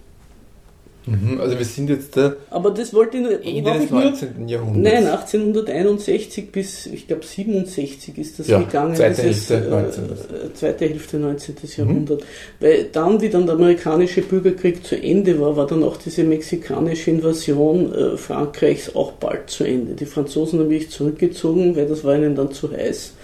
Mhm, 1.08 1.40
also 1.40 1.58
wir 1.58 1.64
sind 1.64 1.88
jetzt 1.88 2.16
da 2.16 2.34
Aber 2.50 2.70
das 2.70 2.92
wollte 2.92 3.16
ich 3.16 3.22
nur, 3.22 3.44
Ende 3.44 3.72
des 3.72 3.90
19. 3.90 4.28
Nur, 4.38 4.48
Jahrhunderts. 4.48 4.94
Nein, 4.94 5.06
1861 5.06 6.52
bis, 6.52 6.86
ich 6.86 7.06
glaube, 7.06 7.24
67 7.24 8.18
ist 8.18 8.38
das 8.38 8.48
ja, 8.48 8.58
gegangen. 8.58 8.94
Zweite 8.94 9.22
Hälfte 9.22 9.60
19. 9.60 10.04
Äh, 10.04 10.54
zweite 10.54 10.88
Hälfte 10.88 11.18
19. 11.18 11.54
Jahrhundert. 11.76 12.20
Mhm. 12.20 12.24
Weil 12.60 12.84
dann, 12.92 13.20
wie 13.20 13.30
dann 13.30 13.46
der 13.46 13.54
amerikanische 13.54 14.20
Bürgerkrieg 14.20 14.84
zu 14.84 15.00
Ende 15.00 15.40
war, 15.40 15.56
war 15.56 15.66
dann 15.66 15.82
auch 15.82 15.96
diese 15.96 16.24
mexikanische 16.24 17.10
Invasion 17.10 17.94
äh, 17.94 18.16
Frankreichs 18.18 18.94
auch 18.94 19.12
bald 19.12 19.48
zu 19.48 19.64
Ende. 19.64 19.94
Die 19.94 20.06
Franzosen 20.06 20.60
haben 20.60 20.68
sich 20.68 20.90
zurückgezogen, 20.90 21.74
weil 21.74 21.86
das 21.86 22.04
war 22.04 22.16
ihnen 22.16 22.36
dann 22.36 22.52
zu 22.52 22.70
heiß. 22.70 23.14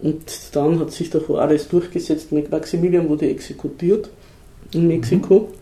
Und 0.00 0.24
dann 0.52 0.80
hat 0.80 0.92
sich 0.92 1.10
der 1.10 1.20
Juarez 1.20 1.68
durchgesetzt. 1.68 2.32
Maximilian 2.32 3.08
wurde 3.08 3.28
exekutiert 3.28 4.08
in 4.72 4.88
Mexiko. 4.88 5.40
Mhm. 5.40 5.57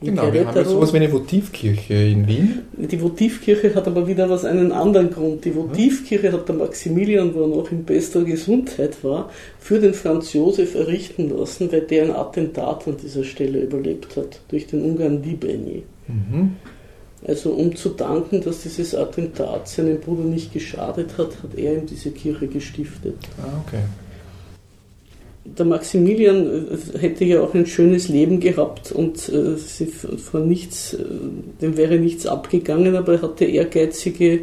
Genau, 0.00 0.30
wir 0.30 0.46
haben 0.46 0.64
sowas 0.64 0.92
wie 0.92 0.98
eine 0.98 1.10
Votivkirche 1.10 1.94
in 1.94 2.28
Wien. 2.28 2.62
Die 2.76 3.00
Votivkirche 3.00 3.74
hat 3.74 3.86
aber 3.86 4.06
wieder 4.06 4.28
was 4.28 4.44
einen 4.44 4.70
anderen 4.70 5.10
Grund. 5.10 5.46
Die 5.46 5.54
Votivkirche 5.54 6.32
hat 6.32 6.46
der 6.48 6.54
Maximilian, 6.54 7.34
wo 7.34 7.42
er 7.42 7.48
noch 7.48 7.72
in 7.72 7.84
bester 7.84 8.22
Gesundheit 8.22 9.02
war, 9.02 9.30
für 9.58 9.80
den 9.80 9.94
Franz 9.94 10.34
Josef 10.34 10.74
errichten 10.74 11.30
lassen, 11.30 11.72
weil 11.72 11.80
der 11.80 12.04
ein 12.04 12.10
Attentat 12.10 12.86
an 12.86 12.98
dieser 13.02 13.24
Stelle 13.24 13.60
überlebt 13.60 14.16
hat, 14.16 14.40
durch 14.48 14.66
den 14.66 14.82
Ungarn 14.82 15.22
Libeni. 15.22 15.84
Mhm. 16.08 16.56
Also 17.26 17.52
um 17.52 17.74
zu 17.74 17.88
danken, 17.88 18.42
dass 18.42 18.62
dieses 18.62 18.94
Attentat 18.94 19.66
seinem 19.66 19.98
Bruder 19.98 20.24
nicht 20.24 20.52
geschadet 20.52 21.16
hat, 21.16 21.42
hat 21.42 21.56
er 21.56 21.72
ihm 21.72 21.86
diese 21.86 22.10
Kirche 22.10 22.48
gestiftet. 22.48 23.16
Ah, 23.42 23.62
okay 23.66 23.80
der 25.58 25.66
Maximilian 25.66 26.46
äh, 26.46 26.98
hätte 26.98 27.24
ja 27.24 27.40
auch 27.40 27.54
ein 27.54 27.66
schönes 27.66 28.08
Leben 28.08 28.40
gehabt 28.40 28.92
und 28.92 29.28
äh, 29.28 29.56
von 29.56 30.48
nichts, 30.48 30.94
äh, 30.94 31.04
dem 31.60 31.76
wäre 31.76 31.98
nichts 31.98 32.26
abgegangen, 32.26 32.96
aber 32.96 33.14
er 33.14 33.22
hatte 33.22 33.44
ehrgeizige 33.44 34.40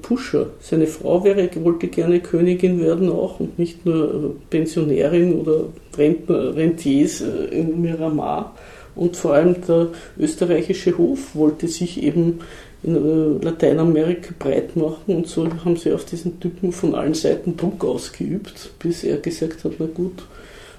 Pusher. 0.00 0.50
Seine 0.60 0.86
Frau 0.86 1.24
wäre, 1.24 1.50
wollte 1.62 1.88
gerne 1.88 2.20
Königin 2.20 2.80
werden 2.80 3.10
auch 3.10 3.40
und 3.40 3.58
nicht 3.58 3.84
nur 3.84 4.36
Pensionärin 4.48 5.34
oder 5.34 5.64
Rentner, 5.98 6.54
Rentiers 6.54 7.22
in 7.50 7.82
Miramar. 7.82 8.54
Und 8.94 9.16
vor 9.16 9.34
allem 9.34 9.56
der 9.66 9.88
österreichische 10.18 10.96
Hof 10.96 11.34
wollte 11.34 11.68
sich 11.68 12.02
eben 12.02 12.38
in 12.82 12.94
äh, 12.94 13.44
Lateinamerika 13.44 14.34
breit 14.38 14.76
machen 14.76 15.16
und 15.16 15.26
so 15.26 15.48
haben 15.64 15.76
sie 15.76 15.92
auf 15.92 16.04
diesen 16.04 16.38
Typen 16.40 16.72
von 16.72 16.94
allen 16.94 17.14
Seiten 17.14 17.56
Druck 17.56 17.84
ausgeübt, 17.84 18.70
bis 18.78 19.04
er 19.04 19.18
gesagt 19.18 19.64
hat, 19.64 19.72
na 19.78 19.86
gut, 19.86 20.24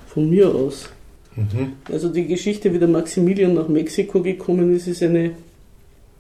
von 0.08 0.30
mir 0.30 0.54
aus. 0.54 0.90
Mhm. 1.36 1.74
Also 1.92 2.10
die 2.10 2.26
Geschichte, 2.26 2.74
wie 2.74 2.80
der 2.80 2.88
Maximilian 2.88 3.54
nach 3.54 3.68
Mexiko 3.68 4.22
gekommen 4.22 4.76
ist, 4.76 4.88
ist 4.88 5.04
eine, 5.04 5.32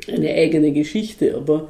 eine 0.07 0.29
eigene 0.33 0.71
Geschichte, 0.71 1.35
aber 1.35 1.67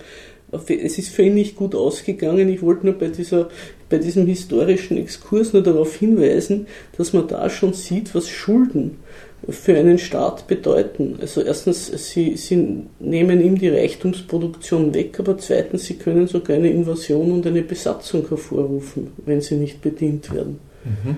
es 0.52 0.98
ist 0.98 1.10
für 1.10 1.24
ihn 1.24 1.34
nicht 1.34 1.56
gut 1.56 1.76
ausgegangen. 1.76 2.50
Ich 2.50 2.62
wollte 2.62 2.86
nur 2.86 2.96
bei, 2.96 3.08
dieser, 3.08 3.50
bei 3.90 3.98
diesem 3.98 4.26
historischen 4.28 4.98
Exkurs 4.98 5.54
nur 5.54 5.64
darauf 5.64 5.96
hinweisen, 5.96 6.68
dass 6.98 7.14
man 7.14 7.28
da 7.28 7.50
schon 7.50 7.74
sieht, 7.74 8.16
was 8.16 8.30
Schulden 8.30 9.00
für 9.50 9.78
einen 9.78 9.98
Staat 9.98 10.48
bedeuten. 10.48 11.18
Also 11.22 11.42
erstens, 11.42 11.88
sie, 11.88 12.36
sie 12.36 12.84
nehmen 13.00 13.42
ihm 13.42 13.58
die 13.58 13.70
Reichtumsproduktion 13.70 14.94
weg, 14.94 15.20
aber 15.20 15.38
zweitens, 15.38 15.86
sie 15.86 15.96
können 15.96 16.28
sogar 16.28 16.58
eine 16.58 16.70
Invasion 16.70 17.32
und 17.32 17.48
eine 17.48 17.62
Besatzung 17.62 18.28
hervorrufen, 18.28 19.12
wenn 19.26 19.42
sie 19.42 19.56
nicht 19.56 19.82
bedient 19.82 20.34
werden. 20.34 20.60
Mhm. 20.84 21.18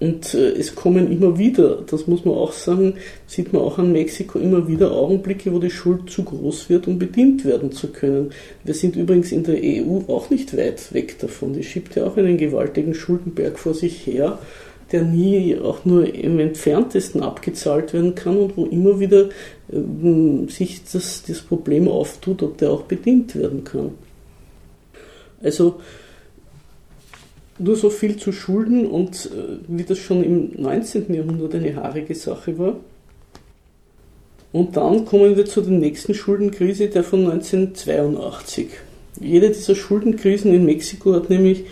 Und 0.00 0.32
äh, 0.32 0.52
es 0.52 0.74
kommen 0.74 1.12
immer 1.12 1.38
wieder, 1.38 1.82
das 1.86 2.06
muss 2.06 2.24
man 2.24 2.34
auch 2.34 2.52
sagen, 2.52 2.94
sieht 3.26 3.52
man 3.52 3.60
auch 3.60 3.78
an 3.78 3.92
Mexiko 3.92 4.38
immer 4.38 4.66
wieder 4.66 4.92
Augenblicke, 4.92 5.52
wo 5.52 5.58
die 5.58 5.70
Schuld 5.70 6.08
zu 6.10 6.24
groß 6.24 6.70
wird, 6.70 6.88
um 6.88 6.98
bedient 6.98 7.44
werden 7.44 7.70
zu 7.70 7.88
können. 7.88 8.30
Wir 8.64 8.72
sind 8.72 8.96
übrigens 8.96 9.30
in 9.30 9.44
der 9.44 9.58
EU 9.62 10.00
auch 10.08 10.30
nicht 10.30 10.56
weit 10.56 10.94
weg 10.94 11.18
davon. 11.18 11.52
Die 11.52 11.62
schiebt 11.62 11.96
ja 11.96 12.06
auch 12.06 12.16
einen 12.16 12.38
gewaltigen 12.38 12.94
Schuldenberg 12.94 13.58
vor 13.58 13.74
sich 13.74 14.06
her 14.06 14.38
der 14.92 15.02
nie 15.02 15.58
auch 15.58 15.84
nur 15.84 16.12
im 16.12 16.38
entferntesten 16.38 17.22
abgezahlt 17.22 17.92
werden 17.92 18.14
kann 18.14 18.36
und 18.36 18.56
wo 18.56 18.66
immer 18.66 19.00
wieder 19.00 19.28
äh, 19.70 20.48
sich 20.48 20.82
das, 20.90 21.22
das 21.26 21.40
Problem 21.40 21.88
auftut, 21.88 22.42
ob 22.42 22.58
der 22.58 22.70
auch 22.70 22.82
bedient 22.82 23.36
werden 23.36 23.64
kann. 23.64 23.92
Also 25.42 25.80
nur 27.58 27.76
so 27.76 27.90
viel 27.90 28.16
zu 28.16 28.32
Schulden 28.32 28.86
und 28.86 29.26
äh, 29.26 29.58
wie 29.68 29.84
das 29.84 29.98
schon 29.98 30.24
im 30.24 30.60
19. 30.60 31.12
Jahrhundert 31.12 31.54
eine 31.54 31.76
haarige 31.76 32.14
Sache 32.14 32.58
war. 32.58 32.76
Und 34.52 34.76
dann 34.76 35.04
kommen 35.04 35.36
wir 35.36 35.46
zu 35.46 35.60
der 35.60 35.72
nächsten 35.72 36.14
Schuldenkrise, 36.14 36.88
der 36.88 37.04
von 37.04 37.20
1982. 37.30 38.68
Jede 39.20 39.50
dieser 39.50 39.74
Schuldenkrisen 39.74 40.52
in 40.52 40.64
Mexiko 40.64 41.12
hat 41.12 41.30
nämlich 41.30 41.64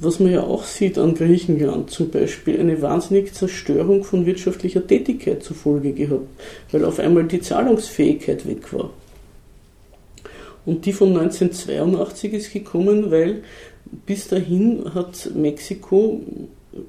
was 0.00 0.20
man 0.20 0.32
ja 0.32 0.42
auch 0.42 0.64
sieht 0.64 0.98
an 0.98 1.14
Griechenland 1.14 1.90
zum 1.90 2.10
Beispiel, 2.10 2.58
eine 2.58 2.80
wahnsinnige 2.82 3.32
Zerstörung 3.32 4.04
von 4.04 4.26
wirtschaftlicher 4.26 4.86
Tätigkeit 4.86 5.42
zur 5.42 5.56
Folge 5.56 5.92
gehabt, 5.92 6.28
weil 6.70 6.84
auf 6.84 6.98
einmal 6.98 7.24
die 7.24 7.40
Zahlungsfähigkeit 7.40 8.46
weg 8.46 8.72
war. 8.72 8.90
Und 10.64 10.86
die 10.86 10.92
von 10.92 11.08
1982 11.08 12.32
ist 12.32 12.52
gekommen, 12.52 13.10
weil 13.10 13.42
bis 14.06 14.28
dahin 14.28 14.94
hat 14.94 15.30
Mexiko, 15.34 16.20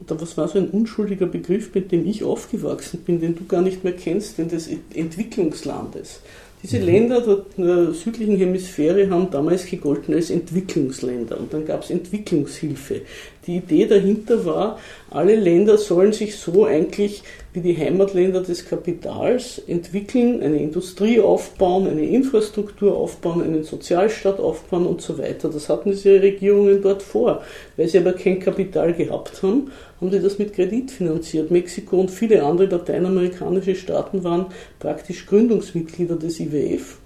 was 0.08 0.38
war 0.38 0.48
so 0.48 0.60
ein 0.60 0.70
unschuldiger 0.70 1.26
Begriff, 1.26 1.74
mit 1.74 1.92
dem 1.92 2.08
ich 2.08 2.24
aufgewachsen 2.24 3.02
bin, 3.06 3.20
den 3.20 3.36
du 3.36 3.46
gar 3.46 3.62
nicht 3.62 3.84
mehr 3.84 3.94
kennst, 3.94 4.38
den 4.38 4.48
des 4.48 4.70
Entwicklungslandes. 4.94 6.22
Diese 6.64 6.78
Länder 6.78 7.44
der 7.58 7.92
südlichen 7.92 8.38
Hemisphäre 8.38 9.10
haben 9.10 9.30
damals 9.30 9.66
gegolten 9.66 10.14
als 10.14 10.30
Entwicklungsländer 10.30 11.38
und 11.38 11.54
dann 11.54 11.66
gab 11.66 11.84
es 11.84 11.90
Entwicklungshilfe. 11.90 13.02
Die 13.46 13.58
Idee 13.58 13.86
dahinter 13.86 14.46
war, 14.46 14.80
alle 15.10 15.36
Länder 15.36 15.78
sollen 15.78 16.14
sich 16.14 16.38
so 16.38 16.66
eigentlich 16.66 17.24
wie 17.52 17.60
die 17.60 17.78
Heimatländer 17.78 18.42
des 18.42 18.66
Kapitals 18.66 19.62
entwickeln, 19.68 20.42
eine 20.42 20.58
Industrie 20.58 21.20
aufbauen, 21.20 21.88
eine 21.88 22.06
Infrastruktur 22.06 22.96
aufbauen, 22.96 23.44
einen 23.44 23.64
Sozialstaat 23.64 24.40
aufbauen 24.40 24.88
und 24.88 25.02
so 25.02 25.18
weiter. 25.18 25.50
Das 25.50 25.70
hatten 25.70 25.92
diese 25.92 26.22
Regierungen 26.22 26.82
dort 26.82 27.04
vor. 27.04 27.44
Weil 27.76 27.90
sie 27.90 28.00
aber 28.00 28.14
kein 28.14 28.40
Kapital 28.40 28.94
gehabt 28.94 29.44
haben, 29.44 29.72
haben 30.00 30.12
sie 30.12 30.22
das 30.22 30.40
mit 30.40 30.54
Kredit 30.54 30.90
finanziert. 30.92 31.52
Mexiko 31.52 32.00
und 32.00 32.12
viele 32.12 32.44
andere 32.44 32.68
lateinamerikanische 32.68 33.76
Staaten 33.76 34.24
waren 34.24 34.48
praktisch 34.80 35.26
Gründungsmitglieder 35.26 36.16
des 36.16 36.40
IWF. 36.40 36.98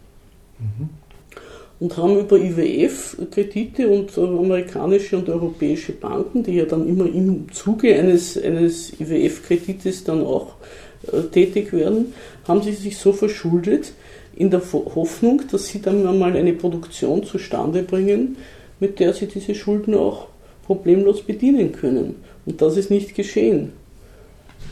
Mhm 0.59 0.89
und 1.79 1.95
haben 1.97 2.19
über 2.19 2.37
IWF-Kredite 2.37 3.87
und 3.87 4.17
amerikanische 4.17 5.17
und 5.17 5.29
europäische 5.29 5.91
Banken, 5.91 6.43
die 6.43 6.55
ja 6.55 6.65
dann 6.65 6.87
immer 6.87 7.05
im 7.05 7.51
Zuge 7.51 7.95
eines, 7.95 8.41
eines 8.41 8.99
IWF-Kredites 8.99 10.03
dann 10.03 10.23
auch 10.23 10.55
äh, 11.11 11.21
tätig 11.31 11.71
werden, 11.73 12.13
haben 12.47 12.63
sie 12.63 12.73
sich 12.73 12.97
so 12.97 13.13
verschuldet, 13.13 13.93
in 14.35 14.51
der 14.51 14.61
Hoffnung, 14.71 15.41
dass 15.51 15.67
sie 15.67 15.81
dann 15.81 16.03
mal 16.17 16.35
eine 16.35 16.53
Produktion 16.53 17.23
zustande 17.23 17.81
bringen, 17.81 18.37
mit 18.79 18.99
der 18.99 19.13
sie 19.13 19.25
diese 19.25 19.55
Schulden 19.55 19.95
auch 19.95 20.27
problemlos 20.65 21.23
bedienen 21.23 21.71
können. 21.71 22.17
Und 22.45 22.61
das 22.61 22.77
ist 22.77 22.91
nicht 22.91 23.15
geschehen. 23.15 23.73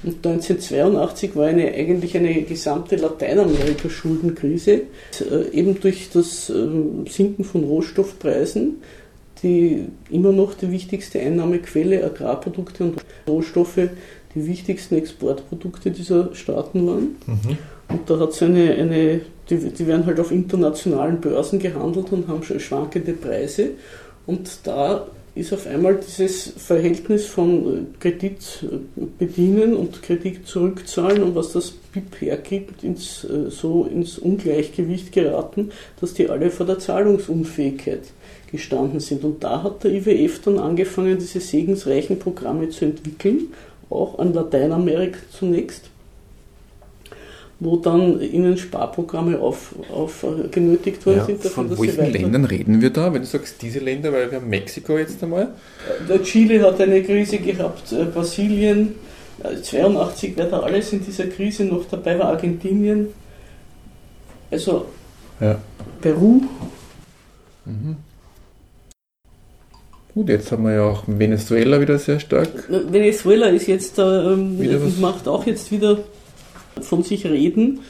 Und 0.04 0.26
1982 0.26 1.36
war 1.36 1.48
eine, 1.48 1.74
eigentlich 1.74 2.16
eine 2.16 2.44
gesamte 2.44 2.96
Lateinamerika-Schuldenkrise, 2.96 4.82
äh, 5.32 5.50
eben 5.52 5.80
durch 5.80 6.10
das 6.12 6.50
äh, 6.50 6.54
Sinken 7.10 7.44
von 7.44 7.64
Rohstoffpreisen, 7.64 8.82
die 9.42 9.86
immer 10.10 10.32
noch 10.32 10.54
die 10.54 10.72
wichtigste 10.72 11.20
Einnahmequelle 11.20 12.04
Agrarprodukte 12.04 12.84
und 12.84 13.06
Rohstoffe 13.28 13.90
die 14.36 14.48
wichtigsten 14.48 14.96
Exportprodukte 14.96 15.92
dieser 15.92 16.36
Staaten 16.36 16.88
waren. 16.88 17.16
Mhm. 17.26 17.58
Und 17.88 18.10
da 18.10 18.20
hat 18.20 18.32
es 18.32 18.44
eine, 18.44 18.74
eine 18.74 19.22
die, 19.50 19.58
die 19.58 19.88
werden 19.88 20.06
halt 20.06 20.20
auf 20.20 20.32
internationalen 20.32 21.22
Börsen 21.22 21.60
gehandelt 21.60 22.12
und 22.12 22.28
haben 22.28 22.44
schwankende 22.44 23.14
Preise. 23.14 23.72
Und 24.26 24.50
da 24.64 25.08
ist 25.36 25.54
auf 25.54 25.68
einmal 25.68 25.96
dieses 25.96 26.54
Verhältnis 26.58 27.26
von 27.26 27.78
äh, 27.78 28.00
Kredit 28.00 28.64
äh, 28.64 29.02
bedienen 29.20 29.76
und 29.76 30.02
Kredit 30.02 30.48
zurückzahlen 30.48 31.22
und 31.22 31.36
was 31.36 31.52
das 31.52 31.72
BIP 31.72 32.22
hergibt, 32.22 32.84
ins, 32.84 33.26
äh, 33.26 33.52
so 33.52 33.86
ins 33.86 34.18
Ungleichgewicht 34.18 35.12
geraten, 35.12 35.72
dass 36.00 36.14
die 36.14 36.30
alle 36.30 36.50
vor 36.50 36.66
der 36.66 36.80
Zahlungsunfähigkeit 36.80 38.04
gestanden 38.50 39.02
sind. 39.02 39.24
Und 39.26 39.44
da 39.44 39.62
hat 39.64 39.84
der 39.84 39.92
IWF 39.92 40.42
dann 40.42 40.58
angefangen, 40.58 41.18
diese 41.20 41.42
segensreichen 41.42 42.18
Programme 42.18 42.70
zu 42.70 42.86
entwickeln 42.86 43.50
auch 43.90 44.20
an 44.20 44.34
Lateinamerika 44.34 45.20
zunächst, 45.32 45.90
wo 47.60 47.78
dann 47.78 48.20
ihnen 48.22 48.58
Sparprogramme 48.58 49.40
auf, 49.40 49.74
auf 49.94 50.24
äh, 50.24 50.48
genötigt 50.50 51.06
worden 51.06 51.18
Ja, 51.20 51.26
sind. 51.26 51.44
von 51.46 51.70
dass 51.70 51.80
welchen 51.80 52.12
Ländern 52.12 52.46
reden 52.46 52.82
wir 52.82 52.90
da? 52.90 53.14
Wenn 53.14 53.22
du 53.22 53.28
sagst, 53.28 53.62
diese 53.62 53.80
Länder, 53.80 54.12
weil 54.12 54.30
wir 54.30 54.40
haben 54.40 54.50
Mexiko 54.50 54.98
jetzt 54.98 55.24
einmal. 55.24 55.50
Der 56.10 56.22
Chile 56.24 56.62
hat 56.62 56.82
eine 56.82 57.02
Krise 57.04 57.38
gehabt, 57.38 57.92
äh, 57.94 58.04
Brasilien, 58.06 58.96
äh, 59.44 59.62
82 59.62 60.36
wäre 60.36 60.50
da 60.50 60.60
alles 60.60 60.92
in 60.92 61.04
dieser 61.06 61.28
Krise 61.28 61.64
noch 61.66 61.86
dabei, 61.90 62.20
war 62.20 62.28
Argentinien, 62.30 63.08
also 64.52 64.86
Ja. 65.40 65.58
Peru. 66.02 66.42
Mhm. 67.66 67.96
Gut, 70.14 70.30
jetzt 70.30 70.52
haben 70.52 70.64
wir 70.64 70.74
ja 70.74 70.84
auch 70.84 71.04
Venezuela 71.08 71.80
wieder 71.82 72.00
sehr 72.00 72.20
stark. 72.22 72.48
Venezuela 72.70 73.48
ist 73.48 73.68
jetzt, 73.68 73.98
äh, 74.00 74.04
ähm, 74.04 74.58
macht 75.02 75.28
auch 75.28 75.46
jetzt 75.46 75.72
wieder 75.72 75.98
von 76.82 77.04
sich 77.04 77.26
reden. 77.26 77.82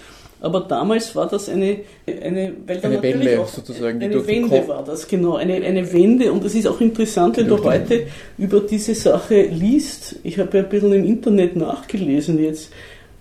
Aber 0.41 0.61
damals 0.61 1.15
war 1.15 1.27
das 1.27 1.49
eine, 1.49 1.77
eine, 2.05 2.53
weil 2.67 2.79
Eine 2.83 3.01
Welle 3.01 3.39
auch 3.39 3.47
sozusagen, 3.47 3.99
die 3.99 4.05
eine 4.05 4.27
Wende 4.27 4.67
war 4.67 4.83
das, 4.83 5.07
genau, 5.07 5.37
eine, 5.37 5.55
eine 5.55 5.91
Wende. 5.91 6.31
Und 6.31 6.43
es 6.43 6.53
ist 6.53 6.67
auch 6.67 6.79
interessant, 6.81 7.37
wenn 7.37 7.47
du 7.47 7.63
heute 7.63 8.07
über 8.37 8.59
diese 8.59 8.93
Sache 8.93 9.41
liest. 9.41 10.17
Ich 10.23 10.37
habe 10.37 10.57
ja 10.57 10.63
ein 10.63 10.69
bisschen 10.69 10.93
im 10.93 11.05
Internet 11.05 11.55
nachgelesen 11.55 12.37
jetzt. 12.43 12.69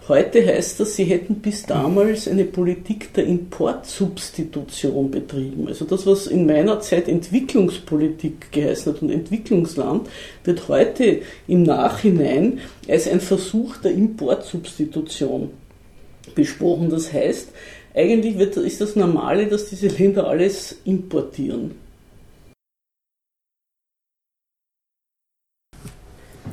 Heute 0.07 0.44
heißt 0.44 0.80
das, 0.80 0.96
sie 0.96 1.05
hätten 1.05 1.36
bis 1.36 1.62
damals 1.62 2.28
eine 2.28 2.44
Politik 2.44 3.14
der 3.14 3.24
Importsubstitution 3.24 5.11
betrieben. 5.11 5.66
Also 5.66 5.86
das, 5.86 6.07
was 6.07 6.26
in 6.26 6.44
meiner 6.44 6.78
Zeit 6.80 7.09
Entwicklungspolitik 7.09 8.52
geheißen 8.52 8.92
hat 8.92 9.00
und 9.00 9.09
Entwicklungsland, 9.09 10.11
wird 10.44 10.68
heute 10.68 11.22
im 11.48 11.62
Nachhinein 11.62 12.61
als 12.86 13.09
ein 13.09 13.20
Versuch 13.20 13.78
der 13.78 13.92
Importsubstitution 13.92 15.48
besprochen. 16.34 16.90
Das 16.90 17.11
heißt, 17.11 17.48
eigentlich 17.94 18.38
wird, 18.38 18.59
ist 18.59 18.82
das 18.82 18.96
Normale, 18.96 19.46
dass 19.46 19.70
diese 19.70 19.88
Länder 19.88 20.26
alles 20.26 20.80
importieren. 20.84 21.70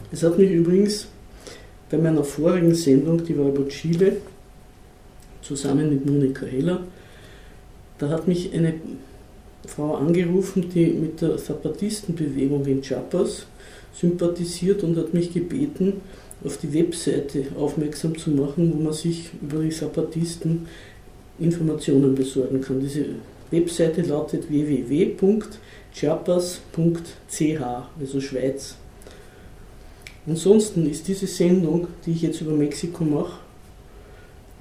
Es 0.09 0.23
hat 0.23 0.37
mich 0.37 0.51
übrigens 0.51 1.10
bei 1.91 1.97
meiner 1.97 2.23
vorigen 2.23 2.73
Sendung, 2.73 3.23
die 3.23 3.37
war 3.37 3.49
über 3.49 3.67
Chile, 3.67 4.17
zusammen 5.41 5.89
mit 5.89 6.05
Monika 6.05 6.45
Heller, 6.45 6.83
da 7.97 8.09
hat 8.09 8.27
mich 8.27 8.53
eine 8.53 8.75
Frau 9.67 9.95
angerufen, 9.95 10.69
die 10.73 10.87
mit 10.87 11.21
der 11.21 11.37
Zapatistenbewegung 11.37 12.65
in 12.65 12.81
Chiapas 12.81 13.45
sympathisiert 13.93 14.83
und 14.83 14.97
hat 14.97 15.13
mich 15.13 15.33
gebeten, 15.33 16.01
auf 16.43 16.57
die 16.57 16.73
Webseite 16.73 17.45
aufmerksam 17.57 18.17
zu 18.17 18.31
machen, 18.31 18.73
wo 18.73 18.81
man 18.81 18.93
sich 18.93 19.29
über 19.41 19.61
die 19.61 19.69
Zapatisten 19.69 20.67
Informationen 21.37 22.15
besorgen 22.15 22.61
kann. 22.61 22.79
Diese 22.79 23.05
Webseite 23.51 24.01
lautet 24.01 24.49
www.chiapas.ch, 24.49 25.51
also 27.99 28.21
Schweiz. 28.21 28.75
Ansonsten 30.27 30.89
ist 30.89 31.07
diese 31.07 31.25
Sendung, 31.25 31.87
die 32.05 32.11
ich 32.11 32.21
jetzt 32.21 32.41
über 32.41 32.51
Mexiko 32.51 33.03
mache, 33.03 33.39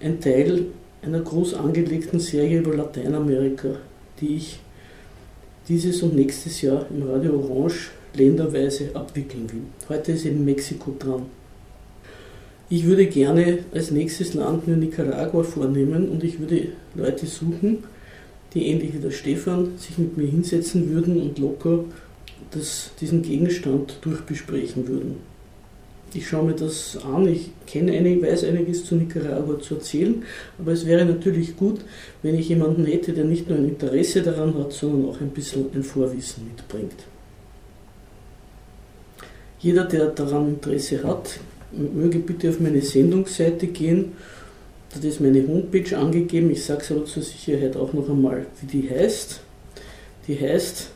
ein 0.00 0.18
Teil 0.20 0.66
einer 1.02 1.20
groß 1.20 1.54
angelegten 1.54 2.18
Serie 2.18 2.60
über 2.60 2.74
Lateinamerika, 2.74 3.76
die 4.20 4.36
ich 4.36 4.58
dieses 5.68 6.02
und 6.02 6.16
nächstes 6.16 6.62
Jahr 6.62 6.86
im 6.90 7.02
Radio 7.02 7.38
Orange 7.38 7.90
länderweise 8.14 8.90
abwickeln 8.94 9.50
will. 9.52 9.62
Heute 9.88 10.12
ist 10.12 10.24
eben 10.24 10.44
Mexiko 10.44 10.94
dran. 10.98 11.26
Ich 12.68 12.86
würde 12.86 13.06
gerne 13.06 13.58
als 13.72 13.90
nächstes 13.90 14.34
Land 14.34 14.66
mir 14.66 14.76
Nicaragua 14.76 15.42
vornehmen 15.42 16.08
und 16.08 16.24
ich 16.24 16.38
würde 16.38 16.68
Leute 16.94 17.26
suchen, 17.26 17.84
die 18.54 18.66
ähnlich 18.66 18.94
wie 18.94 18.98
der 18.98 19.10
Stefan 19.10 19.76
sich 19.76 19.98
mit 19.98 20.16
mir 20.16 20.26
hinsetzen 20.26 20.88
würden 20.90 21.20
und 21.20 21.38
locker 21.38 21.84
das, 22.52 22.90
diesen 23.00 23.22
Gegenstand 23.22 23.98
durchbesprechen 24.02 24.88
würden. 24.88 25.29
Ich 26.12 26.28
schaue 26.28 26.46
mir 26.46 26.54
das 26.54 26.98
an, 27.04 27.28
ich 27.28 27.50
kenne 27.66 27.92
einig, 27.92 28.20
weiß 28.22 28.44
einiges 28.44 28.84
zu 28.84 28.96
Nicaragua 28.96 29.60
zu 29.60 29.74
erzählen, 29.76 30.24
aber 30.58 30.72
es 30.72 30.84
wäre 30.84 31.04
natürlich 31.04 31.56
gut, 31.56 31.80
wenn 32.22 32.34
ich 32.36 32.48
jemanden 32.48 32.84
hätte, 32.84 33.12
der 33.12 33.24
nicht 33.24 33.48
nur 33.48 33.58
ein 33.58 33.68
Interesse 33.68 34.22
daran 34.22 34.58
hat, 34.58 34.72
sondern 34.72 35.08
auch 35.08 35.20
ein 35.20 35.30
bisschen 35.30 35.66
ein 35.72 35.84
Vorwissen 35.84 36.48
mitbringt. 36.48 37.04
Jeder, 39.60 39.84
der 39.84 40.06
daran 40.06 40.48
Interesse 40.48 41.04
hat, 41.04 41.38
möge 41.72 42.18
bitte 42.18 42.48
auf 42.48 42.58
meine 42.58 42.80
Sendungsseite 42.80 43.68
gehen. 43.68 44.12
Da 44.92 45.06
ist 45.06 45.20
meine 45.20 45.46
Homepage 45.46 45.96
angegeben. 45.96 46.50
Ich 46.50 46.64
sage 46.64 46.80
es 46.80 46.90
aber 46.90 47.04
zur 47.04 47.22
Sicherheit 47.22 47.76
auch 47.76 47.92
noch 47.92 48.08
einmal, 48.08 48.46
wie 48.60 48.66
die 48.66 48.90
heißt. 48.90 49.40
Die 50.26 50.40
heißt 50.40 50.90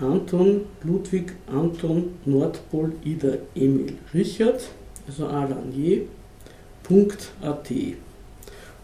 Anton 0.00 0.60
Ludwig 0.84 1.32
Anton 1.46 2.10
Nordpol 2.24 2.92
Ida 3.04 3.38
Emil 3.54 3.94
Richard, 4.14 4.62
also 5.08 5.26
alanier.at. 5.26 6.06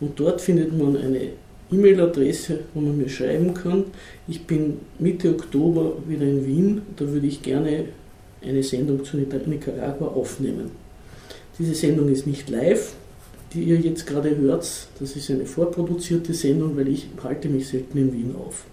Und 0.00 0.18
dort 0.20 0.40
findet 0.40 0.76
man 0.76 0.96
eine 0.96 1.28
E-Mail-Adresse, 1.70 2.60
wo 2.74 2.80
man 2.80 2.98
mir 2.98 3.08
schreiben 3.08 3.54
kann. 3.54 3.84
Ich 4.26 4.44
bin 4.44 4.78
Mitte 4.98 5.30
Oktober 5.30 5.92
wieder 6.06 6.24
in 6.24 6.46
Wien. 6.46 6.82
Da 6.96 7.06
würde 7.06 7.26
ich 7.26 7.42
gerne 7.42 7.86
eine 8.42 8.62
Sendung 8.62 9.04
zu 9.04 9.16
Nicaragua 9.16 10.08
aufnehmen. 10.08 10.72
Diese 11.58 11.74
Sendung 11.74 12.08
ist 12.08 12.26
nicht 12.26 12.50
live, 12.50 12.94
die 13.52 13.62
ihr 13.62 13.78
jetzt 13.78 14.06
gerade 14.06 14.36
hört. 14.36 14.88
Das 14.98 15.16
ist 15.16 15.30
eine 15.30 15.46
vorproduzierte 15.46 16.34
Sendung, 16.34 16.76
weil 16.76 16.88
ich 16.88 17.06
halte 17.22 17.48
mich 17.48 17.68
selten 17.68 17.98
in 17.98 18.12
Wien 18.12 18.34
auf. 18.36 18.66